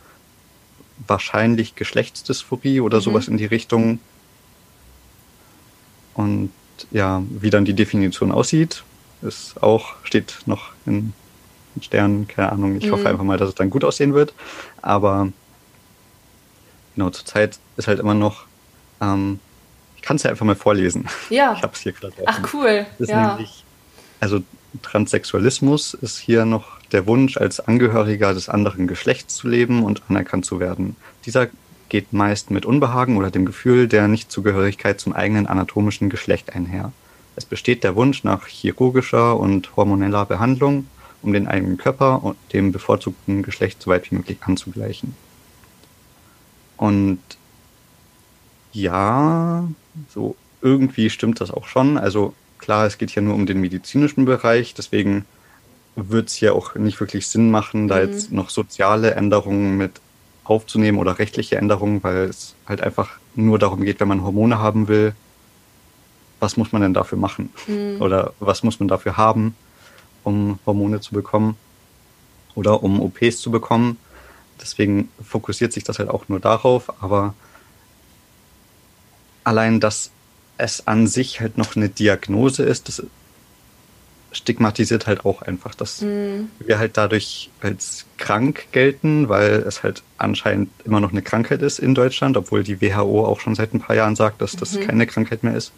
wahrscheinlich 1.07 1.76
Geschlechtsdysphorie 1.76 2.82
oder 2.82 2.97
mhm. 2.97 3.03
sowas 3.03 3.28
in 3.28 3.38
die 3.38 3.45
Richtung. 3.45 3.99
Und 6.14 6.51
ja, 6.91 7.24
wie 7.30 7.49
dann 7.49 7.66
die 7.66 7.74
Definition 7.74 8.32
aussieht, 8.32 8.84
ist 9.22 9.62
auch, 9.64 9.95
steht 10.03 10.39
noch 10.45 10.72
in 10.86 11.14
Sternen, 11.82 12.28
keine 12.28 12.51
Ahnung. 12.51 12.78
Ich 12.78 12.86
mhm. 12.86 12.91
hoffe 12.91 13.10
einfach 13.10 13.24
mal, 13.24 13.38
dass 13.38 13.49
es 13.49 13.55
dann 13.55 13.70
gut 13.70 13.84
aussehen 13.84 14.14
wird. 14.14 14.34
Aber 14.82 15.30
genau, 16.93 17.10
zurzeit 17.10 17.57
ist 17.78 17.88
halt 17.88 17.99
immer 17.99 18.14
noch, 18.14 18.45
ähm, 19.02 19.39
ich 19.95 20.02
kann 20.02 20.16
es 20.16 20.24
ja 20.24 20.30
einfach 20.30 20.45
mal 20.45 20.56
vorlesen. 20.56 21.08
Ja. 21.30 21.54
Ich 21.54 21.64
habe 21.64 21.74
es 21.74 21.82
hier 21.82 21.91
gerade. 21.91 22.14
Ach 22.26 22.54
cool. 22.54 22.86
Das 22.97 23.10
ja. 23.10 23.36
nämlich, 23.36 23.64
also 24.20 24.41
Transsexualismus 24.82 25.93
ist 25.93 26.18
hier 26.18 26.45
noch 26.45 26.80
der 26.91 27.06
Wunsch, 27.06 27.38
als 27.38 27.60
Angehöriger 27.60 28.34
des 28.34 28.50
anderen 28.50 28.88
Geschlechts 28.88 29.36
zu 29.36 29.47
leben 29.47 29.84
und 29.84 30.02
anerkannt 30.10 30.45
zu 30.45 30.60
werden. 30.60 30.95
Dieser 31.26 31.47
geht 31.89 32.14
meist 32.14 32.52
mit 32.52 32.66
Unbehagen 32.66 33.18
oder 33.18 33.32
dem 33.32 33.45
Gefühl 33.45 33.88
der 33.88 34.08
Nichtzugehörigkeit 34.08 35.00
zum 35.00 35.14
eigenen 35.14 35.47
anatomischen 35.47 36.10
Geschlecht 36.10 36.56
einher. 36.56 36.91
Es 37.36 37.45
besteht 37.45 37.84
der 37.84 37.95
Wunsch 37.95 38.24
nach 38.24 38.47
chirurgischer 38.47 39.38
und 39.38 39.76
hormoneller 39.76 40.26
Behandlung, 40.26 40.88
um 41.22 41.34
den 41.34 41.47
eigenen 41.47 41.78
Körper 41.78 42.24
und 42.24 42.38
dem 42.54 42.72
bevorzugten 42.72 43.43
Geschlecht 43.43 43.82
so 43.82 43.91
weit 43.91 44.10
wie 44.12 44.16
möglich 44.16 44.38
anzugleichen. 44.41 45.16
Und 46.78 47.20
ja, 48.72 49.67
so 50.13 50.36
irgendwie 50.61 51.09
stimmt 51.09 51.41
das 51.41 51.51
auch 51.51 51.67
schon. 51.67 51.97
Also 51.97 52.34
klar, 52.57 52.86
es 52.86 52.97
geht 52.97 53.11
hier 53.11 53.24
nur 53.24 53.36
um 53.36 53.45
den 53.45 53.61
medizinischen 53.61 54.26
Bereich, 54.26 54.74
deswegen 54.74 55.26
wird 55.95 56.30
es 56.30 56.36
hier 56.36 56.55
auch 56.55 56.76
nicht 56.76 56.99
wirklich 56.99 57.28
Sinn 57.28 57.51
machen, 57.51 57.88
da 57.88 57.95
mhm. 57.95 58.01
jetzt 58.01 58.32
noch 58.32 58.49
soziale 58.49 59.15
Änderungen 59.15 59.78
mit 59.78 59.99
aufzunehmen 60.43 60.97
oder 60.97 61.20
rechtliche 61.20 61.57
Änderungen, 61.57 62.03
weil 62.03 62.24
es 62.24 62.55
halt 62.67 62.82
einfach 62.82 63.11
nur 63.36 63.59
darum 63.59 63.84
geht, 63.84 63.99
wenn 63.99 64.07
man 64.07 64.24
Hormone 64.24 64.59
haben 64.59 64.88
will, 64.88 65.13
was 66.39 66.57
muss 66.57 66.72
man 66.72 66.82
denn 66.82 66.93
dafür 66.93 67.17
machen? 67.17 67.51
Mhm. 67.67 68.01
Oder 68.01 68.34
was 68.39 68.63
muss 68.63 68.80
man 68.80 68.88
dafür 68.88 69.17
haben, 69.17 69.55
um 70.24 70.59
Hormone 70.65 71.01
zu 71.01 71.13
bekommen 71.13 71.57
oder 72.55 72.82
um 72.82 73.01
OPs 73.01 73.39
zu 73.39 73.51
bekommen? 73.51 73.97
Deswegen 74.61 75.09
fokussiert 75.24 75.72
sich 75.74 75.84
das 75.84 75.99
halt 75.99 76.09
auch 76.09 76.28
nur 76.30 76.39
darauf, 76.39 77.01
aber 77.01 77.34
allein, 79.50 79.80
dass 79.80 80.12
es 80.60 80.86
an 80.88 81.08
sich 81.08 81.41
halt 81.41 81.58
noch 81.58 81.76
eine 81.76 81.89
Diagnose 81.89 82.62
ist, 82.62 82.88
das 82.88 83.04
stigmatisiert 84.32 85.08
halt 85.08 85.26
auch 85.26 85.41
einfach, 85.41 85.74
dass 85.74 86.02
mhm. 86.02 86.52
wir 86.60 86.78
halt 86.78 86.97
dadurch 86.97 87.50
als 87.60 88.06
krank 88.18 88.68
gelten, 88.72 89.28
weil 89.28 89.54
es 89.68 89.82
halt 89.82 90.04
anscheinend 90.20 90.70
immer 90.86 91.00
noch 91.00 91.12
eine 91.12 91.24
Krankheit 91.24 91.64
ist 91.64 91.80
in 91.80 91.95
Deutschland, 91.95 92.38
obwohl 92.38 92.64
die 92.64 92.80
WHO 92.80 93.26
auch 93.26 93.39
schon 93.39 93.56
seit 93.56 93.74
ein 93.74 93.80
paar 93.80 93.95
Jahren 93.95 94.16
sagt, 94.16 94.39
dass 94.43 94.56
das 94.56 94.76
mhm. 94.76 94.86
keine 94.86 95.08
Krankheit 95.08 95.41
mehr 95.41 95.56
ist. 95.56 95.72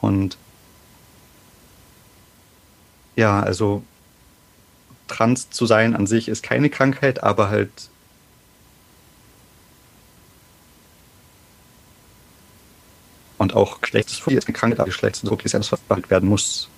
Und 0.00 0.36
ja, 3.14 3.40
also 3.40 3.84
trans 5.06 5.50
zu 5.50 5.64
sein 5.64 5.94
an 5.94 6.08
sich 6.08 6.26
ist 6.26 6.42
keine 6.42 6.70
Krankheit, 6.70 7.22
aber 7.22 7.50
halt 7.50 7.70
und 13.40 13.56
auch 13.56 13.80
Geschlechtsphobie 13.80 14.36
ist 14.36 14.46
eine 14.46 14.54
Krankheit, 14.54 14.80
aber 14.80 14.88
Geschlechtsphobie 14.88 15.44
ist 15.44 15.54
etwas, 15.54 15.72
was 15.72 15.80
behandelt 15.80 16.10
werden 16.10 16.28
muss 16.28 16.68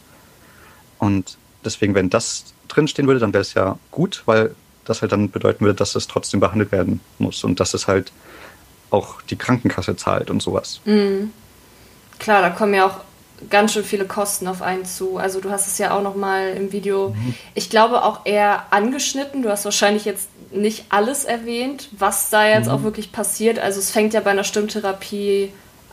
und 0.99 1.37
deswegen, 1.65 1.97
wenn 1.97 2.09
das 2.09 2.55
drinstehen 2.69 3.09
würde, 3.09 3.19
dann 3.19 3.33
wäre 3.33 3.43
es 3.43 3.55
ja 3.55 3.77
gut, 3.91 4.23
weil 4.27 4.55
das 4.85 5.03
halt 5.03 5.11
dann 5.11 5.31
bedeuten 5.31 5.65
würde, 5.65 5.75
dass 5.75 5.97
es 5.97 6.07
trotzdem 6.07 6.39
behandelt 6.39 6.71
werden 6.71 7.01
muss 7.19 7.43
und 7.43 7.59
dass 7.59 7.75
es 7.75 7.89
halt 7.89 8.13
auch 8.91 9.21
die 9.23 9.35
Krankenkasse 9.35 9.97
zahlt 9.97 10.31
und 10.31 10.41
sowas. 10.41 10.81
Mhm. 10.85 11.33
Klar, 12.21 12.43
da 12.43 12.51
kommen 12.51 12.75
ja 12.75 12.87
auch 12.87 13.01
ganz 13.51 13.73
schön 13.73 13.83
viele 13.83 14.07
Kosten 14.07 14.47
auf 14.47 14.63
einen 14.63 14.85
zu. 14.85 15.17
Also 15.17 15.41
du 15.41 15.51
hast 15.51 15.67
es 15.67 15.79
ja 15.79 15.97
auch 15.97 16.03
noch 16.03 16.15
mal 16.15 16.51
im 16.51 16.71
Video, 16.71 17.09
mhm. 17.09 17.35
ich 17.55 17.69
glaube 17.69 18.05
auch 18.05 18.25
eher 18.25 18.73
angeschnitten. 18.73 19.43
Du 19.43 19.49
hast 19.51 19.65
wahrscheinlich 19.65 20.05
jetzt 20.05 20.29
nicht 20.53 20.85
alles 20.91 21.25
erwähnt, 21.25 21.89
was 21.99 22.31
da 22.31 22.47
jetzt 22.47 22.67
mhm. 22.67 22.73
auch 22.73 22.83
wirklich 22.85 23.11
passiert. 23.11 23.59
Also 23.59 23.81
es 23.81 23.91
fängt 23.91 24.15
ja 24.15 24.21
bei 24.21 24.31
einer 24.31 24.45
Stimmtherapie 24.45 25.53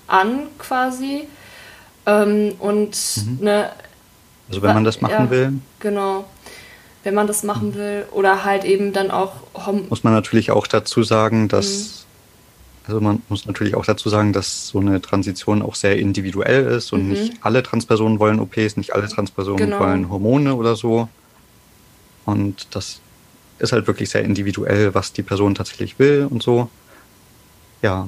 an 0.09 0.47
quasi. 0.57 1.27
Ähm, 2.05 2.53
und 2.59 2.97
mhm. 3.25 3.45
ne, 3.45 3.69
also 4.49 4.61
wenn 4.61 4.73
man 4.73 4.83
das 4.83 5.01
machen 5.01 5.25
ja, 5.25 5.29
will. 5.29 5.53
Genau. 5.79 6.25
Wenn 7.03 7.13
man 7.13 7.27
das 7.27 7.43
machen 7.43 7.75
will. 7.75 8.05
Oder 8.11 8.43
halt 8.43 8.65
eben 8.65 8.93
dann 8.93 9.11
auch. 9.11 9.33
Muss 9.89 10.03
man 10.03 10.13
natürlich 10.13 10.51
auch 10.51 10.67
dazu 10.67 11.03
sagen, 11.03 11.47
dass 11.47 12.05
Also 12.87 12.99
man 12.99 13.21
muss 13.29 13.45
natürlich 13.45 13.75
auch 13.75 13.85
dazu 13.85 14.09
sagen, 14.09 14.33
dass 14.33 14.69
so 14.69 14.79
eine 14.79 14.99
Transition 14.99 15.61
auch 15.61 15.75
sehr 15.75 15.99
individuell 15.99 16.65
ist 16.65 16.91
und 16.91 17.03
mhm. 17.03 17.09
nicht 17.09 17.33
alle 17.41 17.61
Transpersonen 17.61 18.19
wollen 18.19 18.39
OPs, 18.39 18.77
nicht 18.77 18.95
alle 18.95 19.07
Transpersonen 19.07 19.57
genau. 19.59 19.79
wollen 19.79 20.09
Hormone 20.09 20.55
oder 20.55 20.75
so. 20.75 21.07
Und 22.25 22.67
das 22.71 22.99
ist 23.59 23.71
halt 23.71 23.85
wirklich 23.85 24.09
sehr 24.09 24.23
individuell, 24.23 24.95
was 24.95 25.13
die 25.13 25.21
Person 25.21 25.53
tatsächlich 25.53 25.99
will 25.99 26.27
und 26.29 26.41
so. 26.41 26.69
Ja, 27.83 28.07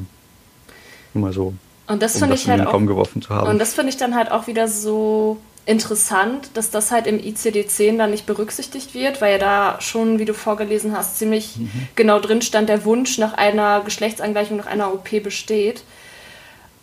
nur 1.13 1.25
mal 1.25 1.33
so. 1.33 1.53
Und 1.91 2.01
das 2.01 2.15
um 2.15 2.21
finde 2.21 2.35
ich 2.35 2.47
halt 2.47 2.65
auch, 2.65 2.79
geworfen 2.79 3.21
zu 3.21 3.29
haben. 3.29 3.49
Und 3.49 3.59
das 3.59 3.73
finde 3.73 3.89
ich 3.89 3.97
dann 3.97 4.15
halt 4.15 4.31
auch 4.31 4.47
wieder 4.47 4.69
so 4.69 5.37
interessant, 5.65 6.51
dass 6.53 6.71
das 6.71 6.89
halt 6.89 7.05
im 7.05 7.19
ICD-10 7.19 7.97
dann 7.97 8.11
nicht 8.11 8.25
berücksichtigt 8.25 8.93
wird, 8.93 9.19
weil 9.21 9.33
ja 9.33 9.37
da 9.37 9.81
schon, 9.81 10.17
wie 10.17 10.25
du 10.25 10.33
vorgelesen 10.33 10.95
hast, 10.95 11.19
ziemlich 11.19 11.57
mhm. 11.57 11.69
genau 11.95 12.19
drin 12.19 12.41
stand, 12.41 12.69
der 12.69 12.85
Wunsch 12.85 13.17
nach 13.17 13.33
einer 13.33 13.81
Geschlechtsangleichung, 13.81 14.57
nach 14.57 14.67
einer 14.67 14.93
OP 14.93 15.21
besteht. 15.21 15.83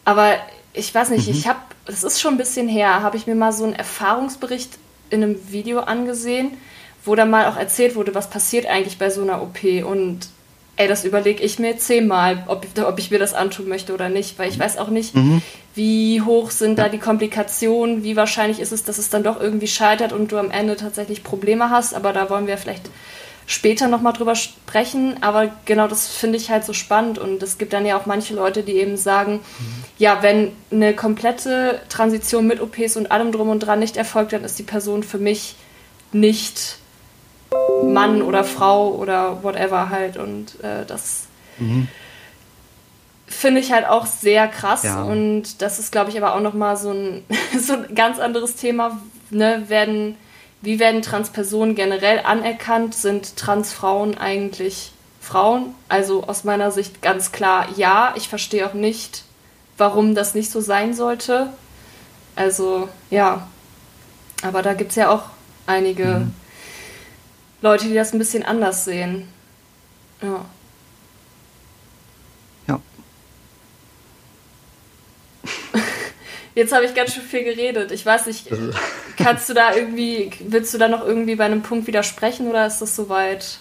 Aber 0.04 0.34
ich 0.74 0.94
weiß 0.94 1.08
nicht, 1.10 1.26
mhm. 1.26 1.34
ich 1.34 1.48
habe, 1.48 1.58
das 1.86 2.04
ist 2.04 2.20
schon 2.20 2.34
ein 2.34 2.38
bisschen 2.38 2.68
her, 2.68 3.02
habe 3.02 3.16
ich 3.16 3.26
mir 3.26 3.34
mal 3.34 3.52
so 3.52 3.64
einen 3.64 3.74
Erfahrungsbericht 3.74 4.78
in 5.08 5.22
einem 5.22 5.50
Video 5.50 5.80
angesehen, 5.80 6.50
wo 7.02 7.14
dann 7.14 7.30
mal 7.30 7.46
auch 7.46 7.56
erzählt 7.56 7.96
wurde, 7.96 8.14
was 8.14 8.28
passiert 8.28 8.66
eigentlich 8.66 8.98
bei 8.98 9.08
so 9.08 9.22
einer 9.22 9.40
OP 9.40 9.64
und 9.86 10.28
ey, 10.78 10.86
das 10.88 11.04
überlege 11.04 11.42
ich 11.42 11.58
mir 11.58 11.76
zehnmal, 11.76 12.44
ob, 12.46 12.66
ob 12.84 12.98
ich 12.98 13.10
mir 13.10 13.18
das 13.18 13.34
antun 13.34 13.68
möchte 13.68 13.92
oder 13.92 14.08
nicht, 14.08 14.38
weil 14.38 14.48
ich 14.48 14.58
weiß 14.58 14.78
auch 14.78 14.88
nicht, 14.88 15.14
mhm. 15.14 15.42
wie 15.74 16.22
hoch 16.22 16.52
sind 16.52 16.78
da 16.78 16.88
die 16.88 16.98
Komplikationen, 16.98 18.04
wie 18.04 18.16
wahrscheinlich 18.16 18.60
ist 18.60 18.72
es, 18.72 18.84
dass 18.84 18.96
es 18.96 19.10
dann 19.10 19.24
doch 19.24 19.40
irgendwie 19.40 19.66
scheitert 19.66 20.12
und 20.12 20.30
du 20.30 20.38
am 20.38 20.52
Ende 20.52 20.76
tatsächlich 20.76 21.24
Probleme 21.24 21.70
hast, 21.70 21.94
aber 21.94 22.12
da 22.12 22.30
wollen 22.30 22.46
wir 22.46 22.56
vielleicht 22.58 22.88
später 23.48 23.88
nochmal 23.88 24.12
drüber 24.12 24.36
sprechen, 24.36 25.16
aber 25.20 25.50
genau 25.64 25.88
das 25.88 26.06
finde 26.06 26.36
ich 26.36 26.50
halt 26.50 26.64
so 26.64 26.72
spannend 26.72 27.18
und 27.18 27.42
es 27.42 27.58
gibt 27.58 27.72
dann 27.72 27.86
ja 27.86 27.98
auch 27.98 28.06
manche 28.06 28.34
Leute, 28.34 28.62
die 28.62 28.74
eben 28.74 28.96
sagen, 28.96 29.34
mhm. 29.34 29.84
ja, 29.98 30.22
wenn 30.22 30.52
eine 30.70 30.94
komplette 30.94 31.80
Transition 31.88 32.46
mit 32.46 32.60
OPs 32.60 32.96
und 32.96 33.10
allem 33.10 33.32
drum 33.32 33.48
und 33.48 33.60
dran 33.60 33.80
nicht 33.80 33.96
erfolgt, 33.96 34.32
dann 34.32 34.44
ist 34.44 34.58
die 34.58 34.64
Person 34.64 35.02
für 35.02 35.18
mich 35.18 35.56
nicht 36.12 36.78
Mann 37.84 38.22
oder 38.22 38.44
Frau 38.44 38.90
oder 38.92 39.42
whatever 39.42 39.90
halt. 39.90 40.16
Und 40.16 40.62
äh, 40.62 40.84
das 40.86 41.26
mhm. 41.58 41.88
finde 43.26 43.60
ich 43.60 43.72
halt 43.72 43.86
auch 43.86 44.06
sehr 44.06 44.48
krass. 44.48 44.82
Ja. 44.84 45.02
Und 45.02 45.62
das 45.62 45.78
ist, 45.78 45.92
glaube 45.92 46.10
ich, 46.10 46.16
aber 46.16 46.34
auch 46.34 46.40
nochmal 46.40 46.76
so 46.76 46.90
ein, 46.90 47.24
so 47.58 47.74
ein 47.74 47.94
ganz 47.94 48.18
anderes 48.18 48.56
Thema. 48.56 49.00
Ne? 49.30 49.64
Werden, 49.68 50.16
wie 50.62 50.78
werden 50.78 51.02
Transpersonen 51.02 51.74
generell 51.74 52.20
anerkannt? 52.20 52.94
Sind 52.94 53.36
Transfrauen 53.36 54.18
eigentlich 54.18 54.92
Frauen? 55.20 55.74
Also 55.88 56.24
aus 56.24 56.44
meiner 56.44 56.70
Sicht 56.70 57.02
ganz 57.02 57.32
klar 57.32 57.66
ja. 57.76 58.14
Ich 58.16 58.28
verstehe 58.28 58.66
auch 58.66 58.74
nicht, 58.74 59.24
warum 59.76 60.14
das 60.14 60.34
nicht 60.34 60.50
so 60.50 60.60
sein 60.60 60.94
sollte. 60.94 61.48
Also 62.36 62.88
ja, 63.10 63.48
aber 64.42 64.62
da 64.62 64.74
gibt 64.74 64.90
es 64.90 64.96
ja 64.96 65.10
auch 65.10 65.24
einige 65.66 66.04
mhm. 66.04 66.34
Leute, 67.60 67.86
die 67.86 67.94
das 67.94 68.12
ein 68.12 68.18
bisschen 68.18 68.44
anders 68.44 68.84
sehen. 68.84 69.28
Ja. 70.22 70.44
Ja. 72.66 72.80
Jetzt 76.54 76.72
habe 76.72 76.84
ich 76.84 76.94
ganz 76.94 77.14
schön 77.14 77.22
viel 77.22 77.44
geredet. 77.44 77.90
Ich 77.92 78.06
weiß 78.06 78.26
nicht, 78.26 78.48
kannst 79.16 79.48
du 79.48 79.54
da 79.54 79.74
irgendwie, 79.74 80.30
willst 80.40 80.72
du 80.74 80.78
da 80.78 80.88
noch 80.88 81.04
irgendwie 81.04 81.34
bei 81.34 81.44
einem 81.44 81.62
Punkt 81.62 81.86
widersprechen 81.86 82.48
oder 82.48 82.66
ist 82.66 82.80
das 82.80 82.94
soweit? 82.94 83.58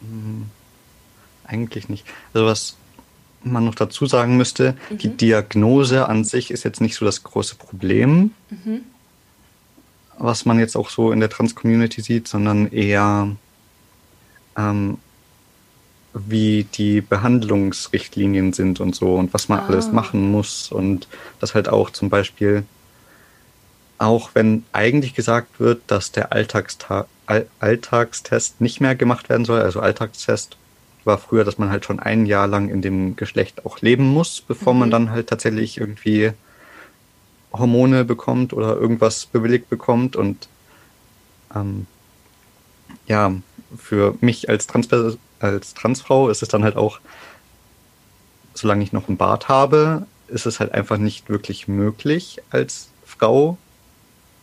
Hm, 0.00 0.50
eigentlich 1.44 1.88
nicht. 1.88 2.06
Also 2.32 2.46
was 2.46 2.76
man 3.50 3.64
noch 3.64 3.74
dazu 3.74 4.06
sagen 4.06 4.36
müsste, 4.36 4.76
mhm. 4.90 4.98
die 4.98 5.08
Diagnose 5.08 6.08
an 6.08 6.24
sich 6.24 6.50
ist 6.50 6.64
jetzt 6.64 6.80
nicht 6.80 6.96
so 6.96 7.04
das 7.04 7.22
große 7.22 7.56
Problem, 7.56 8.32
mhm. 8.50 8.82
was 10.18 10.44
man 10.44 10.58
jetzt 10.58 10.76
auch 10.76 10.90
so 10.90 11.12
in 11.12 11.20
der 11.20 11.30
Trans-Community 11.30 12.00
sieht, 12.00 12.28
sondern 12.28 12.70
eher 12.70 13.28
ähm, 14.56 14.98
wie 16.14 16.64
die 16.64 17.00
Behandlungsrichtlinien 17.00 18.52
sind 18.52 18.80
und 18.80 18.94
so 18.94 19.16
und 19.16 19.34
was 19.34 19.48
man 19.48 19.60
ah. 19.60 19.66
alles 19.66 19.92
machen 19.92 20.30
muss 20.30 20.72
und 20.72 21.08
das 21.40 21.54
halt 21.54 21.68
auch 21.68 21.90
zum 21.90 22.08
Beispiel, 22.08 22.64
auch 23.98 24.30
wenn 24.34 24.64
eigentlich 24.72 25.14
gesagt 25.14 25.60
wird, 25.60 25.82
dass 25.86 26.12
der 26.12 26.32
Alltagsta 26.32 27.06
Alltagstest 27.58 28.60
nicht 28.60 28.80
mehr 28.80 28.94
gemacht 28.94 29.28
werden 29.28 29.44
soll, 29.44 29.60
also 29.60 29.80
Alltagstest 29.80 30.56
war 31.06 31.18
früher, 31.18 31.44
dass 31.44 31.58
man 31.58 31.70
halt 31.70 31.84
schon 31.84 32.00
ein 32.00 32.26
Jahr 32.26 32.46
lang 32.46 32.68
in 32.68 32.82
dem 32.82 33.16
Geschlecht 33.16 33.64
auch 33.64 33.80
leben 33.80 34.04
muss, 34.04 34.40
bevor 34.40 34.74
mhm. 34.74 34.80
man 34.80 34.90
dann 34.90 35.10
halt 35.10 35.28
tatsächlich 35.28 35.78
irgendwie 35.78 36.32
Hormone 37.52 38.04
bekommt 38.04 38.52
oder 38.52 38.76
irgendwas 38.76 39.26
bewilligt 39.26 39.70
bekommt. 39.70 40.16
Und 40.16 40.48
ähm, 41.54 41.86
ja, 43.06 43.32
für 43.76 44.16
mich 44.20 44.48
als, 44.48 44.66
Trans 44.66 44.88
als 45.40 45.74
Transfrau 45.74 46.28
ist 46.28 46.42
es 46.42 46.48
dann 46.48 46.64
halt 46.64 46.76
auch, 46.76 47.00
solange 48.54 48.82
ich 48.82 48.92
noch 48.92 49.08
einen 49.08 49.16
Bart 49.16 49.48
habe, 49.48 50.06
ist 50.28 50.46
es 50.46 50.60
halt 50.60 50.72
einfach 50.72 50.98
nicht 50.98 51.28
wirklich 51.28 51.68
möglich, 51.68 52.42
als 52.50 52.88
Frau 53.04 53.58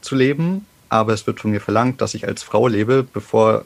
zu 0.01 0.15
leben. 0.15 0.65
Aber 0.89 1.13
es 1.13 1.25
wird 1.25 1.39
von 1.39 1.51
mir 1.51 1.61
verlangt, 1.61 2.01
dass 2.01 2.13
ich 2.13 2.27
als 2.27 2.43
Frau 2.43 2.67
lebe, 2.67 3.03
bevor 3.03 3.65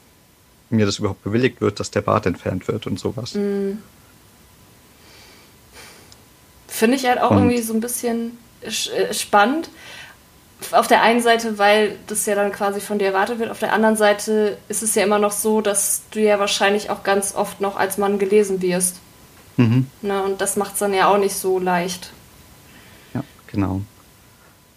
mir 0.70 0.86
das 0.86 0.98
überhaupt 0.98 1.22
bewilligt 1.24 1.60
wird, 1.60 1.80
dass 1.80 1.90
der 1.90 2.02
Bart 2.02 2.26
entfernt 2.26 2.68
wird 2.68 2.86
und 2.86 2.98
sowas. 2.98 3.34
Mhm. 3.34 3.78
Finde 6.66 6.96
ich 6.96 7.06
halt 7.06 7.20
auch 7.20 7.30
und 7.30 7.38
irgendwie 7.38 7.62
so 7.62 7.72
ein 7.72 7.80
bisschen 7.80 8.38
äh, 8.60 9.12
spannend. 9.14 9.70
Auf 10.72 10.88
der 10.88 11.02
einen 11.02 11.20
Seite, 11.20 11.58
weil 11.58 11.96
das 12.08 12.26
ja 12.26 12.34
dann 12.34 12.52
quasi 12.52 12.80
von 12.80 12.98
dir 12.98 13.06
erwartet 13.06 13.38
wird, 13.38 13.50
auf 13.50 13.60
der 13.60 13.72
anderen 13.72 13.96
Seite 13.96 14.58
ist 14.68 14.82
es 14.82 14.94
ja 14.94 15.04
immer 15.04 15.18
noch 15.18 15.32
so, 15.32 15.60
dass 15.60 16.02
du 16.10 16.20
ja 16.20 16.38
wahrscheinlich 16.40 16.90
auch 16.90 17.04
ganz 17.04 17.34
oft 17.34 17.60
noch 17.60 17.76
als 17.76 17.96
Mann 17.96 18.18
gelesen 18.18 18.60
wirst. 18.60 18.96
Mhm. 19.56 19.86
Na, 20.02 20.22
und 20.22 20.40
das 20.40 20.56
macht 20.56 20.74
es 20.74 20.78
dann 20.80 20.94
ja 20.94 21.08
auch 21.08 21.18
nicht 21.18 21.34
so 21.34 21.58
leicht. 21.58 22.12
Ja, 23.14 23.22
genau. 23.46 23.82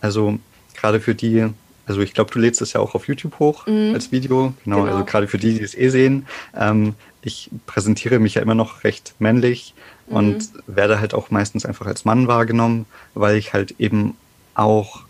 Also 0.02 0.38
gerade 0.76 1.00
für 1.00 1.16
die, 1.16 1.52
also 1.92 2.02
ich 2.02 2.14
glaube, 2.14 2.32
du 2.32 2.40
lädst 2.40 2.62
es 2.62 2.72
ja 2.72 2.80
auch 2.80 2.96
auf 2.96 3.10
YouTube 3.10 3.38
hoch 3.40 3.68
mhm. 3.68 3.92
als 3.94 4.14
Video. 4.14 4.54
Genau, 4.64 4.84
genau, 4.84 4.92
also 4.92 5.04
gerade 5.04 5.28
für 5.28 5.38
die, 5.38 5.56
die 5.56 5.62
es 5.62 5.76
eh 5.76 5.90
sehen. 5.90 6.26
Ähm, 6.56 6.96
ich 7.22 7.50
präsentiere 7.66 8.18
mich 8.20 8.36
ja 8.36 8.42
immer 8.42 8.56
noch 8.56 8.86
recht 8.86 9.14
männlich 9.20 9.74
mhm. 10.08 10.16
und 10.16 10.50
werde 10.68 11.02
halt 11.02 11.14
auch 11.14 11.32
meistens 11.32 11.66
einfach 11.66 11.86
als 11.88 12.06
Mann 12.06 12.30
wahrgenommen, 12.30 12.86
weil 13.14 13.36
ich 13.36 13.52
halt 13.52 13.76
eben 13.78 14.16
auch, 14.54 15.02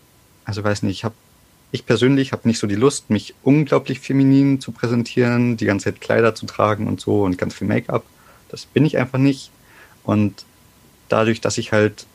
also 0.44 0.64
weiß 0.64 0.82
nicht, 0.84 0.98
ich 0.98 1.04
habe 1.04 1.14
ich 1.74 1.86
persönlich 1.86 2.32
habe 2.34 2.48
nicht 2.48 2.60
so 2.60 2.68
die 2.68 2.76
Lust, 2.76 3.12
mich 3.12 3.34
unglaublich 3.44 4.02
feminin 4.02 4.60
zu 4.60 4.72
präsentieren, 4.74 5.56
die 5.56 5.66
ganze 5.66 5.86
Zeit 5.86 6.02
Kleider 6.02 6.36
zu 6.36 6.46
tragen 6.46 6.88
und 6.88 7.00
so 7.00 7.24
und 7.24 7.38
ganz 7.38 7.54
viel 7.54 7.68
Make-up. 7.68 8.04
Das 8.50 8.66
bin 8.66 8.86
ich 8.86 8.98
einfach 8.98 9.20
nicht. 9.20 9.52
Und 10.04 10.44
dadurch, 11.10 11.40
dass 11.40 11.58
ich 11.58 11.72
halt 11.72 12.08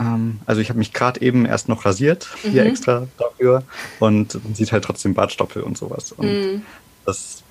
ähm, 0.00 0.40
also 0.46 0.60
ich 0.60 0.70
habe 0.70 0.78
mich 0.78 0.92
gerade 0.92 1.20
eben 1.20 1.44
erst 1.44 1.68
noch 1.68 1.84
rasiert, 1.84 2.28
mhm. 2.42 2.50
hier 2.50 2.64
extra 2.64 3.06
dafür. 3.18 3.62
Und 3.98 4.42
man 4.42 4.54
sieht 4.54 4.72
halt 4.72 4.84
trotzdem 4.84 5.14
Bartstoppel 5.14 5.62
und 5.62 5.76
sowas. 5.76 6.12
Und 6.12 6.26
mhm. 6.26 6.62
das 7.04 7.42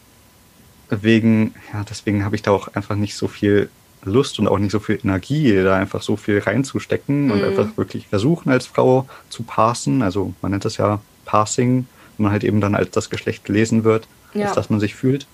deswegen, 0.90 1.54
ja, 1.72 1.86
deswegen 1.88 2.26
habe 2.26 2.36
ich 2.36 2.42
da 2.42 2.52
auch 2.52 2.70
einfach 2.70 2.96
nicht 2.96 3.16
so 3.16 3.28
viel 3.28 3.70
Lust 4.04 4.40
und 4.40 4.48
auch 4.48 4.58
nicht 4.58 4.72
so 4.72 4.80
viel 4.80 5.00
Energie, 5.04 5.54
da 5.62 5.76
einfach 5.76 6.02
so 6.02 6.16
viel 6.16 6.40
reinzustecken 6.40 7.26
mhm. 7.26 7.32
und 7.32 7.44
einfach 7.44 7.78
wirklich 7.78 8.08
versuchen, 8.08 8.50
als 8.50 8.66
Frau 8.66 9.08
zu 9.30 9.44
parsen. 9.44 10.02
Also 10.02 10.34
man 10.42 10.52
nennt 10.52 10.66
das 10.66 10.78
ja 10.78 11.02
Passing, 11.26 11.86
wenn 12.18 12.24
man 12.24 12.32
halt 12.32 12.44
eben 12.44 12.62
dann 12.62 12.76
als 12.76 12.92
das 12.92 13.10
Geschlecht 13.10 13.46
gelesen 13.46 13.84
wird, 13.84 14.08
ja. 14.34 14.48
als 14.48 14.56
das 14.56 14.70
man 14.70 14.80
sich 14.80 14.96
fühlt. 14.96 15.28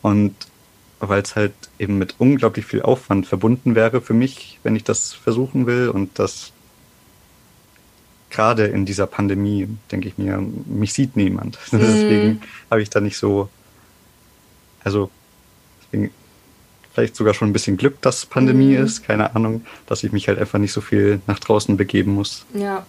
Und 0.00 0.34
weil 1.00 1.22
es 1.22 1.36
halt 1.36 1.52
eben 1.78 1.98
mit 1.98 2.16
unglaublich 2.18 2.66
viel 2.66 2.82
Aufwand 2.82 3.26
verbunden 3.26 3.74
wäre 3.74 4.00
für 4.00 4.14
mich, 4.14 4.58
wenn 4.62 4.76
ich 4.76 4.84
das 4.84 5.12
versuchen 5.12 5.66
will. 5.66 5.88
Und 5.88 6.18
das 6.18 6.52
gerade 8.30 8.66
in 8.66 8.84
dieser 8.84 9.06
Pandemie, 9.06 9.68
denke 9.90 10.08
ich 10.08 10.18
mir, 10.18 10.38
mich 10.66 10.92
sieht 10.92 11.16
niemand. 11.16 11.58
Mhm. 11.72 11.78
Deswegen 11.78 12.40
habe 12.70 12.82
ich 12.82 12.90
da 12.90 13.00
nicht 13.00 13.16
so, 13.16 13.48
also 14.84 15.10
deswegen 15.82 16.10
vielleicht 16.94 17.16
sogar 17.16 17.34
schon 17.34 17.50
ein 17.50 17.52
bisschen 17.52 17.76
Glück, 17.76 18.00
dass 18.00 18.24
Pandemie 18.24 18.76
mhm. 18.76 18.84
ist, 18.84 19.04
keine 19.04 19.34
Ahnung, 19.34 19.66
dass 19.86 20.02
ich 20.04 20.12
mich 20.12 20.28
halt 20.28 20.38
einfach 20.38 20.58
nicht 20.58 20.72
so 20.72 20.80
viel 20.80 21.20
nach 21.26 21.38
draußen 21.38 21.76
begeben 21.76 22.14
muss. 22.14 22.46
Ja. 22.54 22.86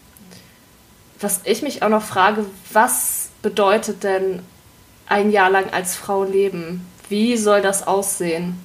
Was 1.19 1.41
ich 1.43 1.61
mich 1.61 1.81
auch 1.81 1.89
noch 1.89 2.03
frage, 2.03 2.45
was 2.71 3.29
bedeutet 3.41 4.03
denn 4.03 4.39
ein 5.07 5.31
Jahr 5.31 5.49
lang 5.49 5.69
als 5.71 5.95
Frau 5.95 6.23
leben? 6.23 6.85
Wie 7.09 7.37
soll 7.37 7.61
das 7.61 7.85
aussehen? 7.87 8.57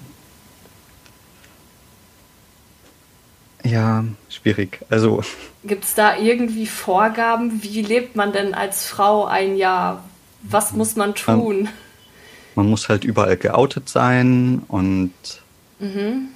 Ja, 3.64 4.04
schwierig. 4.28 4.80
Also. 4.90 5.22
Gibt 5.64 5.84
es 5.84 5.94
da 5.94 6.16
irgendwie 6.16 6.66
Vorgaben? 6.66 7.62
Wie 7.62 7.82
lebt 7.82 8.16
man 8.16 8.32
denn 8.32 8.54
als 8.54 8.86
Frau 8.86 9.26
ein 9.26 9.56
Jahr? 9.56 10.02
Was 10.42 10.72
muss 10.72 10.96
man 10.96 11.14
tun? 11.14 11.68
Man 12.56 12.68
muss 12.68 12.88
halt 12.88 13.04
überall 13.04 13.36
geoutet 13.36 13.88
sein 13.88 14.62
und 14.66 15.12
mhm. 15.78 16.28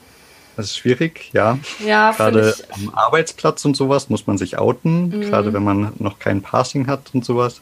das 0.57 0.67
ist 0.67 0.79
schwierig, 0.79 1.31
ja. 1.33 1.59
Ja, 1.85 2.13
gerade 2.13 2.55
am 2.71 2.95
Arbeitsplatz 2.95 3.65
und 3.65 3.77
sowas 3.77 4.09
muss 4.09 4.27
man 4.29 4.39
sich 4.39 4.57
outen, 4.57 5.09
mhm. 5.09 5.21
gerade 5.23 5.53
wenn 5.53 5.65
man 5.65 5.93
noch 5.99 6.21
kein 6.21 6.41
Passing 6.41 6.87
hat 6.87 7.11
und 7.13 7.25
sowas. 7.25 7.61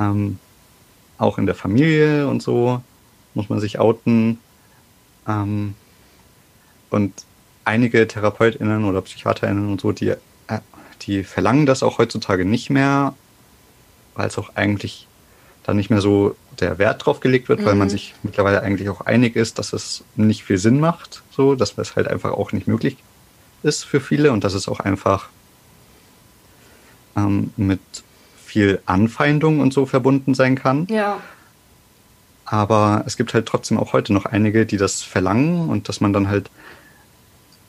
Ähm, 0.00 0.38
auch 1.18 1.38
in 1.38 1.46
der 1.46 1.54
Familie 1.54 2.26
und 2.26 2.42
so 2.42 2.82
muss 3.34 3.48
man 3.48 3.60
sich 3.60 3.78
outen. 3.78 4.38
Ähm, 5.26 5.74
und 6.90 7.12
einige 7.64 8.06
TherapeutInnen 8.06 8.84
oder 8.84 9.00
PsychiaterInnen 9.02 9.70
und 9.70 9.80
so, 9.80 9.92
die, 9.92 10.08
äh, 10.08 10.16
die 11.02 11.24
verlangen 11.24 11.66
das 11.66 11.82
auch 11.82 11.98
heutzutage 11.98 12.44
nicht 12.44 12.70
mehr, 12.70 13.14
weil 14.14 14.28
es 14.28 14.38
auch 14.38 14.56
eigentlich 14.56 15.06
da 15.64 15.74
nicht 15.74 15.90
mehr 15.90 16.00
so 16.00 16.36
der 16.58 16.78
Wert 16.78 17.06
drauf 17.06 17.20
gelegt 17.20 17.48
wird, 17.48 17.60
mhm. 17.60 17.64
weil 17.64 17.74
man 17.74 17.88
mhm. 17.88 17.92
sich 17.92 18.14
mittlerweile 18.22 18.62
eigentlich 18.62 18.88
auch 18.88 19.02
einig 19.02 19.36
ist, 19.36 19.58
dass 19.58 19.72
es 19.72 20.04
nicht 20.16 20.44
viel 20.44 20.58
Sinn 20.58 20.80
macht, 20.80 21.22
so, 21.30 21.54
dass 21.54 21.78
es 21.78 21.96
halt 21.96 22.08
einfach 22.08 22.32
auch 22.32 22.52
nicht 22.52 22.66
möglich 22.66 22.96
ist 23.62 23.84
für 23.84 24.00
viele 24.00 24.32
und 24.32 24.44
dass 24.44 24.54
es 24.54 24.68
auch 24.68 24.80
einfach 24.80 25.28
ähm, 27.16 27.52
mit 27.56 27.80
viel 28.44 28.82
Anfeindung 28.86 29.60
und 29.60 29.72
so 29.72 29.86
verbunden 29.86 30.34
sein 30.34 30.56
kann. 30.56 30.86
Ja. 30.90 31.20
Aber 32.52 33.02
es 33.06 33.16
gibt 33.16 33.32
halt 33.32 33.46
trotzdem 33.46 33.78
auch 33.78 33.94
heute 33.94 34.12
noch 34.12 34.26
einige, 34.26 34.66
die 34.66 34.76
das 34.76 35.00
verlangen 35.00 35.70
und 35.70 35.88
dass 35.88 36.02
man 36.02 36.12
dann 36.12 36.28
halt 36.28 36.50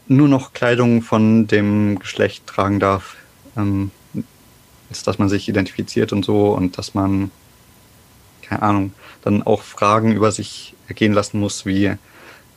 nur 0.09 0.27
noch 0.27 0.51
Kleidung 0.51 1.01
von 1.01 1.47
dem 1.47 1.99
Geschlecht 1.99 2.45
tragen 2.47 2.81
darf, 2.81 3.15
ähm, 3.55 3.91
dass 5.05 5.19
man 5.19 5.29
sich 5.29 5.47
identifiziert 5.47 6.11
und 6.11 6.25
so 6.25 6.49
und 6.49 6.77
dass 6.77 6.95
man, 6.95 7.31
keine 8.41 8.61
Ahnung, 8.61 8.93
dann 9.21 9.41
auch 9.43 9.61
Fragen 9.61 10.11
über 10.11 10.33
sich 10.33 10.75
ergehen 10.89 11.13
lassen 11.13 11.39
muss, 11.39 11.65
wie 11.65 11.93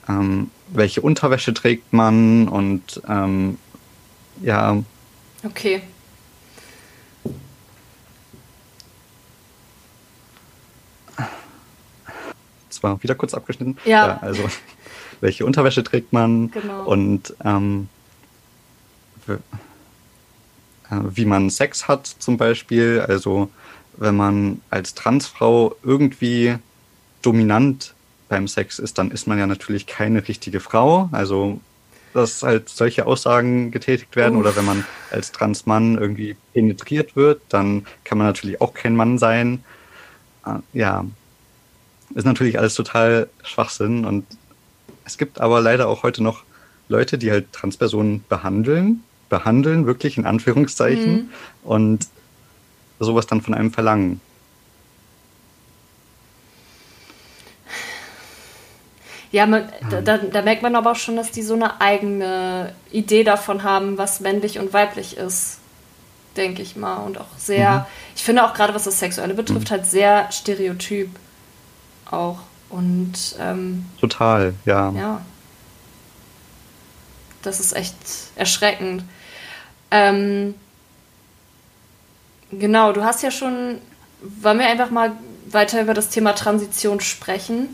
ähm, 0.09 0.51
welche 0.67 1.03
Unterwäsche 1.03 1.55
trägt 1.55 1.93
man 1.93 2.49
und 2.49 3.03
ähm, 3.09 3.57
ja. 4.43 4.83
Okay. 5.45 5.81
Zwar 12.77 13.03
wieder 13.03 13.15
kurz 13.15 13.35
abgeschnitten. 13.35 13.77
Ja. 13.85 14.07
ja 14.07 14.19
also 14.21 14.49
welche 15.21 15.45
Unterwäsche 15.47 15.83
trägt 15.83 16.13
man 16.13 16.51
genau. 16.51 16.85
und 16.85 17.35
ähm, 17.45 17.89
äh, 19.29 19.37
wie 20.91 21.25
man 21.25 21.51
Sex 21.51 21.89
hat 21.89 22.07
zum 22.07 22.37
Beispiel. 22.37 23.05
Also 23.07 23.51
wenn 23.97 24.17
man 24.17 24.61
als 24.71 24.95
Transfrau 24.95 25.75
irgendwie 25.83 26.57
dominant 27.23 27.95
beim 28.29 28.49
Sex 28.49 28.79
ist, 28.79 28.99
dann 28.99 29.11
ist 29.11 29.27
man 29.27 29.39
ja 29.39 29.47
natürlich 29.47 29.87
keine 29.87 30.27
richtige 30.29 30.61
Frau. 30.61 31.09
Also 31.13 31.61
dass 32.17 32.43
halt 32.43 32.71
solche 32.71 33.07
Aussagen 33.07 33.71
getätigt 33.71 34.17
werden 34.17 34.37
Uff. 34.37 34.41
oder 34.41 34.57
wenn 34.57 34.65
man 34.65 34.85
als 35.11 35.33
Transmann 35.33 35.99
irgendwie 35.99 36.35
penetriert 36.55 37.15
wird, 37.15 37.43
dann 37.51 37.87
kann 38.05 38.17
man 38.17 38.27
natürlich 38.27 38.61
auch 38.63 38.73
kein 38.73 38.97
Mann 38.97 39.19
sein. 39.19 39.63
Äh, 40.47 40.61
ja, 40.73 41.05
ist 42.15 42.25
natürlich 42.25 42.59
alles 42.59 42.75
total 42.75 43.29
Schwachsinn 43.43 44.05
und 44.05 44.27
es 45.05 45.19
gibt 45.19 45.41
aber 45.41 45.61
leider 45.61 45.89
auch 45.89 46.03
heute 46.03 46.23
noch 46.23 46.43
Leute, 46.89 47.19
die 47.19 47.31
halt 47.31 47.53
Transpersonen 47.53 48.25
behandeln, 48.29 49.03
behandeln, 49.29 49.87
wirklich 49.87 50.19
in 50.19 50.27
Anführungszeichen, 50.27 51.15
mhm. 51.15 51.31
und 51.63 52.07
sowas 52.99 53.27
dann 53.27 53.43
von 53.43 53.55
einem 53.55 53.73
verlangen. 53.73 54.21
Ja, 59.33 59.47
man, 59.47 59.69
da, 59.91 60.19
da, 60.19 60.43
merkt 60.43 60.63
man 60.63 60.77
aber 60.77 60.93
auch 60.93 60.97
schon, 60.97 61.17
dass 61.17 61.31
die 61.31 61.43
so 61.43 61.55
eine 61.55 61.81
eigene 61.81 62.73
Idee 62.91 63.25
davon 63.25 63.65
haben, 63.65 63.99
was 63.99 64.21
männlich 64.21 64.59
und 64.59 64.73
weiblich 64.73 65.17
ist, 65.17 65.59
denke 66.37 66.63
ich 66.63 66.77
mal. 66.77 66.99
Und 66.99 67.19
auch 67.19 67.27
sehr, 67.37 67.71
mhm. 67.71 67.85
ich 68.15 68.25
finde 68.25 68.45
auch 68.45 68.55
gerade 68.55 68.75
was 68.75 68.85
das 68.85 68.99
Sexuelle 68.99 69.35
betrifft, 69.35 69.69
mhm. 69.69 69.73
halt 69.73 69.87
sehr 69.87 70.31
stereotyp 70.33 71.11
auch. 72.13 72.41
Und 72.69 73.15
ähm, 73.39 73.87
total, 74.01 74.55
ja. 74.65 74.91
Ja. 74.91 75.21
Das 77.43 77.61
ist 77.61 77.75
echt 77.75 77.97
erschreckend. 78.35 79.05
Ähm, 79.91 80.55
genau, 82.51 82.93
du 82.93 83.05
hast 83.05 83.23
ja 83.23 83.31
schon, 83.31 83.79
wollen 84.21 84.59
wir 84.59 84.67
einfach 84.67 84.91
mal 84.91 85.13
weiter 85.49 85.81
über 85.81 85.95
das 85.95 86.09
Thema 86.09 86.33
Transition 86.33 87.01
sprechen? 87.01 87.69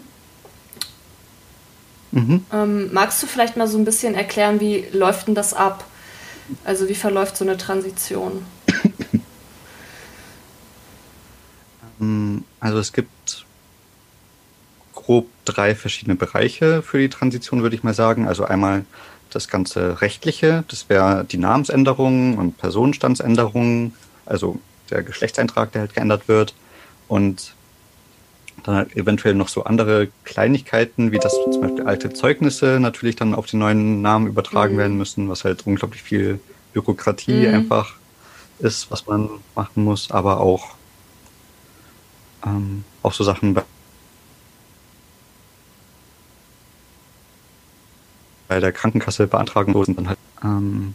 Mhm. 2.11 2.45
Ähm, 2.53 2.93
magst 2.93 3.23
du 3.23 3.27
vielleicht 3.27 3.57
mal 3.57 3.67
so 3.67 3.79
ein 3.79 3.87
bisschen 3.87 4.15
erklären, 4.15 4.61
wie 4.61 4.85
läuft 4.93 5.29
denn 5.29 5.35
das 5.35 5.55
ab? 5.55 5.85
Also 6.65 6.89
wie 6.89 6.95
verläuft 6.95 7.39
so 7.39 7.45
eine 7.45 7.57
Transition? 7.57 8.45
Ähm, 12.01 12.45
also 12.61 12.79
es 12.79 12.93
gibt 12.93 13.47
grob 15.05 15.29
drei 15.45 15.75
verschiedene 15.75 16.17
Bereiche 16.17 16.83
für 16.83 16.99
die 16.99 17.09
Transition, 17.09 17.63
würde 17.63 17.77
ich 17.77 17.83
mal 17.83 17.95
sagen. 17.95 18.29
Also 18.29 18.45
einmal 18.45 18.85
das 19.31 19.49
ganze 19.49 20.01
rechtliche, 20.01 20.65
das 20.69 20.89
wäre 20.89 21.25
die 21.25 21.39
Namensänderung 21.39 22.39
und 22.39 22.59
Personenstandsänderung, 22.59 23.95
also 24.27 24.59
der 24.91 25.03
Geschlechtseintrag, 25.03 25.73
der 25.73 25.83
halt 25.83 25.95
geändert 25.95 26.29
wird. 26.29 26.55
Und 27.09 27.55
dann 28.63 28.77
halt 28.77 28.97
eventuell 28.97 29.35
noch 29.35 29.49
so 29.49 29.65
andere 29.65 30.09
Kleinigkeiten, 30.25 31.11
wie 31.11 31.19
dass 31.19 31.33
zum 31.33 31.61
Beispiel 31.61 31.85
alte 31.85 32.13
Zeugnisse 32.13 32.79
natürlich 32.81 33.17
dann 33.17 33.35
auf 33.35 33.47
den 33.47 33.59
neuen 33.59 34.03
Namen 34.03 34.27
übertragen 34.27 34.75
mhm. 34.75 34.79
werden 34.79 34.99
müssen, 34.99 35.29
was 35.29 35.45
halt 35.45 35.67
unglaublich 35.67 36.03
viel 36.03 36.39
Bürokratie 36.73 37.49
mhm. 37.49 37.55
einfach 37.55 37.95
ist, 38.61 38.91
was 38.91 39.07
man 39.07 39.29
machen 39.55 39.85
muss, 39.85 40.11
aber 40.11 40.41
auch, 40.41 40.75
ähm, 42.47 42.85
auch 43.03 43.13
so 43.13 43.25
Sachen 43.25 43.57
bei 48.53 48.61
der 48.61 48.73
Krankenkasse 48.73 49.27
beantragen 49.27 49.73
muss. 49.73 49.87
dann 49.87 50.09
halt, 50.09 50.19
ähm, 50.45 50.95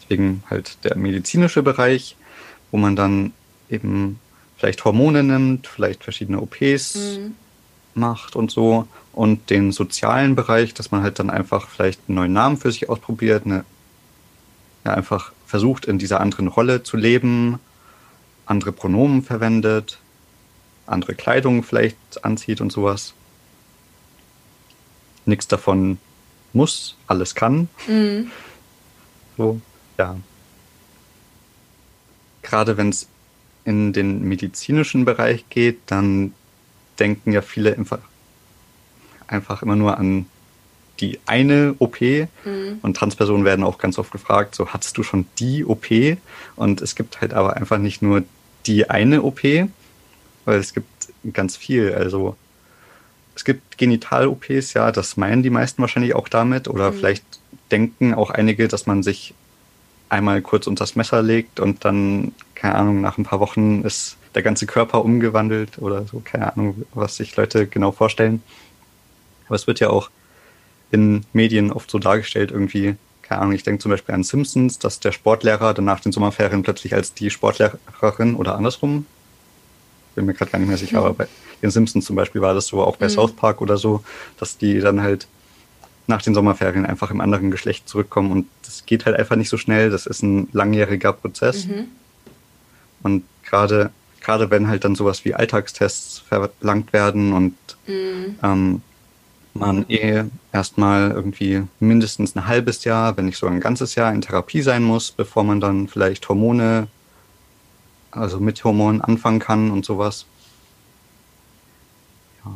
deswegen 0.00 0.44
halt 0.48 0.84
der 0.84 0.96
medizinische 0.96 1.64
Bereich, 1.64 2.16
wo 2.70 2.76
man 2.76 2.94
dann 2.94 3.32
eben 3.68 4.20
vielleicht 4.56 4.84
Hormone 4.84 5.24
nimmt, 5.24 5.66
vielleicht 5.66 6.04
verschiedene 6.04 6.40
OPs 6.40 6.94
mhm. 6.94 7.34
macht 7.94 8.36
und 8.36 8.52
so. 8.52 8.86
Und 9.12 9.50
den 9.50 9.72
sozialen 9.72 10.36
Bereich, 10.36 10.72
dass 10.72 10.92
man 10.92 11.02
halt 11.02 11.18
dann 11.18 11.30
einfach 11.30 11.68
vielleicht 11.68 12.00
einen 12.06 12.14
neuen 12.14 12.32
Namen 12.32 12.56
für 12.56 12.70
sich 12.70 12.88
ausprobiert, 12.88 13.44
eine, 13.44 13.64
ja, 14.84 14.94
einfach 14.94 15.32
versucht, 15.46 15.86
in 15.86 15.98
dieser 15.98 16.20
anderen 16.20 16.46
Rolle 16.46 16.84
zu 16.84 16.96
leben, 16.96 17.58
andere 18.46 18.70
Pronomen 18.70 19.24
verwendet, 19.24 19.98
andere 20.86 21.16
Kleidung 21.16 21.64
vielleicht 21.64 22.24
anzieht 22.24 22.60
und 22.60 22.70
sowas 22.70 23.14
nichts 25.26 25.48
davon 25.48 25.98
muss, 26.52 26.96
alles 27.06 27.34
kann. 27.34 27.68
Mhm. 27.86 28.30
So, 29.36 29.60
ja. 29.98 30.16
Gerade 32.42 32.76
wenn 32.76 32.88
es 32.88 33.06
in 33.64 33.92
den 33.92 34.22
medizinischen 34.22 35.04
Bereich 35.04 35.48
geht, 35.48 35.78
dann 35.86 36.34
denken 36.98 37.32
ja 37.32 37.42
viele 37.42 37.76
einfach, 37.76 38.00
einfach 39.26 39.62
immer 39.62 39.76
nur 39.76 39.98
an 39.98 40.26
die 41.00 41.18
eine 41.26 41.74
OP 41.78 42.00
mhm. 42.00 42.78
und 42.82 42.96
Transpersonen 42.96 43.44
werden 43.44 43.64
auch 43.64 43.78
ganz 43.78 43.98
oft 43.98 44.12
gefragt, 44.12 44.54
so 44.54 44.68
hattest 44.68 44.98
du 44.98 45.02
schon 45.02 45.26
die 45.38 45.64
OP? 45.64 45.86
Und 46.56 46.82
es 46.82 46.94
gibt 46.94 47.20
halt 47.20 47.32
aber 47.32 47.56
einfach 47.56 47.78
nicht 47.78 48.02
nur 48.02 48.22
die 48.66 48.90
eine 48.90 49.22
OP, 49.22 49.42
weil 50.44 50.58
es 50.58 50.74
gibt 50.74 51.12
ganz 51.32 51.56
viel. 51.56 51.94
Also 51.94 52.36
es 53.40 53.44
gibt 53.46 53.78
Genital-OPs, 53.78 54.74
ja, 54.74 54.92
das 54.92 55.16
meinen 55.16 55.42
die 55.42 55.48
meisten 55.48 55.80
wahrscheinlich 55.80 56.14
auch 56.14 56.28
damit. 56.28 56.68
Oder 56.68 56.90
mhm. 56.90 56.96
vielleicht 56.98 57.24
denken 57.70 58.12
auch 58.12 58.28
einige, 58.28 58.68
dass 58.68 58.84
man 58.84 59.02
sich 59.02 59.32
einmal 60.10 60.42
kurz 60.42 60.66
unter 60.66 60.82
das 60.82 60.94
Messer 60.94 61.22
legt 61.22 61.58
und 61.58 61.86
dann, 61.86 62.34
keine 62.54 62.74
Ahnung, 62.74 63.00
nach 63.00 63.16
ein 63.16 63.24
paar 63.24 63.40
Wochen 63.40 63.80
ist 63.80 64.18
der 64.34 64.42
ganze 64.42 64.66
Körper 64.66 65.02
umgewandelt 65.02 65.78
oder 65.78 66.04
so, 66.04 66.20
keine 66.22 66.52
Ahnung, 66.52 66.84
was 66.92 67.16
sich 67.16 67.34
Leute 67.34 67.66
genau 67.66 67.92
vorstellen. 67.92 68.42
Aber 69.46 69.54
es 69.56 69.66
wird 69.66 69.80
ja 69.80 69.88
auch 69.88 70.10
in 70.90 71.24
Medien 71.32 71.72
oft 71.72 71.90
so 71.90 71.98
dargestellt, 71.98 72.50
irgendwie, 72.50 72.96
keine 73.22 73.40
Ahnung, 73.40 73.54
ich 73.54 73.62
denke 73.62 73.80
zum 73.80 73.90
Beispiel 73.90 74.14
an 74.14 74.22
Simpsons, 74.22 74.78
dass 74.78 75.00
der 75.00 75.12
Sportlehrer 75.12 75.72
dann 75.72 75.86
nach 75.86 76.00
den 76.00 76.12
Sommerferien 76.12 76.62
plötzlich 76.62 76.92
als 76.92 77.14
die 77.14 77.30
Sportlehrerin 77.30 78.34
oder 78.34 78.56
andersrum, 78.56 79.06
bin 80.20 80.26
mir 80.26 80.34
gerade 80.34 80.50
gar 80.50 80.58
nicht 80.58 80.68
mehr 80.68 80.76
sicher, 80.76 81.00
mhm. 81.00 81.06
aber 81.06 81.14
bei 81.14 81.28
den 81.62 81.70
Simpsons 81.70 82.04
zum 82.04 82.16
Beispiel 82.16 82.40
war 82.40 82.54
das 82.54 82.66
so, 82.66 82.82
auch 82.82 82.96
bei 82.96 83.06
mhm. 83.06 83.10
South 83.10 83.32
Park 83.32 83.60
oder 83.60 83.76
so, 83.76 84.02
dass 84.38 84.58
die 84.58 84.80
dann 84.80 85.00
halt 85.00 85.26
nach 86.06 86.22
den 86.22 86.34
Sommerferien 86.34 86.86
einfach 86.86 87.10
im 87.10 87.20
anderen 87.20 87.50
Geschlecht 87.50 87.88
zurückkommen 87.88 88.32
und 88.32 88.46
das 88.64 88.84
geht 88.84 89.06
halt 89.06 89.16
einfach 89.16 89.36
nicht 89.36 89.48
so 89.48 89.56
schnell. 89.56 89.90
Das 89.90 90.06
ist 90.06 90.22
ein 90.22 90.48
langjähriger 90.52 91.12
Prozess. 91.12 91.66
Mhm. 91.66 91.86
Und 93.02 93.24
gerade 93.44 93.90
gerade 94.20 94.50
wenn 94.50 94.68
halt 94.68 94.84
dann 94.84 94.94
sowas 94.94 95.24
wie 95.24 95.34
Alltagstests 95.34 96.18
verlangt 96.18 96.92
werden 96.92 97.32
und 97.32 97.54
mhm. 97.86 98.36
ähm, 98.42 98.82
man 99.54 99.86
eh 99.88 100.24
erstmal 100.52 101.10
irgendwie 101.10 101.62
mindestens 101.80 102.36
ein 102.36 102.46
halbes 102.46 102.84
Jahr, 102.84 103.16
wenn 103.16 103.26
nicht 103.26 103.38
sogar 103.38 103.54
ein 103.54 103.60
ganzes 103.60 103.94
Jahr 103.94 104.12
in 104.12 104.20
Therapie 104.20 104.62
sein 104.62 104.82
muss, 104.82 105.10
bevor 105.10 105.42
man 105.42 105.60
dann 105.60 105.88
vielleicht 105.88 106.28
Hormone, 106.28 106.86
also 108.10 108.40
mit 108.40 108.62
Hormonen 108.64 109.00
anfangen 109.00 109.38
kann 109.38 109.70
und 109.70 109.84
sowas. 109.84 110.26
Ja. 112.44 112.52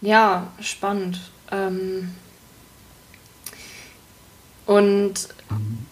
Ja, 0.00 0.52
spannend. 0.60 1.20
Ähm 1.50 2.14
und 4.66 5.28
ähm. 5.50 5.86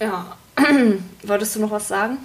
ja, 0.00 0.36
wolltest 1.22 1.56
du 1.56 1.60
noch 1.60 1.70
was 1.70 1.88
sagen? 1.88 2.18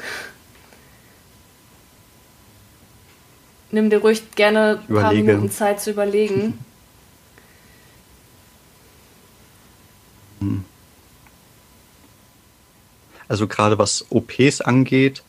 Nimm 3.71 3.89
dir 3.89 3.99
ruhig 3.99 4.31
gerne 4.31 4.83
ein 4.87 4.93
paar 4.93 5.13
Minuten 5.13 5.49
Zeit 5.49 5.79
zu 5.79 5.91
überlegen. 5.91 6.59
Also 13.31 13.47
gerade 13.47 13.77
was 13.77 14.05
OPs 14.09 14.59
angeht, 14.59 15.23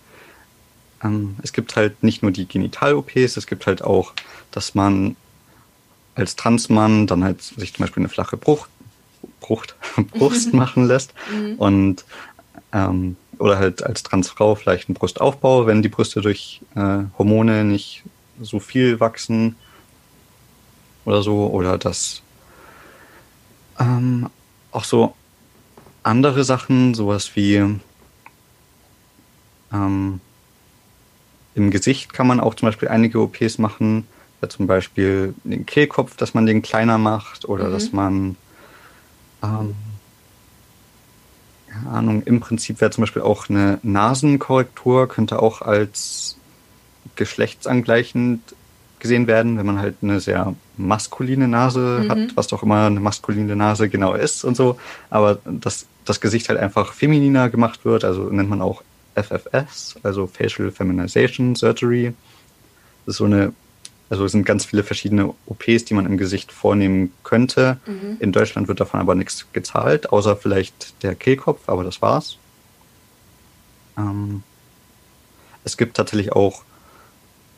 ähm, 1.04 1.36
es 1.40 1.52
gibt 1.52 1.76
halt 1.76 2.02
nicht 2.02 2.20
nur 2.20 2.32
die 2.32 2.48
Genital-OPs, 2.48 3.36
es 3.36 3.46
gibt 3.46 3.64
halt 3.68 3.84
auch, 3.84 4.12
dass 4.50 4.74
man 4.74 5.14
als 6.16 6.34
Transmann 6.34 7.06
dann 7.06 7.22
halt 7.22 7.40
sich 7.42 7.74
zum 7.74 7.84
Beispiel 7.84 8.00
eine 8.00 8.08
flache 8.08 8.36
Brucht, 8.36 8.68
Brucht, 9.38 9.76
Brust 10.18 10.52
machen 10.52 10.84
lässt 10.88 11.14
mhm. 11.32 11.54
und 11.58 12.04
ähm, 12.72 13.14
oder 13.38 13.58
halt 13.58 13.84
als 13.84 14.02
Transfrau 14.02 14.56
vielleicht 14.56 14.88
einen 14.88 14.96
Brustaufbau, 14.96 15.68
wenn 15.68 15.80
die 15.80 15.88
Brüste 15.88 16.22
durch 16.22 16.60
äh, 16.74 17.04
Hormone 17.16 17.62
nicht 17.62 18.02
so 18.40 18.58
viel 18.58 18.98
wachsen 18.98 19.54
oder 21.04 21.22
so, 21.22 21.46
oder 21.46 21.78
dass 21.78 22.20
ähm, 23.78 24.28
auch 24.72 24.82
so 24.82 25.14
andere 26.02 26.42
Sachen, 26.42 26.94
sowas 26.94 27.36
wie 27.36 27.78
ähm, 29.72 30.20
im 31.54 31.70
Gesicht 31.70 32.12
kann 32.12 32.26
man 32.26 32.40
auch 32.40 32.54
zum 32.54 32.68
Beispiel 32.68 32.88
einige 32.88 33.20
OPs 33.20 33.58
machen, 33.58 34.06
ja, 34.40 34.48
zum 34.48 34.66
Beispiel 34.66 35.34
den 35.44 35.66
Kehlkopf, 35.66 36.16
dass 36.16 36.34
man 36.34 36.46
den 36.46 36.62
kleiner 36.62 36.98
macht 36.98 37.44
oder 37.44 37.68
mhm. 37.68 37.72
dass 37.72 37.92
man 37.92 38.36
ähm, 39.42 39.74
keine 41.72 41.90
Ahnung, 41.90 42.22
im 42.22 42.40
Prinzip 42.40 42.80
wäre 42.80 42.90
zum 42.90 43.02
Beispiel 43.02 43.22
auch 43.22 43.48
eine 43.48 43.78
Nasenkorrektur, 43.82 45.08
könnte 45.08 45.40
auch 45.40 45.62
als 45.62 46.36
geschlechtsangleichend 47.16 48.40
gesehen 48.98 49.26
werden, 49.26 49.58
wenn 49.58 49.66
man 49.66 49.80
halt 49.80 49.96
eine 50.02 50.20
sehr 50.20 50.54
maskuline 50.76 51.48
Nase 51.48 52.02
mhm. 52.04 52.10
hat, 52.10 52.36
was 52.36 52.46
doch 52.46 52.62
immer 52.62 52.86
eine 52.86 53.00
maskuline 53.00 53.56
Nase 53.56 53.88
genau 53.88 54.14
ist 54.14 54.44
und 54.44 54.56
so, 54.56 54.78
aber 55.10 55.38
dass 55.44 55.86
das 56.04 56.20
Gesicht 56.20 56.48
halt 56.48 56.58
einfach 56.58 56.92
femininer 56.92 57.48
gemacht 57.48 57.84
wird, 57.84 58.04
also 58.04 58.24
nennt 58.24 58.50
man 58.50 58.60
auch 58.60 58.82
FFS, 59.14 59.96
also 60.02 60.26
Facial 60.26 60.70
Feminization 60.70 61.54
Surgery. 61.54 62.14
Das 63.04 63.14
ist 63.14 63.18
so 63.18 63.24
eine, 63.24 63.52
also 64.10 64.24
es 64.24 64.32
sind 64.32 64.44
ganz 64.44 64.64
viele 64.64 64.82
verschiedene 64.82 65.34
OPs, 65.46 65.84
die 65.84 65.94
man 65.94 66.06
im 66.06 66.18
Gesicht 66.18 66.52
vornehmen 66.52 67.12
könnte. 67.24 67.78
Mhm. 67.86 68.16
In 68.20 68.32
Deutschland 68.32 68.68
wird 68.68 68.80
davon 68.80 69.00
aber 69.00 69.14
nichts 69.14 69.46
gezahlt, 69.52 70.12
außer 70.12 70.36
vielleicht 70.36 71.02
der 71.02 71.14
Kehlkopf, 71.14 71.68
aber 71.68 71.84
das 71.84 72.02
war's. 72.02 72.38
Ähm, 73.96 74.42
es 75.64 75.76
gibt 75.76 75.96
tatsächlich 75.96 76.32
auch 76.32 76.62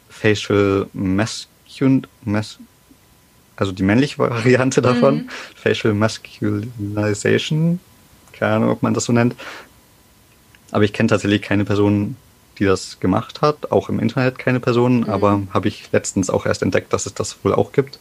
Facial 0.08 0.86
Masculine, 0.92 2.02
Mas 2.24 2.58
also 3.56 3.72
die 3.72 3.82
männliche 3.82 4.18
Variante 4.30 4.82
davon, 4.82 5.16
mhm. 5.16 5.28
Facial 5.54 5.94
Masculinization, 5.94 7.80
keine 8.32 8.56
Ahnung, 8.56 8.70
ob 8.70 8.82
man 8.82 8.94
das 8.94 9.04
so 9.04 9.12
nennt. 9.12 9.36
Aber 10.74 10.82
ich 10.82 10.92
kenne 10.92 11.08
tatsächlich 11.08 11.40
keine 11.40 11.64
Person, 11.64 12.16
die 12.58 12.64
das 12.64 12.98
gemacht 12.98 13.42
hat, 13.42 13.70
auch 13.70 13.88
im 13.88 14.00
Internet 14.00 14.40
keine 14.40 14.58
Person, 14.58 15.02
mhm. 15.02 15.08
aber 15.08 15.40
habe 15.52 15.68
ich 15.68 15.92
letztens 15.92 16.30
auch 16.30 16.46
erst 16.46 16.62
entdeckt, 16.62 16.92
dass 16.92 17.06
es 17.06 17.14
das 17.14 17.44
wohl 17.44 17.54
auch 17.54 17.70
gibt. 17.70 18.00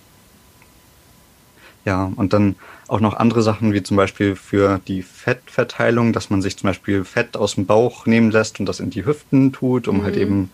Ja, 1.86 2.12
und 2.16 2.34
dann 2.34 2.56
auch 2.88 3.00
noch 3.00 3.14
andere 3.14 3.44
Sachen, 3.44 3.74
wie 3.74 3.84
zum 3.84 3.96
Beispiel 3.96 4.36
für 4.36 4.82
die 4.88 5.04
Fettverteilung, 5.04 6.14
dass 6.14 6.32
man 6.32 6.42
sich 6.42 6.58
zum 6.58 6.68
Beispiel 6.68 7.04
Fett 7.04 7.38
aus 7.38 7.54
dem 7.54 7.68
Bauch 7.68 8.08
nehmen 8.08 8.32
lässt 8.32 8.60
und 8.60 8.66
das 8.66 8.80
in 8.80 8.90
die 8.90 9.06
Hüften 9.06 9.54
tut, 9.54 9.88
um 9.88 9.98
halt 9.98 10.16
mhm. 10.16 10.18
halt 10.18 10.18
eben 10.18 10.52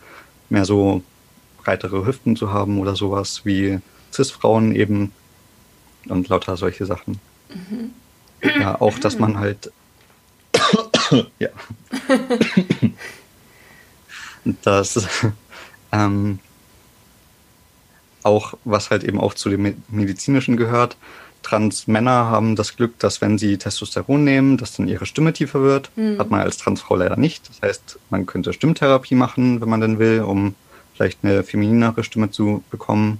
mehr 0.50 0.66
so 0.66 1.02
breitere 1.64 2.04
Hüften 2.04 2.36
zu 2.36 2.52
haben 2.52 2.80
oder 2.80 2.96
sowas 2.96 3.46
wie 3.46 3.78
Cis-Frauen 4.12 4.74
eben 4.74 5.12
und 6.06 6.28
lauter 6.28 6.58
solche 6.58 6.84
Sachen. 6.84 7.18
Mhm. 7.48 8.60
Ja, 8.60 8.78
auch, 8.78 8.98
dass 8.98 9.18
man 9.18 9.38
halt 9.38 9.72
ja. 11.38 11.48
das 14.62 15.06
ähm, 15.92 16.38
auch, 18.22 18.54
was 18.64 18.90
halt 18.90 19.04
eben 19.04 19.18
auch 19.20 19.34
zu 19.34 19.48
dem 19.48 19.82
medizinischen 19.88 20.56
gehört, 20.56 20.96
Transmänner 21.42 22.26
haben 22.26 22.54
das 22.54 22.76
Glück, 22.76 22.98
dass 22.98 23.20
wenn 23.20 23.38
sie 23.38 23.56
Testosteron 23.56 24.22
nehmen, 24.24 24.56
dass 24.56 24.76
dann 24.76 24.88
ihre 24.88 25.06
Stimme 25.06 25.32
tiefer 25.32 25.62
wird. 25.62 25.90
Mhm. 25.96 26.18
Hat 26.18 26.30
man 26.30 26.40
als 26.40 26.58
Transfrau 26.58 26.96
leider 26.96 27.16
nicht. 27.16 27.48
Das 27.48 27.62
heißt, 27.62 27.98
man 28.10 28.26
könnte 28.26 28.52
Stimmtherapie 28.52 29.14
machen, 29.14 29.60
wenn 29.60 29.68
man 29.68 29.80
denn 29.80 29.98
will, 29.98 30.20
um 30.20 30.54
vielleicht 30.94 31.20
eine 31.22 31.42
femininere 31.42 32.04
Stimme 32.04 32.30
zu 32.30 32.62
bekommen. 32.70 33.18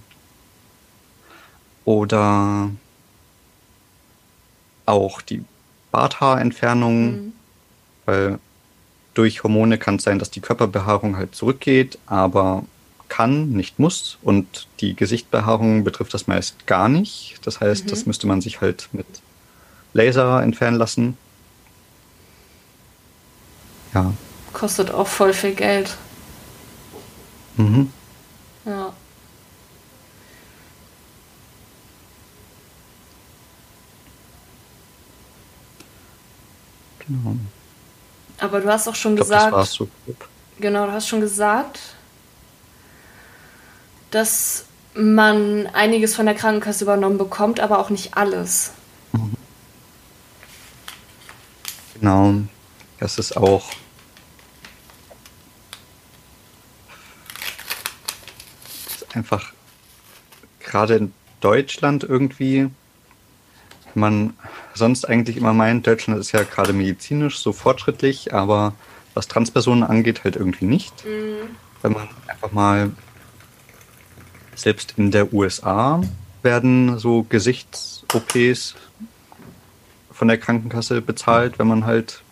Oder 1.84 2.70
auch 4.84 5.22
die 5.22 5.42
Barthaarentfernung, 5.90 7.10
mhm. 7.10 7.32
Weil 8.06 8.38
durch 9.14 9.42
Hormone 9.42 9.78
kann 9.78 9.96
es 9.96 10.04
sein, 10.04 10.18
dass 10.18 10.30
die 10.30 10.40
Körperbehaarung 10.40 11.16
halt 11.16 11.34
zurückgeht, 11.34 11.98
aber 12.06 12.64
kann, 13.08 13.50
nicht 13.50 13.78
muss. 13.78 14.18
Und 14.22 14.68
die 14.80 14.94
Gesichtbehaarung 14.94 15.84
betrifft 15.84 16.14
das 16.14 16.26
meist 16.26 16.66
gar 16.66 16.88
nicht. 16.88 17.38
Das 17.44 17.60
heißt, 17.60 17.84
mhm. 17.84 17.90
das 17.90 18.06
müsste 18.06 18.26
man 18.26 18.40
sich 18.40 18.60
halt 18.60 18.88
mit 18.92 19.06
Laser 19.92 20.42
entfernen 20.42 20.78
lassen. 20.78 21.16
Ja. 23.92 24.12
Kostet 24.52 24.90
auch 24.90 25.08
voll 25.08 25.32
viel 25.32 25.54
Geld. 25.54 25.96
Mhm. 27.56 27.92
Ja. 28.64 28.92
Genau. 37.06 37.36
Aber 38.40 38.60
du 38.60 38.68
hast 38.68 38.88
auch 38.88 38.94
schon 38.94 39.14
ich 39.14 39.20
gesagt. 39.20 39.48
Glaub, 39.48 39.60
das 39.60 39.72
so 39.72 39.88
genau, 40.58 40.86
du 40.86 40.92
hast 40.92 41.08
schon 41.08 41.20
gesagt, 41.20 41.78
dass 44.10 44.64
man 44.94 45.66
einiges 45.68 46.16
von 46.16 46.26
der 46.26 46.34
Krankenkasse 46.34 46.84
übernommen 46.84 47.18
bekommt, 47.18 47.60
aber 47.60 47.78
auch 47.78 47.90
nicht 47.90 48.16
alles. 48.16 48.72
Mhm. 49.12 49.34
Genau. 51.94 52.34
Das 52.98 53.18
ist 53.18 53.36
auch 53.36 53.70
einfach 59.14 59.52
gerade 60.60 60.96
in 60.96 61.14
Deutschland 61.40 62.04
irgendwie, 62.04 62.70
man 63.96 64.34
sonst 64.74 65.08
eigentlich 65.08 65.36
immer 65.36 65.52
meint, 65.52 65.86
Deutschland 65.86 66.20
ist 66.20 66.32
ja 66.32 66.42
gerade 66.42 66.72
medizinisch 66.72 67.38
so 67.38 67.52
fortschrittlich, 67.52 68.34
aber 68.34 68.74
was 69.14 69.28
Transpersonen 69.28 69.84
angeht, 69.84 70.24
halt 70.24 70.36
irgendwie 70.36 70.66
nicht. 70.66 71.04
Mhm. 71.04 71.56
Wenn 71.82 71.92
man 71.92 72.08
einfach 72.26 72.52
mal 72.52 72.90
selbst 74.54 74.94
in 74.96 75.10
der 75.10 75.32
USA 75.32 76.02
werden 76.42 76.98
so 76.98 77.24
Gesichts-OPs 77.28 78.74
von 80.12 80.28
der 80.28 80.38
Krankenkasse 80.38 81.00
bezahlt, 81.00 81.58
wenn 81.58 81.66
man 81.66 81.86
halt 81.86 82.22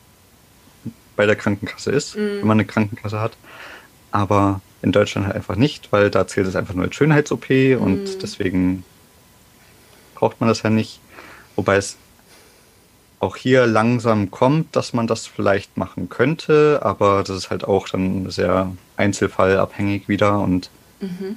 bei 1.17 1.27
der 1.27 1.37
Krankenkasse 1.37 1.91
ist, 1.91 2.17
mhm. 2.17 2.41
wenn 2.41 2.47
man 2.47 2.59
eine 2.59 2.67
Krankenkasse 2.67 3.21
hat. 3.21 3.37
Aber 4.11 4.61
in 4.83 4.93
Deutschland 4.93 5.27
halt 5.27 5.37
einfach 5.37 5.57
nicht, 5.57 5.91
weil 5.91 6.11
da 6.11 6.27
zählt 6.27 6.47
es 6.47 6.57
einfach 6.57 6.75
nur 6.75 6.85
als 6.85 6.95
Schönheits-OP 6.95 7.51
mhm. 7.51 7.79
und 7.79 8.23
deswegen 8.23 8.85
braucht 10.15 10.41
man 10.41 10.49
das 10.49 10.63
ja 10.63 10.71
nicht. 10.71 11.01
Wobei 11.59 11.75
es 11.75 11.97
auch 13.19 13.35
hier 13.35 13.67
langsam 13.67 14.31
kommt, 14.31 14.77
dass 14.77 14.93
man 14.93 15.09
das 15.09 15.27
vielleicht 15.27 15.77
machen 15.77 16.09
könnte, 16.09 16.79
aber 16.85 17.25
das 17.25 17.37
ist 17.37 17.51
halt 17.51 17.65
auch 17.65 17.89
dann 17.89 18.31
sehr 18.31 18.71
einzelfallabhängig 18.97 20.09
wieder 20.09 20.39
und 20.39 20.71
mhm. 21.01 21.35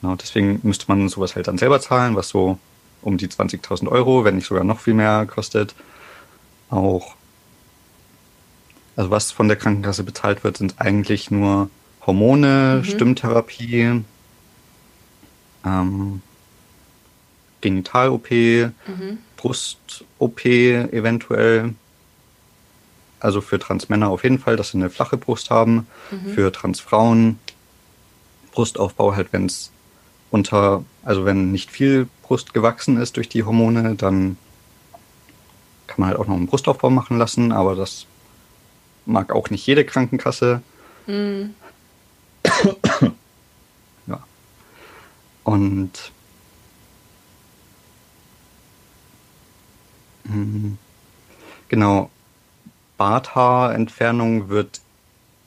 Genau, 0.00 0.14
deswegen 0.16 0.60
müsste 0.62 0.86
man 0.88 1.10
sowas 1.10 1.36
halt 1.36 1.46
dann 1.46 1.58
selber 1.58 1.78
zahlen, 1.78 2.16
was 2.16 2.30
so 2.30 2.58
um 3.02 3.18
die 3.18 3.28
20.000 3.28 3.86
Euro, 3.86 4.24
wenn 4.24 4.36
nicht 4.36 4.46
sogar 4.46 4.64
noch 4.64 4.80
viel 4.80 4.94
mehr 4.94 5.26
kostet. 5.26 5.74
Auch, 6.70 7.16
also 8.96 9.10
was 9.10 9.30
von 9.30 9.48
der 9.48 9.58
Krankenkasse 9.58 10.04
bezahlt 10.04 10.42
wird, 10.42 10.56
sind 10.56 10.76
eigentlich 10.78 11.30
nur 11.30 11.68
Hormone, 12.06 12.76
mhm. 12.78 12.84
Stimmtherapie, 12.84 14.04
ähm, 15.66 16.22
Genital-OP, 17.60 18.30
mhm. 18.30 19.18
Brust-OP 19.36 20.44
eventuell. 20.44 21.74
Also 23.18 23.40
für 23.40 23.58
Transmänner 23.58 24.08
auf 24.08 24.24
jeden 24.24 24.38
Fall, 24.38 24.56
dass 24.56 24.70
sie 24.70 24.78
eine 24.78 24.90
flache 24.90 25.16
Brust 25.16 25.50
haben. 25.50 25.86
Mhm. 26.10 26.32
Für 26.34 26.52
Transfrauen 26.52 27.38
Brustaufbau 28.52 29.14
halt, 29.14 29.32
wenn 29.32 29.46
es 29.46 29.70
unter, 30.30 30.84
also 31.02 31.24
wenn 31.24 31.52
nicht 31.52 31.70
viel 31.70 32.08
Brust 32.22 32.54
gewachsen 32.54 32.96
ist 32.96 33.16
durch 33.16 33.28
die 33.28 33.44
Hormone, 33.44 33.94
dann 33.96 34.36
kann 35.86 36.00
man 36.00 36.08
halt 36.10 36.18
auch 36.18 36.26
noch 36.26 36.36
einen 36.36 36.46
Brustaufbau 36.46 36.90
machen 36.90 37.18
lassen, 37.18 37.52
aber 37.52 37.74
das 37.74 38.06
mag 39.06 39.32
auch 39.32 39.50
nicht 39.50 39.66
jede 39.66 39.84
Krankenkasse. 39.84 40.62
Mhm. 41.06 41.54
ja. 44.06 44.22
Und 45.42 46.12
genau, 51.68 52.10
Barthaarentfernung 52.96 54.48
wird 54.48 54.80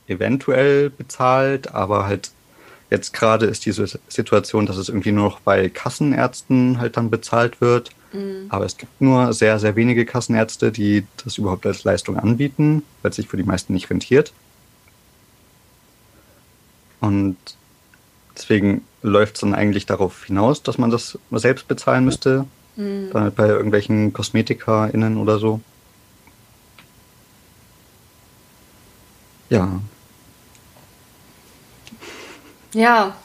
eventuell 0.07 0.89
bezahlt, 0.89 1.73
aber 1.73 2.05
halt 2.05 2.31
Jetzt 2.93 3.11
gerade 3.11 3.47
ist 3.47 3.65
diese 3.65 3.87
Situation, 4.07 4.67
dass 4.67 4.77
es 4.77 4.87
irgendwie 4.87 5.11
nur 5.11 5.23
noch 5.23 5.39
bei 5.39 5.67
Kassenärzten 5.67 6.77
halt 6.77 6.95
dann 6.95 7.09
bezahlt 7.09 7.59
wird. 7.59 7.89
Mhm. 8.11 8.45
Aber 8.49 8.65
es 8.65 8.77
gibt 8.77 9.01
nur 9.01 9.33
sehr, 9.33 9.57
sehr 9.57 9.75
wenige 9.75 10.05
Kassenärzte, 10.05 10.71
die 10.71 11.07
das 11.23 11.39
überhaupt 11.39 11.65
als 11.65 11.83
Leistung 11.85 12.19
anbieten, 12.19 12.83
weil 13.01 13.09
es 13.09 13.15
sich 13.15 13.27
für 13.27 13.37
die 13.37 13.41
meisten 13.41 13.73
nicht 13.73 13.89
rentiert. 13.89 14.31
Und 16.99 17.35
deswegen 18.37 18.83
läuft 19.01 19.37
es 19.37 19.41
dann 19.41 19.55
eigentlich 19.55 19.87
darauf 19.87 20.25
hinaus, 20.25 20.61
dass 20.61 20.77
man 20.77 20.91
das 20.91 21.17
selbst 21.31 21.67
bezahlen 21.67 22.05
müsste. 22.05 22.45
Mhm. 22.75 23.09
Dann 23.11 23.23
halt 23.23 23.35
bei 23.35 23.47
irgendwelchen 23.47 24.13
KosmetikerInnen 24.13 25.17
oder 25.17 25.39
so. 25.39 25.59
Ja, 29.49 29.79
ja. 32.73 33.15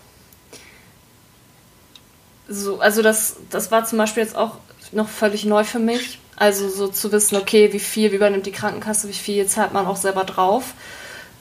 So, 2.48 2.80
also 2.80 3.02
das, 3.02 3.36
das 3.50 3.70
war 3.70 3.84
zum 3.84 3.98
Beispiel 3.98 4.22
jetzt 4.22 4.36
auch 4.36 4.56
noch 4.92 5.08
völlig 5.08 5.44
neu 5.44 5.64
für 5.64 5.78
mich. 5.78 6.18
Also 6.36 6.68
so 6.68 6.88
zu 6.88 7.12
wissen, 7.12 7.36
okay, 7.36 7.72
wie 7.72 7.80
viel, 7.80 8.12
wie 8.12 8.16
übernimmt 8.16 8.46
die 8.46 8.52
Krankenkasse, 8.52 9.08
wie 9.08 9.12
viel 9.12 9.46
zahlt 9.46 9.72
man 9.72 9.86
auch 9.86 9.96
selber 9.96 10.24
drauf. 10.24 10.74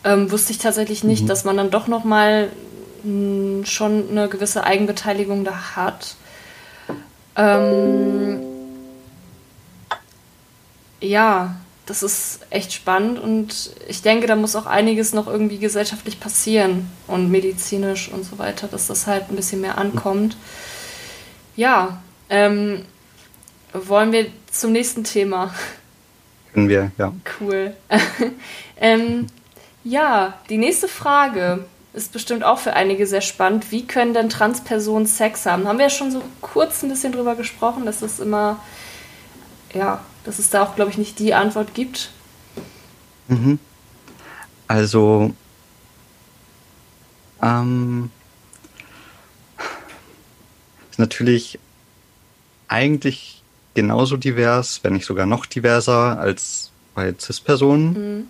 Ähm, 0.04 0.32
wusste 0.32 0.52
ich 0.52 0.58
tatsächlich 0.58 1.04
nicht, 1.04 1.24
mhm. 1.24 1.28
dass 1.28 1.44
man 1.44 1.56
dann 1.58 1.70
doch 1.70 1.88
nochmal 1.88 2.50
hm, 3.04 3.64
schon 3.66 4.10
eine 4.10 4.28
gewisse 4.28 4.64
Eigenbeteiligung 4.64 5.44
da 5.44 5.76
hat. 5.76 6.16
Ähm, 7.38 8.42
ja, 11.00 11.56
das 11.86 12.04
ist 12.04 12.40
echt 12.50 12.74
spannend 12.74 13.20
und 13.20 13.72
ich 13.88 14.02
denke, 14.02 14.28
da 14.28 14.36
muss 14.36 14.56
auch 14.56 14.66
einiges 14.66 15.14
noch 15.14 15.28
irgendwie 15.28 15.60
gesellschaftlich 15.60 16.20
passieren 16.20 16.90
und 17.08 17.32
medizinisch 17.32 18.12
und 18.12 18.26
so 18.26 18.40
weiter, 18.40 18.68
dass 18.68 18.88
das 18.88 19.08
halt 19.08 19.30
ein 19.30 19.36
bisschen 19.36 19.62
mehr 19.62 19.78
ankommt. 19.78 20.36
Ja, 21.56 22.02
ähm, 22.30 22.84
wollen 23.72 24.12
wir 24.12 24.28
zum 24.52 24.74
nächsten 24.74 25.04
Thema? 25.04 25.54
Können 26.54 26.68
wir, 26.68 26.92
ja. 26.98 27.14
Cool. 27.40 27.74
ähm, 28.78 29.28
ja, 29.84 30.34
die 30.50 30.58
nächste 30.58 30.88
Frage 30.88 31.66
ist 31.98 32.14
bestimmt 32.14 32.44
auch 32.44 32.60
für 32.60 32.74
einige 32.74 33.08
sehr 33.08 33.22
spannend. 33.22 33.72
Wie 33.72 33.86
können 33.86 34.14
denn 34.14 34.30
Transpersonen 34.30 35.08
Sex 35.08 35.46
haben? 35.48 35.68
Haben 35.68 35.80
wir 35.80 35.86
ja 35.86 35.90
schon 35.90 36.12
so 36.12 36.22
kurz 36.42 36.84
ein 36.84 36.90
bisschen 36.90 37.12
drüber 37.12 37.36
gesprochen, 37.36 37.86
dass 37.86 38.00
das 38.00 38.20
immer, 38.20 38.60
ja, 39.74 40.00
dass 40.24 40.38
es 40.38 40.50
da 40.52 40.64
auch, 40.64 40.76
glaube 40.76 40.92
ich, 40.92 40.98
nicht 40.98 41.18
die 41.18 41.34
Antwort 41.34 41.74
gibt? 41.74 42.12
Mhm. 43.28 43.60
Also, 44.68 45.34
ähm, 47.42 48.12
ist 50.92 51.00
natürlich 51.00 51.58
eigentlich 52.68 53.42
genauso 53.74 54.18
divers, 54.18 54.82
wenn 54.84 54.94
nicht 54.94 55.06
sogar 55.06 55.26
noch 55.26 55.48
diverser 55.48 56.20
als 56.20 56.72
bei 56.94 57.14
CIS-Personen. 57.18 58.28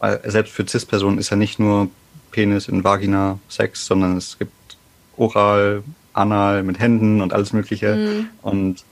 Mhm. 0.00 0.20
Selbst 0.24 0.52
für 0.52 0.66
CIS-Personen 0.66 1.18
ist 1.18 1.30
ja 1.30 1.36
nicht 1.36 1.58
nur 1.58 1.90
Penis 2.30 2.68
in 2.68 2.84
Vagina 2.84 3.38
Sex, 3.48 3.86
sondern 3.86 4.16
es 4.16 4.38
gibt 4.38 4.52
Oral, 5.16 5.82
Anal 6.12 6.62
mit 6.62 6.78
Händen 6.78 7.20
und 7.20 7.32
alles 7.32 7.52
Mögliche. 7.52 7.94
Mhm. 7.94 8.28
Und 8.42 8.84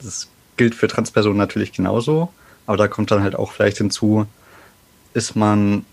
das 0.00 0.28
gilt 0.56 0.74
für 0.74 0.88
Transpersonen 0.88 1.38
natürlich 1.38 1.72
genauso, 1.72 2.32
aber 2.66 2.76
da 2.76 2.88
kommt 2.88 3.10
dann 3.10 3.22
halt 3.22 3.36
auch 3.36 3.52
vielleicht 3.52 3.78
hinzu, 3.78 4.26
ist 5.14 5.36
man, 5.36 5.84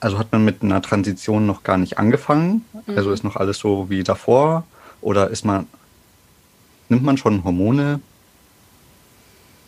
also 0.00 0.18
hat 0.18 0.32
man 0.32 0.44
mit 0.44 0.62
einer 0.62 0.82
Transition 0.82 1.46
noch 1.46 1.62
gar 1.62 1.78
nicht 1.78 1.98
angefangen, 1.98 2.64
mhm. 2.86 2.96
also 2.96 3.12
ist 3.12 3.24
noch 3.24 3.36
alles 3.36 3.58
so 3.58 3.88
wie 3.88 4.02
davor, 4.02 4.64
oder 5.00 5.30
ist 5.30 5.44
man, 5.44 5.66
nimmt 6.88 7.02
man 7.02 7.16
schon 7.16 7.44
Hormone, 7.44 8.00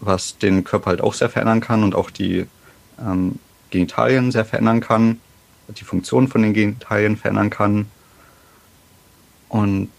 was 0.01 0.39
den 0.39 0.65
Körper 0.65 0.91
halt 0.91 1.01
auch 1.01 1.15
sehr 1.15 1.31
verändern 1.31 1.61
kann 1.61 1.83
und 1.83 1.95
auch 1.95 2.11
die 2.11 2.47
ähm, 3.01 3.39
Genitalien 3.75 4.31
sehr 4.31 4.45
verändern 4.45 4.81
kann, 4.81 5.21
die 5.67 5.83
Funktion 5.83 6.29
von 6.29 6.43
den 6.43 6.55
Genitalien 6.55 7.17
verändern 7.17 7.51
kann. 7.51 7.87
Und 9.49 9.91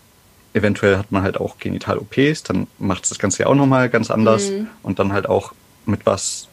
eventuell 0.53 0.97
hat 0.97 1.11
man 1.11 1.23
halt 1.23 1.37
auch 1.37 1.57
Genital-OPs, 1.57 2.43
dann 2.43 2.67
macht 2.79 3.03
es 3.03 3.09
das 3.09 3.19
Ganze 3.19 3.43
ja 3.43 3.47
auch 3.47 3.55
nochmal 3.55 3.89
ganz 3.89 4.09
anders. 4.11 4.49
Mhm. 4.49 4.67
Und 4.81 4.99
dann 4.99 5.11
halt 5.11 5.27
auch, 5.27 5.53
mit 5.85 6.05
was 6.05 6.47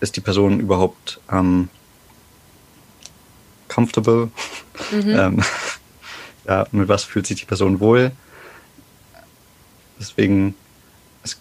ist 0.00 0.16
die 0.16 0.20
Person 0.20 0.58
überhaupt 0.58 1.20
ähm, 1.30 1.68
comfortable? 3.68 4.32
Mhm. 4.90 5.00
ähm, 5.06 5.42
ja, 6.44 6.66
mit 6.72 6.88
was 6.88 7.04
fühlt 7.04 7.28
sich 7.28 7.38
die 7.38 7.46
Person 7.46 7.78
wohl? 7.78 8.10
Deswegen, 10.00 10.56
es 11.22 11.40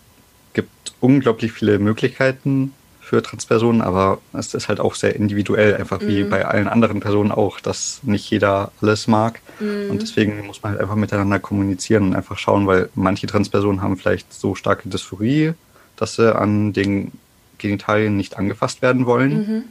gibt 0.53 0.93
unglaublich 0.99 1.51
viele 1.51 1.80
Möglichkeiten, 1.80 2.74
für 3.08 3.24
Transpersonen, 3.24 3.82
aber 3.82 4.20
es 4.34 4.53
ist 4.53 4.68
halt 4.68 4.82
auch 4.82 4.93
sehr 4.93 5.16
individuell, 5.16 5.76
einfach 5.78 6.01
wie 6.01 6.26
mhm. 6.26 6.30
bei 6.30 6.45
allen 6.45 6.68
anderen 6.68 6.99
Personen 6.99 7.32
auch, 7.32 7.62
dass 7.62 8.01
nicht 8.03 8.30
jeder 8.30 8.74
alles 8.82 9.08
mag. 9.08 9.39
Mhm. 9.62 9.91
Und 9.91 10.01
deswegen 10.01 10.45
muss 10.45 10.62
man 10.62 10.74
halt 10.74 10.82
einfach 10.82 10.95
miteinander 10.95 11.39
kommunizieren 11.39 12.03
und 12.03 12.16
einfach 12.16 12.38
schauen, 12.38 12.68
weil 12.68 12.89
manche 12.95 13.26
Transpersonen 13.26 13.82
haben 13.82 13.95
vielleicht 13.95 14.34
so 14.34 14.55
starke 14.55 14.89
Dysphorie, 14.89 15.53
dass 15.95 16.16
sie 16.16 16.36
an 16.36 16.74
den 16.74 17.14
Genitalien 17.60 18.18
nicht 18.18 18.38
angefasst 18.38 18.82
werden 18.82 19.05
wollen. 19.05 19.38
Mhm. 19.38 19.64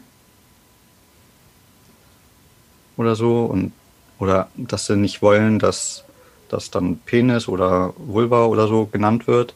Oder 2.97 3.17
so. 3.17 3.45
Und, 3.45 3.73
oder 4.19 4.49
dass 4.57 4.87
sie 4.87 4.97
nicht 4.97 5.21
wollen, 5.21 5.59
dass 5.59 6.05
das 6.49 6.71
dann 6.71 7.01
Penis 7.05 7.49
oder 7.49 7.93
Vulva 7.99 8.47
oder 8.47 8.67
so 8.67 8.87
genannt 8.87 9.27
wird. 9.27 9.55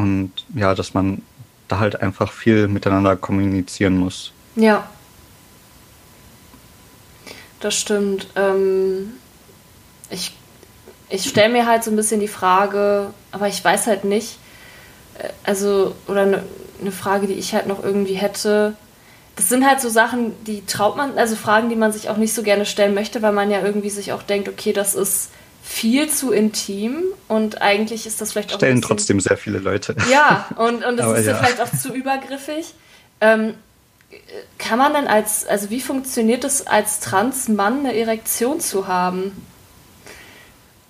Und 0.00 0.32
ja, 0.54 0.74
dass 0.74 0.94
man 0.94 1.22
da 1.68 1.78
halt 1.78 2.00
einfach 2.00 2.32
viel 2.32 2.68
miteinander 2.68 3.16
kommunizieren 3.16 3.98
muss. 3.98 4.32
Ja. 4.56 4.88
Das 7.60 7.74
stimmt. 7.74 8.28
Ähm, 8.34 9.12
ich 10.08 10.32
ich 11.10 11.28
stelle 11.28 11.52
mir 11.52 11.66
halt 11.66 11.84
so 11.84 11.90
ein 11.90 11.96
bisschen 11.96 12.20
die 12.20 12.28
Frage, 12.28 13.12
aber 13.32 13.48
ich 13.48 13.62
weiß 13.62 13.88
halt 13.88 14.04
nicht, 14.04 14.38
äh, 15.18 15.28
also, 15.44 15.94
oder 16.06 16.22
eine 16.22 16.44
ne 16.80 16.92
Frage, 16.92 17.26
die 17.26 17.34
ich 17.34 17.52
halt 17.52 17.66
noch 17.66 17.82
irgendwie 17.82 18.14
hätte. 18.14 18.74
Das 19.36 19.48
sind 19.48 19.66
halt 19.66 19.80
so 19.80 19.88
Sachen, 19.88 20.32
die 20.44 20.64
traut 20.64 20.96
man, 20.96 21.18
also 21.18 21.36
Fragen, 21.36 21.68
die 21.68 21.76
man 21.76 21.92
sich 21.92 22.08
auch 22.08 22.16
nicht 22.16 22.34
so 22.34 22.42
gerne 22.42 22.64
stellen 22.64 22.94
möchte, 22.94 23.20
weil 23.22 23.32
man 23.32 23.50
ja 23.50 23.60
irgendwie 23.60 23.90
sich 23.90 24.12
auch 24.12 24.22
denkt, 24.22 24.48
okay, 24.48 24.72
das 24.72 24.94
ist 24.94 25.30
viel 25.70 26.10
zu 26.10 26.32
intim 26.32 27.04
und 27.28 27.62
eigentlich 27.62 28.04
ist 28.04 28.20
das 28.20 28.32
vielleicht 28.32 28.52
auch. 28.52 28.56
Stellen 28.56 28.80
bisschen, 28.80 28.88
trotzdem 28.88 29.20
sehr 29.20 29.36
viele 29.36 29.60
Leute. 29.60 29.94
Ja, 30.10 30.48
und, 30.56 30.84
und 30.84 30.96
das 30.96 31.20
ist 31.20 31.26
ja. 31.26 31.36
vielleicht 31.36 31.60
auch 31.60 31.70
zu 31.70 31.94
übergriffig. 31.94 32.74
Ähm, 33.20 33.54
kann 34.58 34.80
man 34.80 34.92
denn 34.94 35.06
als, 35.06 35.46
also 35.46 35.70
wie 35.70 35.80
funktioniert 35.80 36.42
es 36.42 36.66
als 36.66 36.98
Transmann 36.98 37.80
eine 37.80 37.96
Erektion 37.96 38.58
zu 38.58 38.88
haben? 38.88 39.46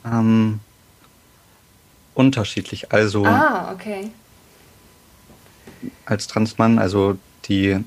Ähm, 0.06 0.60
unterschiedlich. 2.14 2.90
Also. 2.90 3.26
Ah, 3.26 3.72
okay. 3.74 4.10
Als 6.06 6.26
Transmann, 6.26 6.78
also 6.78 7.18
die 7.44 7.84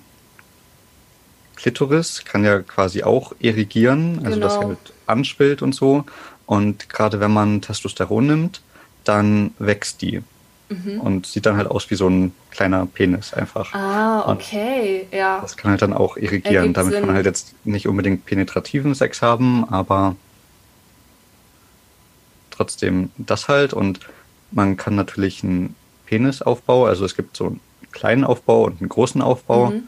Klitoris 1.56 2.24
kann 2.24 2.46
ja 2.46 2.60
quasi 2.60 3.02
auch 3.04 3.34
irrigieren, 3.40 4.20
also 4.24 4.40
genau. 4.40 4.48
das 4.48 4.58
halt 4.60 4.94
anschwillt 5.08 5.62
und 5.64 5.74
so. 5.74 6.06
Und 6.54 6.88
gerade 6.88 7.20
wenn 7.20 7.32
man 7.34 7.62
Testosteron 7.62 8.28
nimmt, 8.28 8.62
dann 9.06 9.56
wächst 9.58 10.04
die. 10.04 10.22
Mhm. 10.70 11.02
Und 11.02 11.26
sieht 11.26 11.48
dann 11.48 11.58
halt 11.58 11.68
aus 11.68 11.90
wie 11.90 11.96
so 11.96 12.08
ein 12.08 12.32
kleiner 12.52 12.86
Penis 12.86 13.34
einfach. 13.34 13.74
Ah, 13.74 14.32
okay, 14.32 15.08
und 15.10 15.18
ja. 15.18 15.40
Das 15.42 15.58
kann 15.58 15.72
halt 15.72 15.82
dann 15.82 15.94
auch 15.94 16.16
irrigieren. 16.16 16.74
Damit 16.74 16.92
Sinn. 16.92 17.00
kann 17.02 17.08
man 17.08 17.16
halt 17.16 17.26
jetzt 17.26 17.56
nicht 17.64 17.88
unbedingt 17.88 18.26
penetrativen 18.26 18.94
Sex 18.94 19.24
haben, 19.24 19.68
aber 19.68 20.16
trotzdem 22.52 23.10
das 23.18 23.48
halt. 23.48 23.74
Und 23.74 24.02
man 24.52 24.78
kann 24.78 24.94
natürlich 24.94 25.44
einen 25.44 25.76
Penisaufbau, 26.06 26.86
also 26.86 27.04
es 27.04 27.16
gibt 27.16 27.36
so 27.36 27.48
einen 27.48 27.62
kleinen 27.92 28.26
Aufbau 28.26 28.66
und 28.66 28.80
einen 28.80 28.90
großen 28.90 29.24
Aufbau. 29.24 29.72
Mhm. 29.72 29.88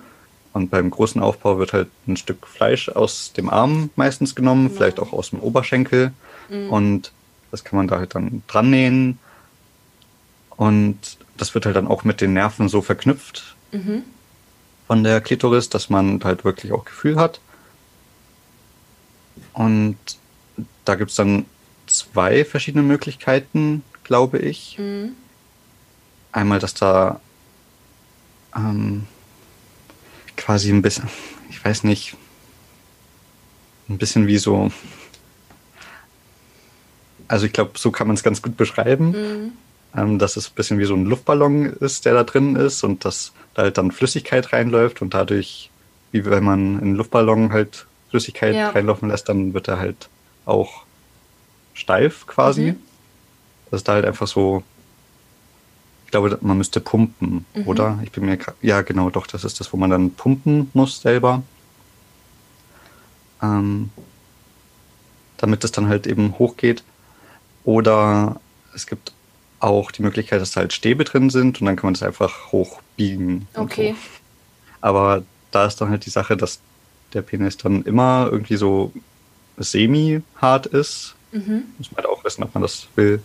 Und 0.53 0.72
beim 0.72 0.89
großen 0.89 1.22
Aufbau 1.22 1.59
wird 1.59 1.74
halt 1.74 1.89
ein 2.07 2.18
Stück 2.18 2.47
Fleisch 2.47 2.89
aus 2.89 3.34
dem 3.34 3.51
Arm 3.51 3.91
meistens 3.95 4.34
genommen, 4.34 4.70
genau. 4.70 4.78
vielleicht 4.78 4.99
auch 4.99 5.13
aus 5.13 5.30
dem 5.30 5.41
Oberschenkel. 5.41 6.11
Mhm. 6.50 6.70
Und 6.70 7.12
das 7.52 7.64
kann 7.64 7.78
man 7.78 7.88
da 7.88 7.98
halt 7.98 8.16
dann 8.16 8.43
dran 8.48 8.70
nähen. 8.70 9.20
Und 10.50 11.18
das 11.38 11.54
wird 11.54 11.66
halt 11.66 11.76
dann 11.76 11.88
auch 11.88 12.04
mit 12.04 12.22
den 12.22 12.34
Nerven 12.34 12.70
so 12.70 12.82
verknüpft 12.82 13.56
mhm. 13.72 14.04
von 14.88 15.04
der 15.04 15.22
Klitoris, 15.22 15.70
dass 15.70 15.89
man 15.89 16.24
halt 16.24 16.46
wirklich 16.46 16.72
auch 16.72 16.86
Gefühl 16.86 17.18
hat. 17.18 17.39
Und 19.54 19.98
da 20.86 20.96
gibt 20.96 21.12
es 21.12 21.18
dann 21.18 21.46
zwei 21.88 22.46
verschiedene 22.46 22.84
Möglichkeiten, 22.84 23.84
glaube 24.04 24.39
ich. 24.39 24.78
Mhm. 24.78 25.14
Einmal, 26.32 26.60
dass 26.60 26.74
da 26.74 27.20
ähm, 28.56 29.06
quasi 30.38 30.72
ein 30.72 30.82
bisschen, 30.82 31.10
ich 31.50 31.64
weiß 31.64 31.84
nicht, 31.84 32.16
ein 33.89 33.98
bisschen 33.98 34.28
wie 34.28 34.38
so, 34.38 34.72
also 37.28 37.46
ich 37.46 37.54
glaube, 37.54 37.72
so 37.76 37.92
kann 37.92 38.08
man 38.08 38.16
es 38.16 38.24
ganz 38.24 38.42
gut 38.42 38.58
beschreiben, 38.58 39.12
mhm. 39.12 39.52
ähm, 39.96 40.20
dass 40.20 40.38
es 40.38 40.50
ein 40.50 40.56
bisschen 40.56 40.80
wie 40.80 40.86
so 40.86 40.96
ein 40.96 41.06
Luftballon 41.06 41.66
ist, 41.66 42.06
der 42.06 42.14
da 42.14 42.24
drin 42.24 42.56
ist 42.56 42.84
und 42.84 43.06
dass 43.06 43.34
da 43.54 43.64
halt 43.64 43.78
dann 43.78 43.92
Flüssigkeit 43.92 44.54
reinläuft 44.54 45.02
und 45.02 45.14
dadurch, 45.14 45.72
wie 46.12 46.26
wenn 46.26 46.44
man 46.44 46.76
in 46.76 46.82
einen 46.82 46.96
Luftballon 46.96 47.52
halt 47.52 47.88
Flüssigkeit 48.10 48.56
ja. 48.56 48.70
reinlaufen 48.70 49.10
lässt, 49.10 49.30
dann 49.30 49.54
wird 49.54 49.68
er 49.68 49.80
halt 49.80 50.10
auch 50.46 50.84
steif 51.74 52.28
quasi. 52.28 52.72
Mhm. 52.72 52.78
Das 53.72 53.82
ist 53.82 53.88
da 53.88 53.94
halt 53.94 54.06
einfach 54.06 54.28
so 54.28 54.64
ich 56.06 56.12
glaube, 56.12 56.38
man 56.42 56.58
müsste 56.58 56.80
pumpen, 56.80 57.46
mhm. 57.56 57.68
oder? 57.68 58.00
Ich 58.04 58.12
bin 58.12 58.26
mir 58.26 58.38
ja 58.62 58.82
genau, 58.84 59.10
doch, 59.10 59.28
das 59.28 59.44
ist 59.44 59.60
das, 59.60 59.74
wo 59.74 59.78
man 59.78 59.90
dann 59.90 60.12
pumpen 60.12 60.70
muss 60.74 61.02
selber. 61.02 61.44
Ähm, 63.42 63.90
damit 65.38 65.64
es 65.64 65.72
dann 65.72 65.90
halt 65.90 66.08
eben 66.08 66.38
hochgeht. 66.38 66.84
Oder 67.66 68.39
es 68.74 68.88
gibt 68.88 69.11
auch 69.59 69.91
die 69.91 70.03
Möglichkeit, 70.03 70.39
dass 70.39 70.51
da 70.51 70.61
halt 70.61 70.74
Stäbe 70.74 71.03
drin 71.03 71.30
sind 71.30 71.59
und 71.59 71.66
dann 71.66 71.76
kann 71.76 71.88
man 71.88 71.93
das 71.95 72.03
einfach 72.03 72.51
hochbiegen. 72.51 73.47
Okay. 73.55 73.91
So. 73.91 73.97
Aber 74.82 75.24
da 75.51 75.66
ist 75.66 75.82
dann 75.82 75.89
halt 75.89 76.05
die 76.05 76.11
Sache, 76.11 76.38
dass 76.38 76.59
der 77.13 77.24
Penis 77.24 77.57
dann 77.57 77.84
immer 77.84 78.30
irgendwie 78.32 78.57
so 78.57 78.91
semi-hart 79.57 80.68
ist. 80.68 81.16
Mhm. 81.32 81.63
Muss 81.78 81.91
man 81.91 81.97
halt 81.97 82.07
auch 82.07 82.24
wissen, 82.24 82.43
ob 82.43 82.53
man 82.53 82.61
das 82.61 82.88
will. 82.95 83.22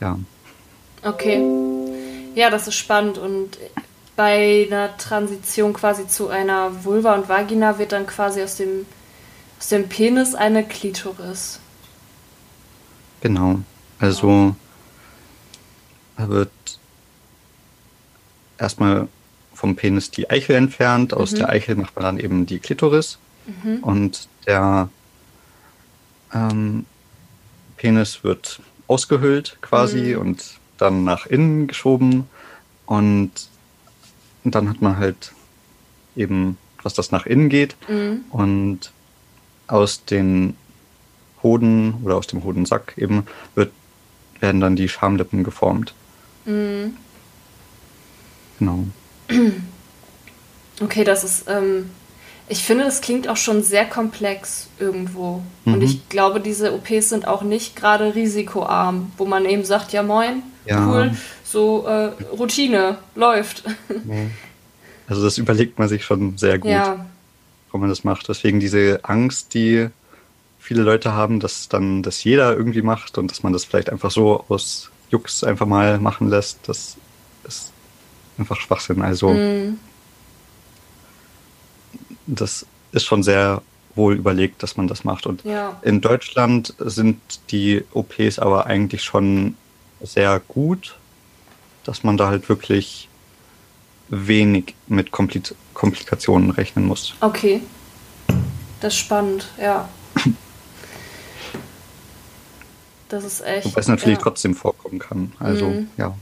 Ja. 0.00 0.18
Okay. 1.02 1.42
Ja, 2.34 2.50
das 2.50 2.68
ist 2.68 2.76
spannend. 2.76 3.18
Und 3.18 3.58
bei 4.16 4.66
einer 4.70 4.96
Transition 4.96 5.72
quasi 5.72 6.06
zu 6.06 6.28
einer 6.28 6.84
Vulva 6.84 7.14
und 7.14 7.28
Vagina 7.28 7.78
wird 7.78 7.92
dann 7.92 8.06
quasi 8.06 8.42
aus 8.42 8.56
dem, 8.56 8.86
aus 9.58 9.68
dem 9.68 9.88
Penis 9.88 10.34
eine 10.34 10.64
Klitoris. 10.64 11.58
Genau. 13.20 13.60
Also 13.98 14.56
da 16.16 16.28
wird 16.28 16.50
erstmal 18.58 19.08
vom 19.54 19.76
Penis 19.76 20.10
die 20.10 20.30
Eichel 20.30 20.56
entfernt. 20.56 21.14
Aus 21.14 21.32
mhm. 21.32 21.36
der 21.36 21.48
Eichel 21.50 21.76
macht 21.76 21.96
man 21.96 22.04
dann 22.04 22.18
eben 22.18 22.46
die 22.46 22.58
Klitoris. 22.58 23.18
Mhm. 23.46 23.78
Und 23.82 24.28
der 24.46 24.88
ähm, 26.32 26.86
Penis 27.76 28.24
wird 28.24 28.60
ausgehöhlt 28.86 29.58
quasi 29.60 30.14
mhm. 30.14 30.20
und 30.20 30.44
dann 30.78 31.04
nach 31.04 31.26
innen 31.26 31.66
geschoben 31.66 32.28
und 32.86 33.30
dann 34.44 34.68
hat 34.68 34.80
man 34.80 34.96
halt 34.96 35.32
eben, 36.16 36.58
was 36.82 36.94
das 36.94 37.12
nach 37.12 37.26
innen 37.26 37.48
geht 37.48 37.76
mhm. 37.88 38.24
und 38.30 38.92
aus 39.66 40.04
den 40.04 40.56
Hoden 41.42 41.94
oder 42.04 42.16
aus 42.16 42.26
dem 42.26 42.44
Hodensack 42.44 42.94
eben 42.96 43.26
wird, 43.54 43.72
werden 44.40 44.60
dann 44.60 44.76
die 44.76 44.88
Schamlippen 44.88 45.44
geformt. 45.44 45.94
Mhm. 46.44 46.96
Genau. 48.58 48.84
Okay, 50.82 51.04
das 51.04 51.24
ist 51.24 51.44
ähm, 51.46 51.90
ich 52.50 52.64
finde, 52.64 52.84
das 52.84 53.00
klingt 53.00 53.28
auch 53.28 53.36
schon 53.36 53.62
sehr 53.62 53.86
komplex 53.86 54.66
irgendwo. 54.80 55.40
Mhm. 55.64 55.74
Und 55.74 55.82
ich 55.82 56.08
glaube, 56.08 56.40
diese 56.40 56.74
OPs 56.74 57.08
sind 57.08 57.26
auch 57.28 57.42
nicht 57.42 57.76
gerade 57.76 58.16
risikoarm, 58.16 59.12
wo 59.16 59.24
man 59.24 59.44
eben 59.44 59.64
sagt, 59.64 59.92
ja 59.92 60.02
moin, 60.02 60.42
ja. 60.66 60.84
cool, 60.84 61.12
so 61.44 61.86
äh, 61.86 62.10
Routine, 62.36 62.98
läuft. 63.14 63.64
Also 65.06 65.24
das 65.24 65.38
überlegt 65.38 65.76
man 65.76 65.88
sich 65.88 66.04
schon 66.04 66.38
sehr 66.38 66.60
gut, 66.60 66.70
ja. 66.70 67.04
warum 67.66 67.80
man 67.80 67.90
das 67.90 68.04
macht. 68.04 68.28
Deswegen 68.28 68.60
diese 68.60 69.00
Angst, 69.02 69.54
die 69.54 69.88
viele 70.60 70.82
Leute 70.82 71.12
haben, 71.12 71.40
dass 71.40 71.68
dann 71.68 72.02
das 72.02 72.22
jeder 72.22 72.56
irgendwie 72.56 72.82
macht 72.82 73.18
und 73.18 73.30
dass 73.30 73.42
man 73.42 73.52
das 73.52 73.64
vielleicht 73.64 73.90
einfach 73.90 74.10
so 74.10 74.44
aus 74.48 74.90
Jux 75.10 75.42
einfach 75.42 75.66
mal 75.66 75.98
machen 75.98 76.28
lässt, 76.28 76.60
das 76.66 76.96
ist 77.44 77.72
einfach 78.38 78.60
Schwachsinn. 78.60 79.02
Also 79.02 79.30
mhm 79.30 79.78
das 82.30 82.66
ist 82.92 83.04
schon 83.04 83.22
sehr 83.22 83.62
wohl 83.94 84.14
überlegt, 84.14 84.62
dass 84.62 84.76
man 84.76 84.88
das 84.88 85.04
macht. 85.04 85.26
Und 85.26 85.44
ja. 85.44 85.78
in 85.82 86.00
Deutschland 86.00 86.74
sind 86.78 87.20
die 87.50 87.84
OPs 87.92 88.38
aber 88.38 88.66
eigentlich 88.66 89.02
schon 89.02 89.56
sehr 90.00 90.40
gut, 90.40 90.96
dass 91.84 92.04
man 92.04 92.16
da 92.16 92.28
halt 92.28 92.48
wirklich 92.48 93.08
wenig 94.08 94.74
mit 94.86 95.10
Kompli 95.10 95.42
Komplikationen 95.74 96.50
rechnen 96.50 96.86
muss. 96.86 97.14
Okay. 97.20 97.62
Das 98.80 98.94
ist 98.94 99.00
spannend, 99.00 99.48
ja. 99.60 99.88
Das 103.10 103.24
ist 103.24 103.44
echt. 103.44 103.66
Wobei 103.66 103.80
es 103.80 103.88
natürlich 103.88 104.18
ja. 104.18 104.22
trotzdem 104.22 104.54
vorkommen 104.54 104.98
kann. 104.98 105.32
Also, 105.38 105.66
mhm. 105.66 105.90
ja. 105.98 106.14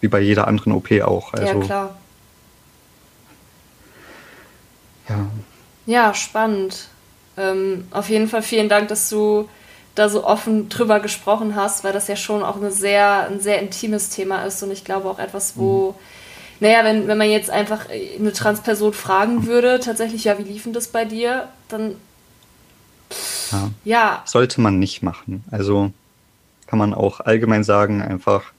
Wie 0.00 0.08
bei 0.08 0.20
jeder 0.20 0.46
anderen 0.46 0.72
OP 0.72 0.92
auch. 1.02 1.32
Also, 1.32 1.60
ja, 1.60 1.64
klar. 1.64 1.96
Ja. 5.08 5.26
Ja, 5.86 6.14
spannend. 6.14 6.88
Ähm, 7.36 7.88
auf 7.90 8.10
jeden 8.10 8.28
Fall 8.28 8.42
vielen 8.42 8.68
Dank, 8.68 8.88
dass 8.88 9.08
du 9.08 9.48
da 9.94 10.08
so 10.08 10.24
offen 10.24 10.68
drüber 10.68 11.00
gesprochen 11.00 11.56
hast, 11.56 11.82
weil 11.82 11.92
das 11.92 12.06
ja 12.08 12.14
schon 12.14 12.42
auch 12.42 12.56
eine 12.56 12.70
sehr, 12.70 13.26
ein 13.26 13.40
sehr 13.40 13.60
intimes 13.60 14.10
Thema 14.10 14.44
ist 14.44 14.62
und 14.62 14.70
ich 14.70 14.84
glaube 14.84 15.08
auch 15.08 15.18
etwas, 15.18 15.56
wo, 15.56 15.90
mhm. 15.90 15.94
naja, 16.60 16.84
wenn, 16.84 17.08
wenn 17.08 17.18
man 17.18 17.30
jetzt 17.30 17.50
einfach 17.50 17.86
eine 17.88 18.32
Transperson 18.32 18.92
fragen 18.92 19.46
würde, 19.46 19.80
tatsächlich, 19.80 20.24
ja, 20.24 20.38
wie 20.38 20.42
lief 20.42 20.64
denn 20.64 20.72
das 20.72 20.88
bei 20.88 21.04
dir, 21.04 21.48
dann 21.68 21.96
ja. 23.50 23.70
ja. 23.84 24.22
Sollte 24.26 24.60
man 24.60 24.78
nicht 24.78 25.02
machen. 25.02 25.42
Also 25.50 25.90
kann 26.68 26.78
man 26.78 26.94
auch 26.94 27.20
allgemein 27.20 27.64
sagen, 27.64 28.02
einfach 28.02 28.52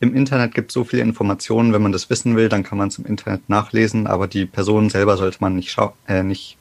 im 0.00 0.14
Internet 0.14 0.54
gibt 0.54 0.70
es 0.70 0.74
so 0.74 0.84
viele 0.84 1.02
Informationen, 1.02 1.72
wenn 1.72 1.82
man 1.82 1.92
das 1.92 2.10
wissen 2.10 2.36
will, 2.36 2.48
dann 2.48 2.62
kann 2.62 2.78
man 2.78 2.88
es 2.88 2.98
im 2.98 3.06
Internet 3.06 3.48
nachlesen, 3.48 4.06
aber 4.06 4.28
die 4.28 4.46
Person 4.46 4.90
selber 4.90 5.16
sollte 5.16 5.38
man 5.40 5.56
nicht, 5.56 5.76
äh, 6.06 6.22
nicht, 6.22 6.56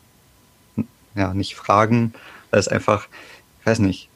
ja, 1.16 1.34
nicht 1.34 1.56
fragen, 1.56 2.14
weil 2.52 2.60
es 2.60 2.68
einfach, 2.68 3.08
ich 3.60 3.66
weiß 3.66 3.80
nicht, 3.80 4.10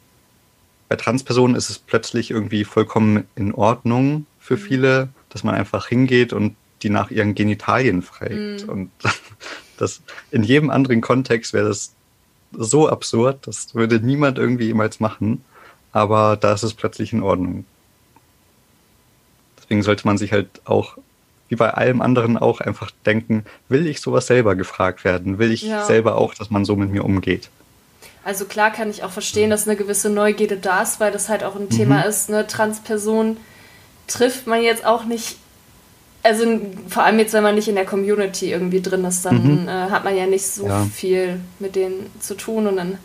bei 0.90 0.96
Transpersonen 0.96 1.56
ist 1.56 1.70
es 1.70 1.80
plötzlich 1.80 2.32
irgendwie 2.32 2.64
vollkommen 2.64 3.26
in 3.36 3.54
Ordnung 3.54 4.26
für 4.40 4.58
mhm. 4.58 4.62
viele, 4.62 5.10
dass 5.30 5.44
man 5.44 5.56
einfach 5.56 5.88
hingeht 5.88 6.34
und 6.34 6.56
die 6.84 6.90
nach 6.90 7.12
ihren 7.12 7.36
Genitalien 7.36 8.02
fragt. 8.02 8.64
Mhm. 8.64 8.70
Und 8.70 8.92
das 9.78 10.02
in 10.32 10.44
jedem 10.44 10.70
anderen 10.70 11.02
Kontext 11.02 11.54
wäre 11.54 11.68
das 11.68 11.94
so 12.52 12.90
absurd, 12.90 13.48
das 13.48 13.74
würde 13.74 14.00
niemand 14.00 14.38
irgendwie 14.38 14.66
jemals 14.66 15.00
machen. 15.00 15.44
Aber 15.92 16.38
da 16.38 16.54
ist 16.54 16.64
es 16.64 16.74
plötzlich 16.74 17.14
in 17.14 17.24
Ordnung. 17.24 17.66
Deswegen 19.58 19.84
sollte 19.84 20.06
man 20.06 20.18
sich 20.18 20.32
halt 20.32 20.50
auch, 20.66 20.98
wie 21.50 21.56
bei 21.56 21.74
allem 21.74 22.02
anderen 22.02 22.38
auch, 22.38 22.62
einfach 22.62 22.92
denken, 23.06 23.46
will 23.70 23.88
ich 23.88 24.02
sowas 24.02 24.28
selber 24.28 24.56
gefragt 24.56 25.04
werden? 25.04 25.38
Will 25.38 25.52
ich 25.52 25.64
ja. 25.64 25.86
selber 25.86 26.16
auch, 26.16 26.34
dass 26.34 26.50
man 26.50 26.66
so 26.66 26.76
mit 26.76 26.92
mir 26.92 27.04
umgeht? 27.04 27.50
Also 28.24 28.46
klar 28.46 28.72
kann 28.72 28.90
ich 28.90 29.04
auch 29.04 29.12
verstehen, 29.12 29.50
dass 29.50 29.68
eine 29.68 29.76
gewisse 29.76 30.10
Neugierde 30.10 30.58
da 30.58 30.84
ist, 30.84 31.00
weil 31.00 31.12
das 31.12 31.28
halt 31.28 31.44
auch 31.44 31.56
ein 31.56 31.64
mhm. 31.64 31.70
Thema 31.70 32.02
ist. 32.04 32.30
Eine 32.30 32.48
Transperson 32.48 33.38
trifft 34.08 34.48
man 34.48 34.62
jetzt 34.62 34.86
auch 34.86 35.06
nicht 35.06 35.38
also 36.24 36.46
vor 36.88 37.04
allem 37.04 37.20
jetzt, 37.20 37.34
wenn 37.34 37.44
man 37.44 37.56
nicht 37.56 37.68
in 37.68 37.76
der 37.76 37.86
Community 37.86 38.52
irgendwie 38.52 38.82
drin 38.82 39.06
ist, 39.06 39.26
dann 39.26 39.64
mhm. 39.64 39.68
äh, 39.68 39.72
hat 39.72 40.04
man 40.04 40.16
ja 40.16 40.28
nicht 40.28 40.46
so 40.46 40.68
ja. 40.68 40.86
viel 40.86 41.40
mit 41.60 41.76
denen 41.76 42.12
zu 42.20 42.36
tun 42.36 42.68
und 42.68 42.76
dann 42.76 42.98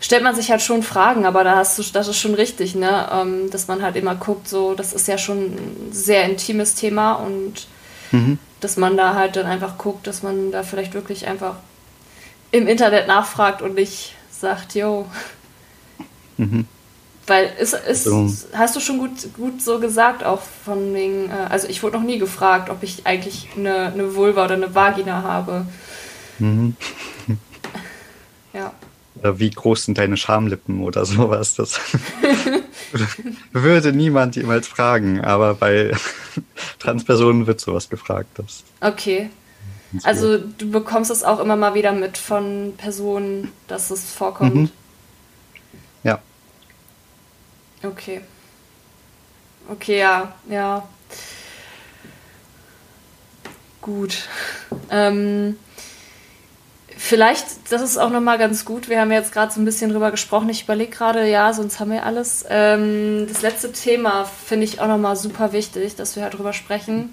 stellt 0.00 0.22
man 0.22 0.34
sich 0.34 0.50
halt 0.50 0.62
schon 0.62 0.82
Fragen, 0.82 1.24
aber 1.26 1.44
da 1.44 1.56
hast 1.56 1.78
du, 1.78 1.82
das 1.92 2.08
ist 2.08 2.18
schon 2.18 2.34
richtig, 2.34 2.74
ne? 2.74 3.08
Ähm, 3.12 3.50
dass 3.50 3.68
man 3.68 3.82
halt 3.82 3.96
immer 3.96 4.14
guckt, 4.14 4.48
so, 4.48 4.74
das 4.74 4.92
ist 4.92 5.08
ja 5.08 5.18
schon 5.18 5.38
ein 5.38 5.88
sehr 5.92 6.24
intimes 6.24 6.74
Thema 6.74 7.14
und 7.14 7.66
mhm. 8.12 8.38
dass 8.60 8.76
man 8.76 8.96
da 8.96 9.14
halt 9.14 9.36
dann 9.36 9.46
einfach 9.46 9.78
guckt, 9.78 10.06
dass 10.06 10.22
man 10.22 10.52
da 10.52 10.62
vielleicht 10.62 10.94
wirklich 10.94 11.26
einfach 11.26 11.56
im 12.50 12.66
Internet 12.66 13.06
nachfragt 13.06 13.62
und 13.62 13.74
nicht 13.74 14.14
sagt, 14.30 14.74
yo. 14.74 15.06
Mhm. 16.36 16.66
Weil 17.26 17.50
es 17.58 17.72
ist, 17.72 18.04
so. 18.04 18.30
hast 18.52 18.76
du 18.76 18.80
schon 18.80 18.98
gut, 18.98 19.34
gut 19.36 19.60
so 19.60 19.80
gesagt, 19.80 20.22
auch 20.22 20.42
von 20.64 20.94
wegen, 20.94 21.28
äh, 21.30 21.48
also 21.48 21.66
ich 21.66 21.82
wurde 21.82 21.96
noch 21.96 22.04
nie 22.04 22.18
gefragt, 22.18 22.70
ob 22.70 22.82
ich 22.82 23.04
eigentlich 23.04 23.48
eine, 23.56 23.92
eine 23.92 24.14
Vulva 24.14 24.44
oder 24.44 24.54
eine 24.54 24.74
Vagina 24.74 25.22
habe. 25.22 25.66
Mhm. 26.38 26.76
Oder 29.26 29.40
wie 29.40 29.50
groß 29.50 29.86
sind 29.86 29.98
deine 29.98 30.16
Schamlippen 30.16 30.82
oder 30.82 31.04
sowas. 31.04 31.54
Das 31.54 31.80
würde 33.52 33.92
niemand 33.92 34.36
jemals 34.36 34.68
fragen, 34.68 35.20
aber 35.20 35.54
bei 35.54 35.90
Transpersonen 36.78 37.48
wird 37.48 37.60
sowas 37.60 37.88
gefragt. 37.88 38.28
Das 38.38 38.62
okay. 38.80 39.30
Also 40.04 40.38
du 40.38 40.70
bekommst 40.70 41.10
es 41.10 41.24
auch 41.24 41.40
immer 41.40 41.56
mal 41.56 41.74
wieder 41.74 41.90
mit 41.90 42.18
von 42.18 42.74
Personen, 42.76 43.50
dass 43.66 43.90
es 43.90 44.12
vorkommt. 44.12 44.54
Mhm. 44.54 44.70
Ja. 46.04 46.20
Okay. 47.82 48.20
Okay, 49.68 49.98
ja, 49.98 50.34
ja. 50.48 50.88
Gut. 53.80 54.28
Ähm, 54.90 55.56
vielleicht, 56.96 57.46
das 57.70 57.82
ist 57.82 57.98
auch 57.98 58.10
nochmal 58.10 58.38
ganz 58.38 58.64
gut. 58.64 58.88
Wir 58.88 59.00
haben 59.00 59.12
jetzt 59.12 59.32
gerade 59.32 59.52
so 59.52 59.60
ein 59.60 59.64
bisschen 59.64 59.90
drüber 59.90 60.10
gesprochen. 60.10 60.48
Ich 60.48 60.64
überlege 60.64 60.90
gerade, 60.90 61.28
ja, 61.28 61.52
sonst 61.52 61.78
haben 61.78 61.90
wir 61.90 62.04
alles. 62.04 62.44
Ähm, 62.48 63.26
das 63.28 63.42
letzte 63.42 63.72
Thema 63.72 64.24
finde 64.24 64.64
ich 64.64 64.80
auch 64.80 64.88
nochmal 64.88 65.16
super 65.16 65.52
wichtig, 65.52 65.96
dass 65.96 66.16
wir 66.16 66.22
halt 66.22 66.34
drüber 66.34 66.52
sprechen. 66.52 67.12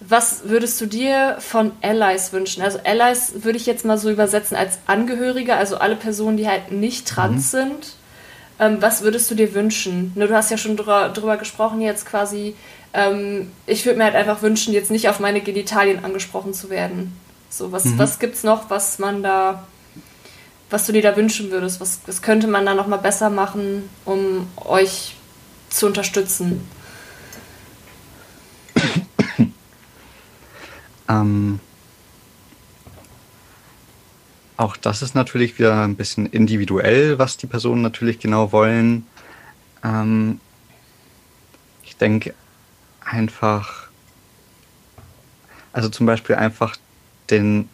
Was 0.00 0.48
würdest 0.48 0.78
du 0.80 0.86
dir 0.86 1.36
von 1.40 1.72
Allies 1.80 2.32
wünschen? 2.32 2.62
Also 2.62 2.78
Allies 2.84 3.32
würde 3.44 3.56
ich 3.56 3.64
jetzt 3.64 3.86
mal 3.86 3.96
so 3.96 4.10
übersetzen 4.10 4.56
als 4.56 4.78
Angehörige, 4.86 5.56
also 5.56 5.78
alle 5.78 5.96
Personen, 5.96 6.36
die 6.36 6.48
halt 6.48 6.70
nicht 6.70 7.08
trans 7.08 7.52
mhm. 7.52 7.58
sind. 7.58 7.96
Ähm, 8.58 8.76
was 8.80 9.02
würdest 9.02 9.30
du 9.30 9.34
dir 9.34 9.54
wünschen? 9.54 10.12
Ne, 10.14 10.28
du 10.28 10.34
hast 10.34 10.50
ja 10.50 10.58
schon 10.58 10.76
drüber, 10.76 11.08
drüber 11.08 11.38
gesprochen 11.38 11.80
jetzt 11.80 12.04
quasi. 12.04 12.54
Ähm, 12.92 13.50
ich 13.66 13.86
würde 13.86 13.98
mir 13.98 14.04
halt 14.04 14.14
einfach 14.14 14.42
wünschen, 14.42 14.74
jetzt 14.74 14.90
nicht 14.90 15.08
auf 15.08 15.20
meine 15.20 15.40
Genitalien 15.40 16.04
angesprochen 16.04 16.52
zu 16.52 16.68
werden. 16.68 17.18
So, 17.48 17.72
was, 17.72 17.84
mhm. 17.84 17.98
was 17.98 18.18
gibt's 18.18 18.42
noch, 18.42 18.70
was 18.70 18.98
man 18.98 19.22
da, 19.22 19.66
was 20.70 20.86
du 20.86 20.92
dir 20.92 21.02
da 21.02 21.16
wünschen 21.16 21.50
würdest? 21.50 21.80
Was, 21.80 22.00
was 22.06 22.22
könnte 22.22 22.46
man 22.46 22.66
da 22.66 22.74
nochmal 22.74 22.98
besser 22.98 23.30
machen, 23.30 23.88
um 24.04 24.48
euch 24.56 25.16
zu 25.70 25.86
unterstützen? 25.86 26.68
Ähm, 31.08 31.60
auch 34.56 34.76
das 34.76 35.02
ist 35.02 35.14
natürlich 35.14 35.58
wieder 35.58 35.82
ein 35.84 35.96
bisschen 35.96 36.26
individuell, 36.26 37.18
was 37.18 37.36
die 37.36 37.46
Personen 37.46 37.82
natürlich 37.82 38.18
genau 38.18 38.52
wollen. 38.52 39.06
Ähm, 39.84 40.40
ich 41.84 41.96
denke 41.96 42.34
einfach, 43.00 43.88
also 45.72 45.88
zum 45.90 46.06
Beispiel 46.06 46.36
einfach 46.36 46.76
den 47.30 47.68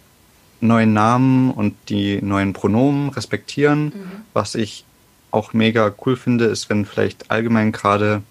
neuen 0.61 0.93
Namen 0.93 1.51
und 1.51 1.75
die 1.89 2.23
neuen 2.23 2.53
Pronomen 2.53 3.11
respektieren. 3.11 3.85
Mhm. 3.87 3.93
Was 4.33 4.55
ich 4.55 4.85
auch 5.31 5.53
mega 5.53 5.93
cool 6.05 6.17
finde, 6.17 6.45
ist, 6.45 6.71
wenn 6.71 6.87
vielleicht 6.87 7.31
allgemein 7.31 7.73
gerade, 7.73 8.23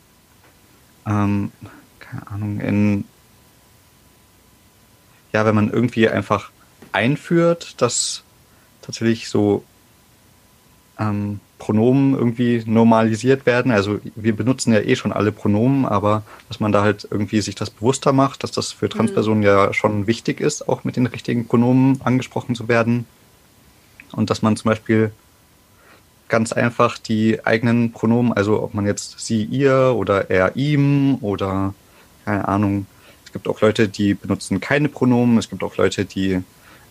ähm, 1.06 1.52
keine 2.00 2.28
Ahnung, 2.28 2.60
in 2.60 3.06
ja, 5.34 5.46
wenn 5.46 5.56
man 5.56 5.70
irgendwie 5.70 6.10
einfach 6.10 6.52
einführt, 6.92 7.82
dass 7.82 8.24
tatsächlich 8.82 9.30
so 9.30 9.64
ähm, 11.00 11.40
Pronomen 11.62 12.16
irgendwie 12.16 12.64
normalisiert 12.66 13.46
werden. 13.46 13.72
Also 13.72 14.00
wir 14.16 14.36
benutzen 14.36 14.74
ja 14.74 14.80
eh 14.80 14.96
schon 14.96 15.14
alle 15.14 15.32
Pronomen, 15.32 15.86
aber 15.86 16.24
dass 16.48 16.60
man 16.60 16.72
da 16.72 16.82
halt 16.82 17.08
irgendwie 17.12 17.40
sich 17.40 17.54
das 17.54 17.70
bewusster 17.70 18.14
macht, 18.14 18.42
dass 18.42 18.52
das 18.52 18.72
für 18.72 18.90
Transpersonen 18.90 19.42
mhm. 19.42 19.46
ja 19.46 19.72
schon 19.72 20.08
wichtig 20.08 20.42
ist, 20.42 20.68
auch 20.68 20.84
mit 20.84 20.96
den 20.96 21.06
richtigen 21.06 21.46
Pronomen 21.46 22.02
angesprochen 22.04 22.56
zu 22.56 22.68
werden. 22.68 23.06
Und 24.12 24.32
dass 24.32 24.42
man 24.42 24.58
zum 24.58 24.70
Beispiel 24.70 25.12
ganz 26.30 26.52
einfach 26.52 26.98
die 26.98 27.46
eigenen 27.46 27.92
Pronomen, 27.92 28.34
also 28.34 28.64
ob 28.64 28.74
man 28.74 28.88
jetzt 28.88 29.20
sie, 29.20 29.44
ihr 29.44 29.94
oder 29.96 30.32
er, 30.32 30.56
ihm 30.56 31.20
oder 31.22 31.76
keine 32.26 32.48
Ahnung, 32.48 32.88
es 33.24 33.32
gibt 33.32 33.48
auch 33.48 33.62
Leute, 33.62 33.88
die 33.88 34.16
benutzen 34.16 34.60
keine 34.60 34.90
Pronomen. 34.90 35.38
Es 35.38 35.48
gibt 35.48 35.62
auch 35.62 35.78
Leute, 35.78 36.06
die 36.06 36.42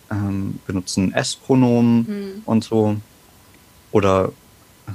ähm, 0.09 0.59
benutzen 0.65 1.13
S-Pronomen 1.13 1.97
mhm. 1.97 2.41
und 2.45 2.63
so. 2.63 2.95
Oder 3.91 4.31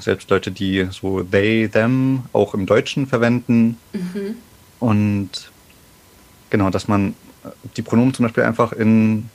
selbst 0.00 0.30
Leute, 0.30 0.50
die 0.50 0.88
so 0.90 1.22
they, 1.22 1.68
them 1.68 2.24
auch 2.32 2.54
im 2.54 2.66
Deutschen 2.66 3.06
verwenden. 3.06 3.78
Mhm. 3.92 4.36
Und 4.80 5.30
genau, 6.50 6.70
dass 6.70 6.88
man 6.88 7.14
die 7.76 7.82
Pronomen 7.82 8.14
zum 8.14 8.24
Beispiel 8.24 8.44
einfach 8.44 8.72
in 8.72 9.30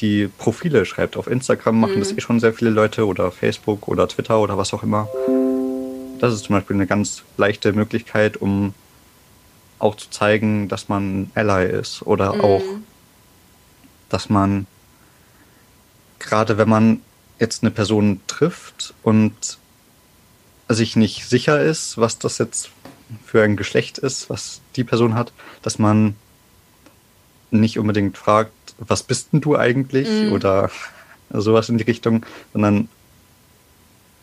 die 0.00 0.28
Profile 0.28 0.84
schreibt. 0.84 1.16
Auf 1.16 1.26
Instagram 1.26 1.80
machen 1.80 1.96
mhm. 1.96 2.00
das 2.00 2.12
eh 2.12 2.20
schon 2.20 2.40
sehr 2.40 2.52
viele 2.52 2.70
Leute 2.70 3.06
oder 3.06 3.30
Facebook 3.30 3.88
oder 3.88 4.08
Twitter 4.08 4.40
oder 4.40 4.58
was 4.58 4.74
auch 4.74 4.82
immer. 4.82 5.08
Das 6.20 6.34
ist 6.34 6.44
zum 6.44 6.56
Beispiel 6.56 6.76
eine 6.76 6.86
ganz 6.86 7.22
leichte 7.36 7.72
Möglichkeit, 7.72 8.36
um 8.36 8.74
auch 9.78 9.96
zu 9.96 10.10
zeigen, 10.10 10.68
dass 10.68 10.88
man 10.88 11.30
Ally 11.34 11.70
ist 11.70 12.02
oder 12.02 12.34
mhm. 12.34 12.40
auch, 12.40 12.62
dass 14.08 14.28
man 14.28 14.66
gerade 16.18 16.58
wenn 16.58 16.68
man 16.68 17.00
jetzt 17.38 17.62
eine 17.62 17.70
Person 17.70 18.20
trifft 18.26 18.94
und 19.02 19.58
sich 20.68 20.96
nicht 20.96 21.26
sicher 21.28 21.60
ist, 21.60 21.98
was 21.98 22.18
das 22.18 22.38
jetzt 22.38 22.70
für 23.24 23.42
ein 23.42 23.56
Geschlecht 23.56 23.98
ist, 23.98 24.30
was 24.30 24.60
die 24.76 24.84
Person 24.84 25.14
hat, 25.14 25.32
dass 25.62 25.78
man 25.78 26.16
nicht 27.50 27.78
unbedingt 27.78 28.18
fragt, 28.18 28.52
was 28.78 29.02
bist 29.02 29.32
denn 29.32 29.40
du 29.40 29.56
eigentlich 29.56 30.08
mhm. 30.08 30.32
oder 30.32 30.70
sowas 31.30 31.68
in 31.68 31.78
die 31.78 31.84
Richtung, 31.84 32.24
sondern 32.52 32.88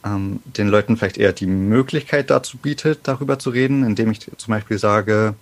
ähm, 0.03 0.39
den 0.45 0.67
Leuten 0.67 0.97
vielleicht 0.97 1.17
eher 1.17 1.33
die 1.33 1.45
Möglichkeit 1.45 2.29
dazu 2.29 2.57
bietet, 2.57 3.01
darüber 3.03 3.39
zu 3.39 3.51
reden, 3.51 3.83
indem 3.83 4.11
ich 4.11 4.19
zum 4.19 4.51
Beispiel 4.51 4.77
sage, 4.77 5.35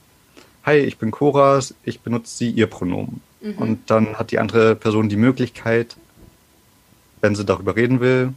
hi, 0.64 0.78
ich 0.78 0.98
bin 0.98 1.12
Cora, 1.12 1.60
ich 1.84 2.02
benutze 2.02 2.38
sie, 2.38 2.50
ihr 2.50 2.68
Pronomen. 2.68 3.22
Mhm. 3.42 3.54
Und 3.54 3.90
dann 3.90 4.20
hat 4.20 4.32
die 4.32 4.40
andere 4.40 4.76
Person 4.76 5.10
die 5.10 5.16
Möglichkeit, 5.16 5.96
wenn 7.22 7.36
sie 7.36 7.46
darüber 7.46 7.76
reden 7.76 8.00
will, 8.00 8.34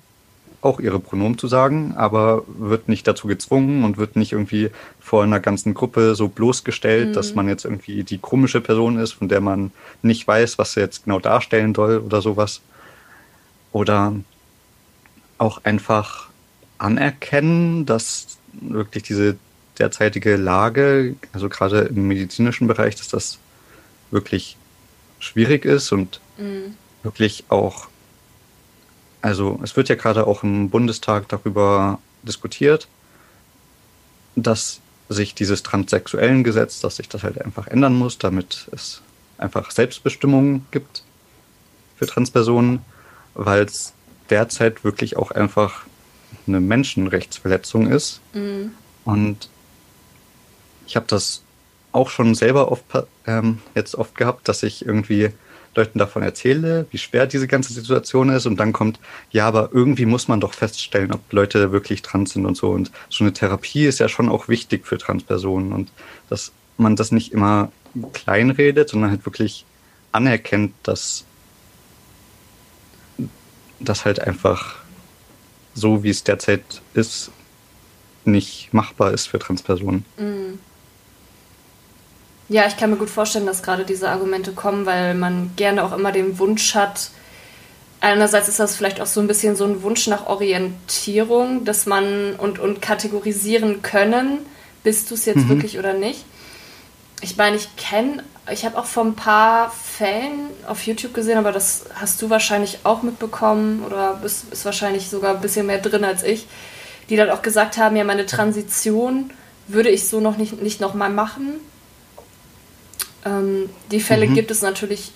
auch 0.62 0.80
ihre 0.80 1.00
Pronomen 1.00 1.36
zu 1.36 1.48
sagen, 1.48 1.94
aber 1.96 2.44
wird 2.46 2.88
nicht 2.88 3.06
dazu 3.06 3.26
gezwungen 3.26 3.84
und 3.84 3.98
wird 3.98 4.16
nicht 4.16 4.32
irgendwie 4.32 4.70
vor 5.00 5.24
einer 5.24 5.40
ganzen 5.40 5.74
Gruppe 5.74 6.14
so 6.14 6.28
bloßgestellt, 6.28 7.10
mhm. 7.10 7.12
dass 7.12 7.34
man 7.34 7.48
jetzt 7.48 7.64
irgendwie 7.64 8.04
die 8.04 8.18
komische 8.18 8.60
Person 8.60 8.98
ist, 8.98 9.12
von 9.12 9.28
der 9.28 9.40
man 9.40 9.72
nicht 10.02 10.26
weiß, 10.26 10.58
was 10.58 10.72
sie 10.72 10.80
jetzt 10.80 11.04
genau 11.04 11.18
darstellen 11.18 11.74
soll 11.74 11.98
oder 11.98 12.22
sowas. 12.22 12.60
Oder 13.72 14.14
auch 15.38 15.64
einfach 15.64 16.28
anerkennen, 16.78 17.84
dass 17.84 18.38
wirklich 18.52 19.02
diese 19.02 19.36
derzeitige 19.78 20.36
Lage, 20.36 21.16
also 21.32 21.48
gerade 21.48 21.80
im 21.82 22.06
medizinischen 22.06 22.68
Bereich, 22.68 22.94
dass 22.96 23.08
das 23.08 23.38
wirklich 24.10 24.56
schwierig 25.18 25.64
ist 25.64 25.92
und 25.92 26.20
mhm. 26.38 26.76
wirklich 27.02 27.44
auch, 27.48 27.88
also 29.22 29.60
es 29.62 29.76
wird 29.76 29.88
ja 29.88 29.94
gerade 29.94 30.26
auch 30.26 30.42
im 30.42 30.68
Bundestag 30.68 31.28
darüber 31.28 32.00
diskutiert, 32.22 32.88
dass 34.34 34.80
sich 35.08 35.34
dieses 35.34 35.62
transsexuellen 35.62 36.42
Gesetz, 36.44 36.80
dass 36.80 36.96
sich 36.96 37.08
das 37.08 37.22
halt 37.22 37.40
einfach 37.40 37.68
ändern 37.68 37.94
muss, 37.94 38.18
damit 38.18 38.68
es 38.72 39.02
einfach 39.38 39.70
Selbstbestimmung 39.70 40.66
gibt 40.70 41.04
für 41.96 42.06
Transpersonen, 42.06 42.80
weil 43.34 43.64
es 43.64 43.92
derzeit 44.30 44.84
wirklich 44.84 45.16
auch 45.16 45.30
einfach 45.30 45.84
eine 46.46 46.60
Menschenrechtsverletzung 46.60 47.88
ist. 47.90 48.20
Mhm. 48.32 48.72
Und 49.04 49.48
ich 50.86 50.96
habe 50.96 51.06
das 51.06 51.42
auch 51.92 52.08
schon 52.08 52.34
selber 52.34 52.72
oft 52.72 52.84
ähm, 53.26 53.58
jetzt 53.74 53.94
oft 53.94 54.16
gehabt, 54.16 54.48
dass 54.48 54.62
ich 54.62 54.84
irgendwie 54.84 55.30
Leuten 55.74 55.98
davon 55.98 56.22
erzähle, 56.22 56.86
wie 56.90 56.98
schwer 56.98 57.26
diese 57.26 57.48
ganze 57.48 57.72
Situation 57.72 58.28
ist 58.28 58.46
und 58.46 58.58
dann 58.58 58.72
kommt, 58.72 59.00
ja, 59.30 59.46
aber 59.48 59.70
irgendwie 59.72 60.06
muss 60.06 60.28
man 60.28 60.40
doch 60.40 60.52
feststellen, 60.54 61.12
ob 61.12 61.20
Leute 61.32 61.72
wirklich 61.72 62.02
trans 62.02 62.32
sind 62.32 62.44
und 62.44 62.56
so. 62.56 62.70
Und 62.70 62.90
so 63.08 63.24
eine 63.24 63.32
Therapie 63.32 63.86
ist 63.86 63.98
ja 63.98 64.08
schon 64.08 64.28
auch 64.28 64.48
wichtig 64.48 64.86
für 64.86 64.98
Transpersonen 64.98 65.72
und 65.72 65.90
das 66.28 66.52
man 66.76 66.96
das 66.96 67.12
nicht 67.12 67.32
immer 67.32 67.70
kleinredet, 68.12 68.88
sondern 68.88 69.10
halt 69.10 69.24
wirklich 69.26 69.64
anerkennt, 70.10 70.74
dass 70.82 71.24
das 73.80 74.04
halt 74.04 74.20
einfach 74.20 74.76
so, 75.74 76.02
wie 76.02 76.10
es 76.10 76.24
derzeit 76.24 76.62
ist, 76.94 77.30
nicht 78.24 78.72
machbar 78.72 79.12
ist 79.12 79.26
für 79.26 79.38
Transpersonen. 79.38 80.04
Mhm. 80.18 80.58
Ja, 82.52 82.66
ich 82.66 82.76
kann 82.76 82.90
mir 82.90 82.96
gut 82.96 83.08
vorstellen, 83.08 83.46
dass 83.46 83.62
gerade 83.62 83.86
diese 83.86 84.10
Argumente 84.10 84.52
kommen, 84.52 84.84
weil 84.84 85.14
man 85.14 85.52
gerne 85.56 85.82
auch 85.82 85.92
immer 85.92 86.12
den 86.12 86.38
Wunsch 86.38 86.74
hat, 86.74 87.08
einerseits 88.02 88.46
ist 88.46 88.60
das 88.60 88.76
vielleicht 88.76 89.00
auch 89.00 89.06
so 89.06 89.20
ein 89.20 89.26
bisschen 89.26 89.56
so 89.56 89.64
ein 89.64 89.82
Wunsch 89.82 90.06
nach 90.06 90.26
Orientierung, 90.26 91.64
dass 91.64 91.86
man 91.86 92.34
und, 92.36 92.58
und 92.58 92.82
kategorisieren 92.82 93.80
können, 93.80 94.40
bist 94.82 95.10
du 95.10 95.14
es 95.14 95.24
jetzt 95.24 95.44
mhm. 95.44 95.48
wirklich 95.48 95.78
oder 95.78 95.94
nicht. 95.94 96.26
Ich 97.22 97.38
meine, 97.38 97.56
ich 97.56 97.74
kenne, 97.76 98.22
ich 98.52 98.66
habe 98.66 98.76
auch 98.76 98.84
vor 98.84 99.06
ein 99.06 99.14
paar 99.14 99.70
Fällen 99.70 100.50
auf 100.66 100.86
YouTube 100.86 101.14
gesehen, 101.14 101.38
aber 101.38 101.52
das 101.52 101.86
hast 101.94 102.20
du 102.20 102.28
wahrscheinlich 102.28 102.80
auch 102.84 103.02
mitbekommen 103.02 103.82
oder 103.82 104.18
bist, 104.20 104.50
bist 104.50 104.66
wahrscheinlich 104.66 105.08
sogar 105.08 105.36
ein 105.36 105.40
bisschen 105.40 105.64
mehr 105.64 105.78
drin 105.78 106.04
als 106.04 106.22
ich, 106.22 106.46
die 107.08 107.16
dann 107.16 107.30
auch 107.30 107.40
gesagt 107.40 107.78
haben, 107.78 107.96
ja, 107.96 108.04
meine 108.04 108.26
Transition 108.26 109.30
würde 109.68 109.88
ich 109.88 110.06
so 110.06 110.20
noch 110.20 110.36
nicht, 110.36 110.60
nicht 110.60 110.82
nochmal 110.82 111.08
machen. 111.08 111.60
Ähm, 113.24 113.68
die 113.90 114.00
Fälle 114.00 114.26
mhm. 114.28 114.34
gibt 114.34 114.50
es 114.50 114.62
natürlich 114.62 115.12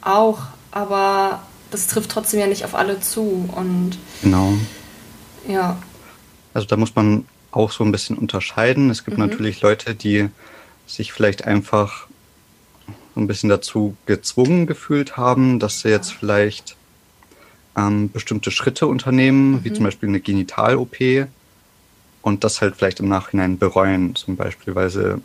auch, 0.00 0.40
aber 0.70 1.42
das 1.70 1.86
trifft 1.86 2.10
trotzdem 2.10 2.40
ja 2.40 2.46
nicht 2.46 2.64
auf 2.64 2.74
alle 2.74 3.00
zu. 3.00 3.48
Und 3.54 3.98
genau. 4.22 4.54
Ja. 5.48 5.78
Also 6.54 6.66
da 6.66 6.76
muss 6.76 6.94
man 6.94 7.26
auch 7.50 7.72
so 7.72 7.84
ein 7.84 7.92
bisschen 7.92 8.16
unterscheiden. 8.16 8.90
Es 8.90 9.04
gibt 9.04 9.18
mhm. 9.18 9.26
natürlich 9.26 9.60
Leute, 9.62 9.94
die 9.94 10.28
sich 10.86 11.12
vielleicht 11.12 11.44
einfach 11.44 12.06
so 13.14 13.20
ein 13.20 13.26
bisschen 13.26 13.50
dazu 13.50 13.96
gezwungen 14.06 14.66
gefühlt 14.66 15.16
haben, 15.16 15.58
dass 15.58 15.80
sie 15.80 15.88
jetzt 15.88 16.12
vielleicht 16.12 16.76
ähm, 17.76 18.10
bestimmte 18.10 18.50
Schritte 18.50 18.86
unternehmen, 18.86 19.52
mhm. 19.52 19.64
wie 19.64 19.72
zum 19.72 19.84
Beispiel 19.84 20.08
eine 20.08 20.20
Genital-OP 20.20 21.26
und 22.22 22.44
das 22.44 22.60
halt 22.60 22.76
vielleicht 22.76 23.00
im 23.00 23.08
Nachhinein 23.08 23.58
bereuen, 23.58 24.14
zum 24.14 24.36
Beispiel, 24.36 24.74
weil 24.74 24.90
sie 24.90 25.20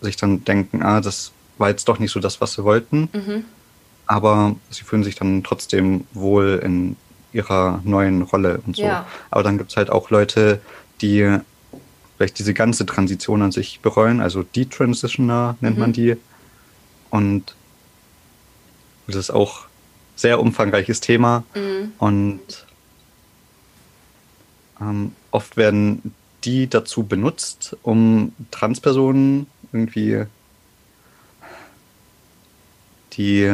sich 0.00 0.16
dann 0.16 0.44
denken, 0.44 0.82
ah, 0.82 1.00
das 1.00 1.32
war 1.58 1.68
jetzt 1.70 1.88
doch 1.88 1.98
nicht 1.98 2.12
so 2.12 2.20
das, 2.20 2.40
was 2.40 2.52
sie 2.54 2.64
wollten. 2.64 3.08
Mhm. 3.12 3.44
Aber 4.06 4.56
sie 4.70 4.84
fühlen 4.84 5.04
sich 5.04 5.16
dann 5.16 5.42
trotzdem 5.42 6.06
wohl 6.12 6.60
in 6.62 6.96
ihrer 7.32 7.80
neuen 7.84 8.22
Rolle 8.22 8.60
und 8.66 8.76
so. 8.76 8.82
Ja. 8.82 9.06
Aber 9.30 9.42
dann 9.42 9.58
gibt 9.58 9.70
es 9.70 9.76
halt 9.76 9.90
auch 9.90 10.10
Leute, 10.10 10.60
die 11.00 11.38
vielleicht 12.16 12.38
diese 12.38 12.54
ganze 12.54 12.86
Transition 12.86 13.42
an 13.42 13.52
sich 13.52 13.80
bereuen, 13.80 14.20
also 14.20 14.42
Detransitioner 14.42 15.56
nennt 15.60 15.76
mhm. 15.76 15.80
man 15.80 15.92
die. 15.92 16.16
Und 17.10 17.54
das 19.06 19.16
ist 19.16 19.30
auch 19.30 19.66
sehr 20.16 20.40
umfangreiches 20.40 21.00
Thema. 21.00 21.44
Mhm. 21.54 21.92
Und 21.98 22.66
ähm, 24.80 25.12
oft 25.30 25.56
werden 25.56 26.14
die 26.44 26.68
dazu 26.68 27.02
benutzt, 27.02 27.76
um 27.82 28.32
Transpersonen 28.50 29.46
irgendwie 29.72 30.24
die 33.16 33.50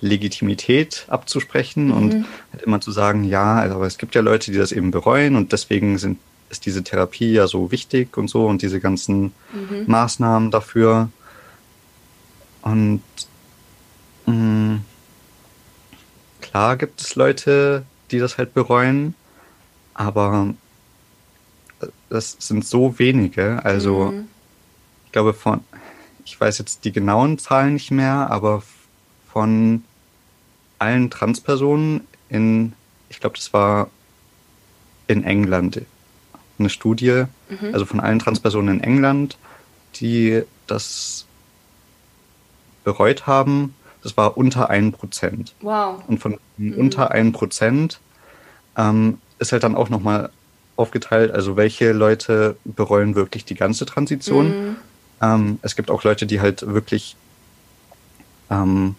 Legitimität 0.00 1.06
abzusprechen 1.08 1.86
mhm. 1.86 1.92
und 1.92 2.12
halt 2.52 2.62
immer 2.64 2.80
zu 2.80 2.90
sagen, 2.90 3.24
ja, 3.24 3.56
also, 3.56 3.76
aber 3.76 3.86
es 3.86 3.98
gibt 3.98 4.14
ja 4.14 4.20
Leute, 4.20 4.50
die 4.50 4.58
das 4.58 4.72
eben 4.72 4.90
bereuen 4.90 5.36
und 5.36 5.52
deswegen 5.52 5.96
sind, 5.98 6.18
ist 6.50 6.66
diese 6.66 6.82
Therapie 6.82 7.32
ja 7.32 7.46
so 7.46 7.70
wichtig 7.70 8.16
und 8.16 8.28
so 8.28 8.46
und 8.46 8.62
diese 8.62 8.80
ganzen 8.80 9.32
mhm. 9.52 9.84
Maßnahmen 9.86 10.50
dafür. 10.50 11.08
Und 12.62 13.02
mh, 14.26 14.34
mm, 14.34 14.84
klar 16.40 16.76
gibt 16.76 17.00
es 17.00 17.14
Leute, 17.14 17.84
die 18.10 18.18
das 18.18 18.38
halt 18.38 18.54
bereuen, 18.54 19.14
aber 19.94 20.52
das 22.10 22.36
sind 22.38 22.66
so 22.66 22.98
wenige. 22.98 23.64
Also 23.64 24.12
mhm. 24.12 24.28
ich 25.06 25.12
glaube 25.12 25.32
von, 25.32 25.60
ich 26.24 26.40
weiß 26.40 26.58
jetzt 26.58 26.84
die 26.84 26.92
genauen 26.92 27.38
Zahlen 27.38 27.74
nicht 27.74 27.90
mehr, 27.90 28.30
aber 28.30 28.62
von 29.32 29.84
allen 30.78 31.10
Transpersonen 31.10 32.02
in, 32.28 32.72
ich 33.08 33.20
glaube, 33.20 33.36
das 33.36 33.52
war 33.52 33.90
in 35.06 35.24
England 35.24 35.82
eine 36.58 36.70
Studie, 36.70 37.24
mhm. 37.48 37.72
also 37.72 37.84
von 37.86 38.00
allen 38.00 38.18
Transpersonen 38.18 38.78
in 38.78 38.84
England, 38.84 39.36
die 39.96 40.42
das 40.66 41.26
bereut 42.84 43.26
haben, 43.26 43.74
das 44.02 44.16
war 44.16 44.36
unter 44.36 44.70
1%. 44.70 45.52
Wow. 45.60 46.02
Und 46.08 46.18
von 46.18 46.38
mhm. 46.56 46.74
unter 46.74 47.14
1% 47.14 47.96
ähm, 48.76 49.18
ist 49.38 49.52
halt 49.52 49.62
dann 49.62 49.76
auch 49.76 49.88
nochmal 49.88 50.30
aufgeteilt, 50.76 51.30
also 51.32 51.56
welche 51.56 51.92
Leute 51.92 52.56
bereuen 52.64 53.14
wirklich 53.14 53.44
die 53.44 53.54
ganze 53.54 53.86
Transition. 53.86 54.46
Mhm. 54.48 54.76
Ähm, 55.22 55.58
es 55.62 55.76
gibt 55.76 55.90
auch 55.90 56.02
Leute, 56.02 56.26
die 56.26 56.40
halt 56.40 56.66
wirklich 56.66 57.16
ähm, 58.50 58.96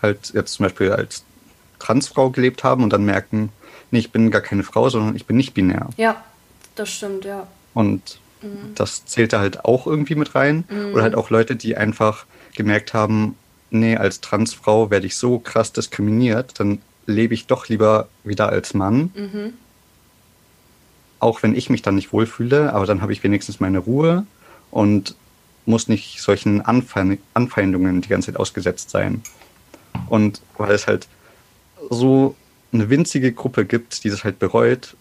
halt 0.00 0.32
jetzt 0.32 0.54
zum 0.54 0.64
Beispiel 0.64 0.92
als 0.92 1.24
Transfrau 1.78 2.30
gelebt 2.30 2.64
haben 2.64 2.82
und 2.82 2.92
dann 2.92 3.04
merken, 3.04 3.50
nee, 3.90 3.98
ich 3.98 4.12
bin 4.12 4.30
gar 4.30 4.40
keine 4.40 4.62
Frau, 4.62 4.88
sondern 4.88 5.16
ich 5.16 5.26
bin 5.26 5.36
nicht 5.36 5.54
binär. 5.54 5.88
Ja, 5.96 6.24
das 6.74 6.90
stimmt, 6.90 7.24
ja. 7.24 7.46
Und 7.74 8.20
mhm. 8.42 8.74
das 8.74 9.04
zählt 9.04 9.32
da 9.32 9.40
halt 9.40 9.64
auch 9.64 9.86
irgendwie 9.86 10.14
mit 10.14 10.34
rein. 10.34 10.64
Mhm. 10.68 10.94
Oder 10.94 11.02
halt 11.02 11.14
auch 11.14 11.30
Leute, 11.30 11.56
die 11.56 11.76
einfach 11.76 12.24
gemerkt 12.54 12.94
haben, 12.94 13.36
nee, 13.70 13.96
als 13.96 14.20
Transfrau 14.20 14.90
werde 14.90 15.06
ich 15.06 15.16
so 15.16 15.38
krass 15.38 15.72
diskriminiert, 15.72 16.58
dann 16.58 16.80
lebe 17.06 17.34
ich 17.34 17.46
doch 17.46 17.68
lieber 17.68 18.08
wieder 18.24 18.48
als 18.48 18.74
Mann. 18.74 19.10
Mhm. 19.14 19.52
Auch 21.20 21.42
wenn 21.42 21.54
ich 21.56 21.68
mich 21.68 21.82
dann 21.82 21.96
nicht 21.96 22.12
wohlfühle, 22.12 22.72
aber 22.72 22.86
dann 22.86 23.02
habe 23.02 23.12
ich 23.12 23.24
wenigstens 23.24 23.60
meine 23.60 23.78
Ruhe 23.78 24.26
und 24.70 25.16
muss 25.68 25.86
nicht 25.86 26.20
solchen 26.20 26.62
Anfeindungen 26.62 28.00
die 28.00 28.08
ganze 28.08 28.32
Zeit 28.32 28.40
ausgesetzt 28.40 28.90
sein. 28.90 29.22
Und 30.08 30.40
weil 30.56 30.72
es 30.72 30.86
halt 30.86 31.06
so 31.90 32.34
eine 32.72 32.90
winzige 32.90 33.32
Gruppe 33.32 33.64
gibt, 33.64 34.02
die 34.04 34.10
das 34.10 34.24
halt 34.24 34.38
bereut, 34.38 34.96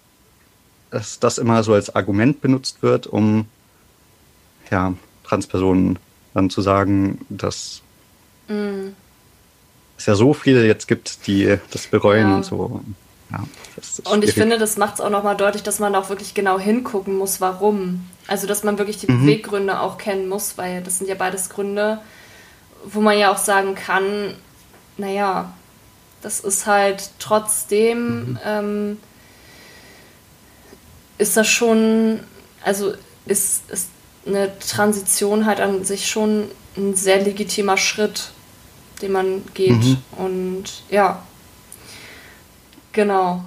dass 0.92 1.20
das 1.20 1.38
immer 1.38 1.64
so 1.64 1.74
als 1.74 1.94
Argument 1.96 2.42
benutzt 2.42 2.82
wird, 2.82 3.08
um 3.08 3.46
ja, 4.70 4.94
Transpersonen 5.24 6.00
dann 6.34 6.50
zu 6.50 6.62
sagen, 6.62 7.26
dass 7.30 7.82
mm. 8.48 8.90
es 9.98 10.06
ja 10.06 10.16
so 10.16 10.34
viele 10.34 10.66
jetzt 10.66 10.88
gibt, 10.88 11.28
die 11.28 11.58
das 11.72 11.88
bereuen 11.88 12.30
ja. 12.30 12.36
und 12.38 12.46
so. 12.46 12.82
Ja, 13.32 13.44
und 14.10 14.24
ich 14.24 14.34
finde, 14.34 14.58
das 14.58 14.78
macht 14.78 14.96
es 14.96 15.02
auch 15.02 15.10
nochmal 15.10 15.36
deutlich, 15.36 15.64
dass 15.64 15.80
man 15.80 15.96
auch 15.96 16.10
wirklich 16.10 16.34
genau 16.34 16.60
hingucken 16.60 17.18
muss, 17.18 17.42
warum. 17.42 18.06
Also, 18.28 18.48
dass 18.48 18.64
man 18.64 18.78
wirklich 18.78 18.98
die 18.98 19.12
mhm. 19.12 19.22
Beweggründe 19.22 19.80
auch 19.80 19.98
kennen 19.98 20.30
muss, 20.30 20.58
weil 20.58 20.82
das 20.82 20.98
sind 21.00 21.10
ja 21.10 21.16
beides 21.16 21.50
Gründe, 21.50 22.00
wo 22.86 23.02
man 23.02 23.18
ja 23.18 23.32
auch 23.32 23.38
sagen 23.38 23.76
kann, 23.76 24.36
naja, 24.98 25.54
das 26.22 26.40
ist 26.40 26.66
halt 26.66 27.12
trotzdem, 27.20 28.32
mhm. 28.32 28.40
ähm, 28.46 28.98
ist 31.18 31.36
das 31.36 31.48
schon, 31.48 32.22
also 32.64 32.94
ist, 33.26 33.70
ist 33.70 33.90
eine 34.26 34.58
Transition 34.60 35.46
halt 35.46 35.60
an 35.60 35.84
sich 35.84 36.08
schon 36.08 36.50
ein 36.76 36.96
sehr 36.96 37.22
legitimer 37.22 37.78
Schritt, 37.78 38.32
den 39.02 39.12
man 39.12 39.44
geht. 39.54 39.72
Mhm. 39.72 39.98
Und 40.18 40.64
ja, 40.90 41.24
genau. 42.98 43.46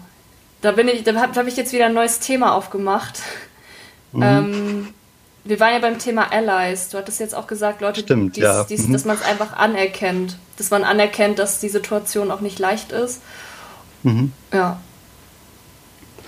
Da 0.62 0.72
bin 0.72 0.86
ich, 0.88 1.02
da 1.02 1.12
habe 1.16 1.34
hab 1.34 1.46
ich 1.46 1.56
jetzt 1.56 1.72
wieder 1.72 1.86
ein 1.86 1.94
neues 1.94 2.20
Thema 2.20 2.54
aufgemacht. 2.54 3.20
Mhm. 4.12 4.22
Ähm, 4.22 4.88
wir 5.44 5.58
waren 5.58 5.72
ja 5.72 5.78
beim 5.80 5.98
Thema 5.98 6.32
Allies. 6.32 6.88
Du 6.90 6.98
hattest 6.98 7.18
jetzt 7.18 7.34
auch 7.34 7.48
gesagt, 7.48 7.80
Leute, 7.80 8.00
Stimmt, 8.00 8.36
dies, 8.36 8.44
ja. 8.44 8.64
dies, 8.64 8.86
mhm. 8.86 8.92
dass 8.92 9.04
man 9.04 9.16
es 9.16 9.22
einfach 9.22 9.54
anerkennt. 9.54 10.36
Dass 10.56 10.70
man 10.70 10.84
anerkennt, 10.84 11.38
dass 11.38 11.58
die 11.58 11.68
Situation 11.68 12.30
auch 12.30 12.40
nicht 12.40 12.58
leicht 12.58 12.92
ist. 12.92 13.22
Mhm. 14.04 14.32
Ja. 14.52 14.80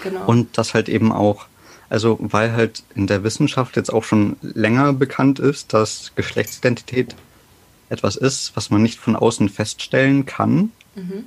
Genau. 0.02 0.24
Und 0.26 0.58
das 0.58 0.74
halt 0.74 0.88
eben 0.88 1.12
auch, 1.12 1.46
also 1.90 2.18
weil 2.20 2.52
halt 2.52 2.82
in 2.96 3.06
der 3.06 3.22
Wissenschaft 3.22 3.76
jetzt 3.76 3.92
auch 3.92 4.02
schon 4.02 4.36
länger 4.42 4.92
bekannt 4.94 5.38
ist, 5.38 5.72
dass 5.72 6.10
Geschlechtsidentität 6.16 7.14
etwas 7.88 8.16
ist, 8.16 8.56
was 8.56 8.70
man 8.70 8.82
nicht 8.82 8.98
von 8.98 9.14
außen 9.14 9.48
feststellen 9.48 10.26
kann. 10.26 10.72
Mhm. 10.96 11.24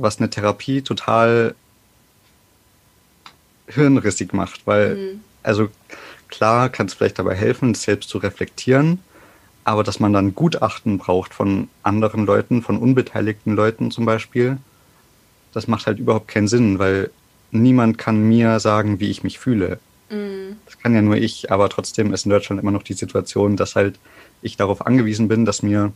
Was 0.00 0.18
eine 0.18 0.30
Therapie 0.30 0.82
total 0.82 1.54
hirnrissig 3.66 4.32
macht, 4.32 4.66
weil, 4.66 4.96
mhm. 4.96 5.20
also 5.42 5.68
Klar 6.30 6.68
kann 6.68 6.86
es 6.86 6.94
vielleicht 6.94 7.18
dabei 7.18 7.34
helfen, 7.34 7.72
es 7.72 7.82
selbst 7.82 8.08
zu 8.08 8.18
reflektieren, 8.18 9.00
aber 9.64 9.82
dass 9.82 10.00
man 10.00 10.12
dann 10.12 10.34
Gutachten 10.34 10.98
braucht 10.98 11.34
von 11.34 11.68
anderen 11.82 12.24
Leuten, 12.24 12.62
von 12.62 12.78
unbeteiligten 12.78 13.54
Leuten 13.54 13.90
zum 13.90 14.06
Beispiel, 14.06 14.58
das 15.52 15.66
macht 15.66 15.86
halt 15.86 15.98
überhaupt 15.98 16.28
keinen 16.28 16.48
Sinn, 16.48 16.78
weil 16.78 17.10
niemand 17.50 17.98
kann 17.98 18.28
mir 18.28 18.60
sagen, 18.60 19.00
wie 19.00 19.10
ich 19.10 19.24
mich 19.24 19.40
fühle. 19.40 19.80
Mhm. 20.08 20.56
Das 20.66 20.78
kann 20.78 20.94
ja 20.94 21.02
nur 21.02 21.16
ich, 21.16 21.50
aber 21.50 21.68
trotzdem 21.68 22.14
ist 22.14 22.24
in 22.24 22.30
Deutschland 22.30 22.62
immer 22.62 22.70
noch 22.70 22.84
die 22.84 22.94
Situation, 22.94 23.56
dass 23.56 23.74
halt 23.74 23.98
ich 24.40 24.56
darauf 24.56 24.86
angewiesen 24.86 25.26
bin, 25.26 25.44
dass 25.44 25.64
mir, 25.64 25.92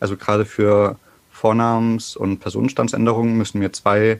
also 0.00 0.16
gerade 0.16 0.46
für 0.46 0.96
Vornamens- 1.44 2.16
und 2.16 2.38
Personenstandsänderungen 2.38 3.36
müssen 3.36 3.58
mir 3.58 3.70
zwei 3.70 4.18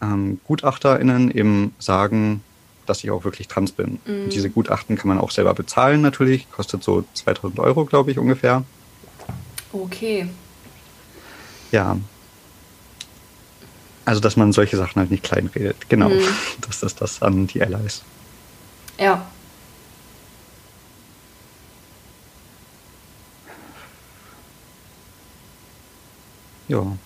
ähm, 0.00 0.38
GutachterInnen 0.44 1.32
eben 1.32 1.74
sagen, 1.80 2.44
dass 2.86 3.02
ich 3.02 3.10
auch 3.10 3.24
wirklich 3.24 3.48
trans 3.48 3.72
bin. 3.72 3.98
Mhm. 4.04 4.30
diese 4.30 4.48
Gutachten 4.48 4.96
kann 4.96 5.08
man 5.08 5.18
auch 5.18 5.32
selber 5.32 5.54
bezahlen 5.54 6.02
natürlich, 6.02 6.48
kostet 6.52 6.84
so 6.84 7.04
2000 7.14 7.58
Euro, 7.58 7.84
glaube 7.84 8.12
ich, 8.12 8.18
ungefähr. 8.18 8.62
Okay. 9.72 10.28
Ja. 11.72 11.96
Also, 14.04 14.20
dass 14.20 14.36
man 14.36 14.52
solche 14.52 14.76
Sachen 14.76 15.00
halt 15.00 15.10
nicht 15.10 15.24
kleinredet. 15.24 15.88
Genau. 15.88 16.10
Mhm. 16.10 16.22
Das 16.60 16.84
ist 16.84 17.00
das 17.00 17.22
an 17.22 17.48
die 17.48 17.60
Allies. 17.60 18.02
Ja. 19.00 19.26
Ja. 26.68 26.96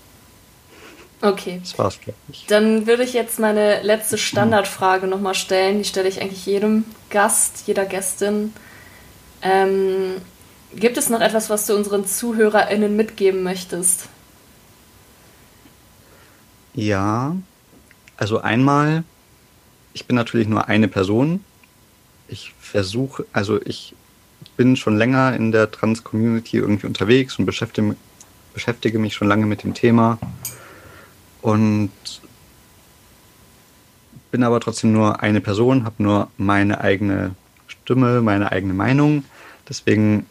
Okay. 1.21 1.61
Das 1.63 1.79
war's, 1.79 2.01
glaube 2.01 2.19
ich. 2.31 2.47
Dann 2.47 2.87
würde 2.87 3.03
ich 3.03 3.13
jetzt 3.13 3.41
meine 3.41 3.83
letzte 3.83 4.19
Standardfrage 4.19 5.07
nochmal 5.07 5.35
stellen. 5.35 5.79
Die 5.79 5.85
stelle 5.85 6.09
ich 6.09 6.21
eigentlich 6.21 6.47
jedem 6.47 6.85
Gast, 7.11 7.65
jeder 7.67 7.85
Gästin. 7.87 8.53
Ähm, 9.43 10.17
gibt 10.75 10.97
es 10.97 11.09
noch 11.09 11.21
etwas, 11.21 11.51
was 11.51 11.67
du 11.67 11.75
unseren 11.75 12.07
ZuhörerInnen 12.07 12.95
mitgeben 12.95 13.43
möchtest? 13.43 14.09
Ja. 16.75 17.37
Also 18.17 18.41
einmal, 18.41 19.05
ich 19.93 20.07
bin 20.07 20.17
natürlich 20.17 20.49
nur 20.49 20.69
eine 20.69 20.89
Person. 20.89 21.45
Ich 22.29 22.55
versuche, 22.61 23.25
also 23.33 23.61
ich 23.65 23.95
bin 24.57 24.77
schon 24.77 24.97
länger 24.97 25.35
in 25.35 25.51
der 25.51 25.71
Trans-Community 25.71 26.59
irgendwie 26.59 26.87
unterwegs 26.87 27.39
und 27.39 27.47
beschäftige, 27.47 27.97
beschäftige 28.59 28.99
mich 28.99 29.15
schon 29.15 29.29
lange 29.29 29.47
mit 29.47 29.63
dem 29.63 29.73
Thema 29.73 30.19
und 31.43 31.93
bin 34.33 34.43
aber 34.43 34.59
trotzdem 34.59 34.93
nur 34.93 35.23
eine 35.23 35.41
Person, 35.41 35.85
habe 35.85 36.03
nur 36.03 36.29
meine 36.39 36.81
eigene 36.81 37.37
Stimme, 37.69 38.21
meine 38.21 38.51
eigene 38.51 38.75
Meinung. 38.75 39.23
Deswegen 39.69 40.27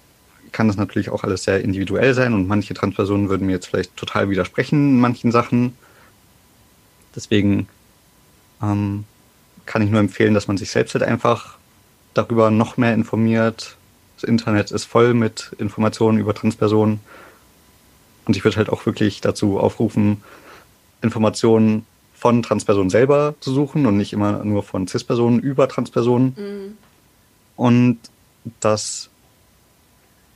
kann 0.51 0.67
das 0.67 0.75
natürlich 0.75 1.09
auch 1.09 1.23
alles 1.23 1.45
sehr 1.45 1.61
individuell 1.61 2.13
sein 2.13 2.33
und 2.33 2.49
manche 2.49 2.73
Transpersonen 2.73 3.29
würden 3.29 3.47
mir 3.47 3.53
jetzt 3.53 3.67
vielleicht 3.67 3.95
total 3.95 4.29
widersprechen 4.29 4.95
in 4.95 4.99
manchen 4.99 5.31
Sachen. 5.31 5.77
Deswegen 7.15 7.69
ähm, 8.61 9.05
kann 9.65 9.83
ich 9.83 9.89
nur 9.89 10.01
empfehlen, 10.01 10.33
dass 10.33 10.49
man 10.49 10.57
sich 10.57 10.69
selbst 10.69 10.95
halt 10.95 11.05
einfach 11.05 11.57
darüber 12.13 12.51
noch 12.51 12.75
mehr 12.75 12.93
informiert. 12.93 13.77
Das 14.19 14.27
Internet 14.27 14.71
ist 14.71 14.83
voll 14.83 15.13
mit 15.13 15.55
Informationen 15.59 16.17
über 16.17 16.33
Transpersonen. 16.33 16.99
Und 18.27 18.35
ich 18.35 18.43
würde 18.43 18.57
halt 18.57 18.69
auch 18.69 18.85
wirklich 18.85 19.21
dazu 19.21 19.59
aufrufen, 19.59 20.21
Informationen 21.01 21.85
von 22.13 22.43
Transpersonen 22.43 22.89
selber 22.89 23.35
zu 23.39 23.53
suchen 23.53 23.85
und 23.85 23.95
nicht 23.95 24.11
immer 24.11 24.43
nur 24.43 24.63
von 24.63 24.87
Cis-Personen 24.87 25.39
über 25.39 25.69
Transpersonen. 25.69 26.35
Mhm. 26.37 26.77
Und 27.55 27.99
dass 28.59 29.09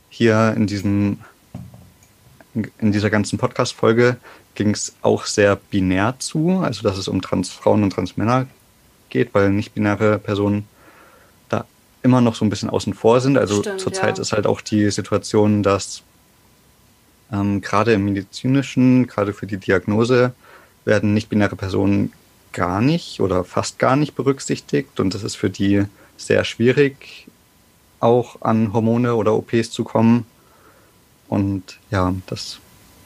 hier 0.08 0.54
in 0.56 0.66
diesem 0.66 1.18
in 2.54 2.92
dieser 2.92 3.08
ganzen 3.08 3.38
Podcast-Folge 3.38 4.16
ging 4.54 4.70
es 4.70 4.94
auch 5.00 5.24
sehr 5.24 5.56
binär 5.56 6.16
zu, 6.18 6.60
also 6.62 6.82
dass 6.82 6.98
es 6.98 7.08
um 7.08 7.22
Transfrauen 7.22 7.82
und 7.82 7.90
Transmänner 7.90 8.46
geht, 9.08 9.34
weil 9.34 9.50
nicht-binäre 9.50 10.18
Personen 10.18 10.68
da 11.48 11.64
immer 12.02 12.20
noch 12.20 12.34
so 12.34 12.44
ein 12.44 12.50
bisschen 12.50 12.68
außen 12.68 12.92
vor 12.92 13.20
sind. 13.22 13.38
Also 13.38 13.62
Stimmt, 13.62 13.80
zurzeit 13.80 14.18
ja. 14.18 14.22
ist 14.22 14.32
halt 14.32 14.46
auch 14.46 14.60
die 14.60 14.90
Situation, 14.90 15.62
dass 15.62 16.02
ähm, 17.32 17.60
gerade 17.60 17.92
im 17.94 18.04
medizinischen, 18.04 19.06
gerade 19.06 19.32
für 19.32 19.46
die 19.46 19.56
Diagnose, 19.56 20.34
werden 20.84 21.14
nicht-binäre 21.14 21.56
Personen 21.56 22.12
gar 22.52 22.80
nicht 22.80 23.20
oder 23.20 23.44
fast 23.44 23.78
gar 23.78 23.96
nicht 23.96 24.14
berücksichtigt 24.14 25.00
und 25.00 25.14
das 25.14 25.22
ist 25.22 25.36
für 25.36 25.50
die 25.50 25.84
sehr 26.16 26.44
schwierig, 26.44 27.26
auch 28.00 28.42
an 28.42 28.72
Hormone 28.72 29.14
oder 29.14 29.34
OPs 29.34 29.70
zu 29.70 29.84
kommen. 29.84 30.26
Und 31.28 31.78
ja, 31.90 32.12
das 32.26 32.58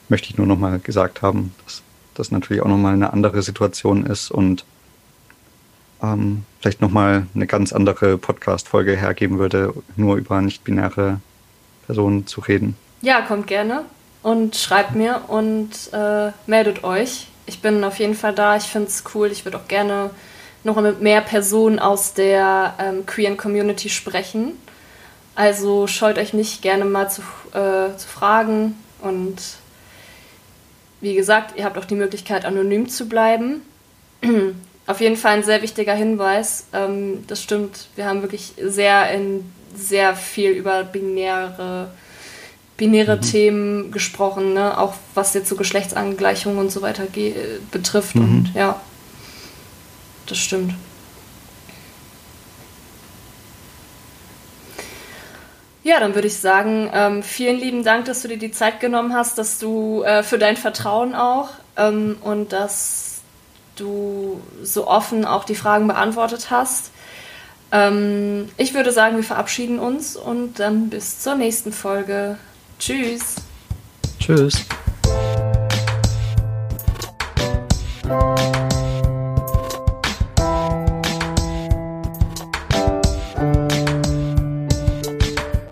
möchte 0.09 0.31
ich 0.31 0.39
nur 0.39 0.47
nochmal 0.47 0.81
gesagt 0.81 1.23
haben, 1.23 1.55
dass 1.65 1.83
das 2.15 2.31
natürlich 2.31 2.63
auch 2.63 2.69
nochmal 2.69 2.95
eine 2.95 3.13
andere 3.13 3.43
Situation 3.43 4.05
ist 4.05 4.31
und 4.31 4.65
ähm, 6.03 6.45
vielleicht 6.61 6.81
nochmal 6.81 7.27
eine 7.35 7.47
ganz 7.47 7.73
andere 7.73 8.19
Podcast-Folge 8.19 8.97
hergeben 8.97 9.39
würde, 9.39 9.75
nur 9.97 10.17
über 10.17 10.41
nicht-binäre 10.41 11.21
Personen 11.87 12.27
zu 12.27 12.41
reden. 12.41 12.75
Ja, 13.03 13.23
kommt 13.23 13.47
gerne 13.47 13.85
und 14.27 14.57
schreibt 14.57 14.95
mir 14.95 15.23
und 15.29 15.71
äh, 15.93 16.33
meldet 16.47 16.85
euch 16.85 17.29
ich 17.47 17.61
bin 17.61 17.83
auf 17.85 17.99
jeden 17.99 18.15
Fall 18.15 18.35
da. 18.35 18.57
Ich 18.57 18.65
finde 18.65 18.89
es 18.89 19.05
cool. 19.15 19.31
Ich 19.31 19.45
würde 19.45 19.57
auch 19.57 19.69
gerne 19.69 20.11
noch 20.65 20.81
mit 20.81 21.01
mehr 21.01 21.21
Personen 21.21 21.79
aus 21.79 22.13
der 22.13 22.75
ähm, 22.79 23.07
queeren 23.07 23.37
Community 23.37 23.89
sprechen. 23.89 24.53
Also 25.37 25.87
scheut 25.87 26.19
euch 26.19 26.33
nicht 26.33 26.61
gerne 26.61 26.85
mal 26.85 27.09
zu, 27.09 27.23
äh, 27.53 27.97
zu 27.97 28.09
fragen. 28.09 28.75
Und 29.01 29.37
wie 31.01 31.15
gesagt, 31.15 31.57
ihr 31.57 31.65
habt 31.65 31.79
auch 31.79 31.85
die 31.85 31.95
Möglichkeit, 31.95 32.45
anonym 32.45 32.89
zu 32.89 33.09
bleiben. 33.09 33.63
auf 34.87 35.01
jeden 35.01 35.17
Fall 35.17 35.35
ein 35.35 35.45
sehr 35.45 35.63
wichtiger 35.63 35.95
Hinweis. 35.95 36.67
Ähm, 36.73 37.25
das 37.29 37.43
stimmt. 37.43 37.89
Wir 37.95 38.07
haben 38.07 38.23
wirklich 38.23 38.55
sehr 38.61 39.11
in 39.13 39.53
sehr 39.75 40.17
viel 40.17 40.51
über 40.51 40.83
binäre 40.83 41.91
binäre 42.77 43.17
mhm. 43.17 43.21
Themen 43.23 43.91
gesprochen, 43.91 44.55
ne? 44.55 44.79
auch 44.79 44.95
was 45.15 45.35
jetzt 45.35 45.49
so 45.49 45.57
Geschlechtsangleichung 45.57 46.59
und 46.59 46.71
so 46.71 46.83
weiter 46.83 47.07
betrifft. 47.71 48.15
Mhm. 48.15 48.23
Und 48.23 48.53
ja, 48.55 48.81
das 50.27 50.39
stimmt. 50.39 50.75
Ja, 55.87 56.01
dann 56.01 56.17
würde 56.17 56.27
ich 56.27 56.39
sagen, 56.39 56.91
ähm, 56.93 57.23
vielen 57.23 57.61
lieben 57.61 57.85
Dank, 57.85 58.07
dass 58.07 58.23
du 58.23 58.27
dir 58.27 58.39
die 58.39 58.51
Zeit 58.51 58.81
genommen 58.81 59.15
hast, 59.15 59.39
dass 59.39 59.61
du 59.61 60.03
äh, 60.03 60.25
für 60.25 60.37
dein 60.37 60.57
Vertrauen 60.57 61.15
auch 61.15 61.51
ähm, 61.77 62.17
und 62.23 62.53
dass 62.53 63.21
du 63.77 64.41
so 64.65 64.89
offen 64.89 65.25
auch 65.25 65.45
die 65.45 65.55
Fragen 65.55 65.87
beantwortet 65.87 66.51
hast. 66.51 66.91
Ähm, 67.71 68.49
ich 68.57 68.75
würde 68.75 68.91
sagen, 68.91 69.17
wir 69.17 69.23
verabschieden 69.23 69.79
uns 69.79 70.17
und 70.17 70.59
dann 70.59 70.91
bis 70.91 71.21
zur 71.21 71.37
nächsten 71.37 71.73
Folge. 71.73 72.37
Tschüss. 72.79 73.37
Tschüss. 74.19 74.67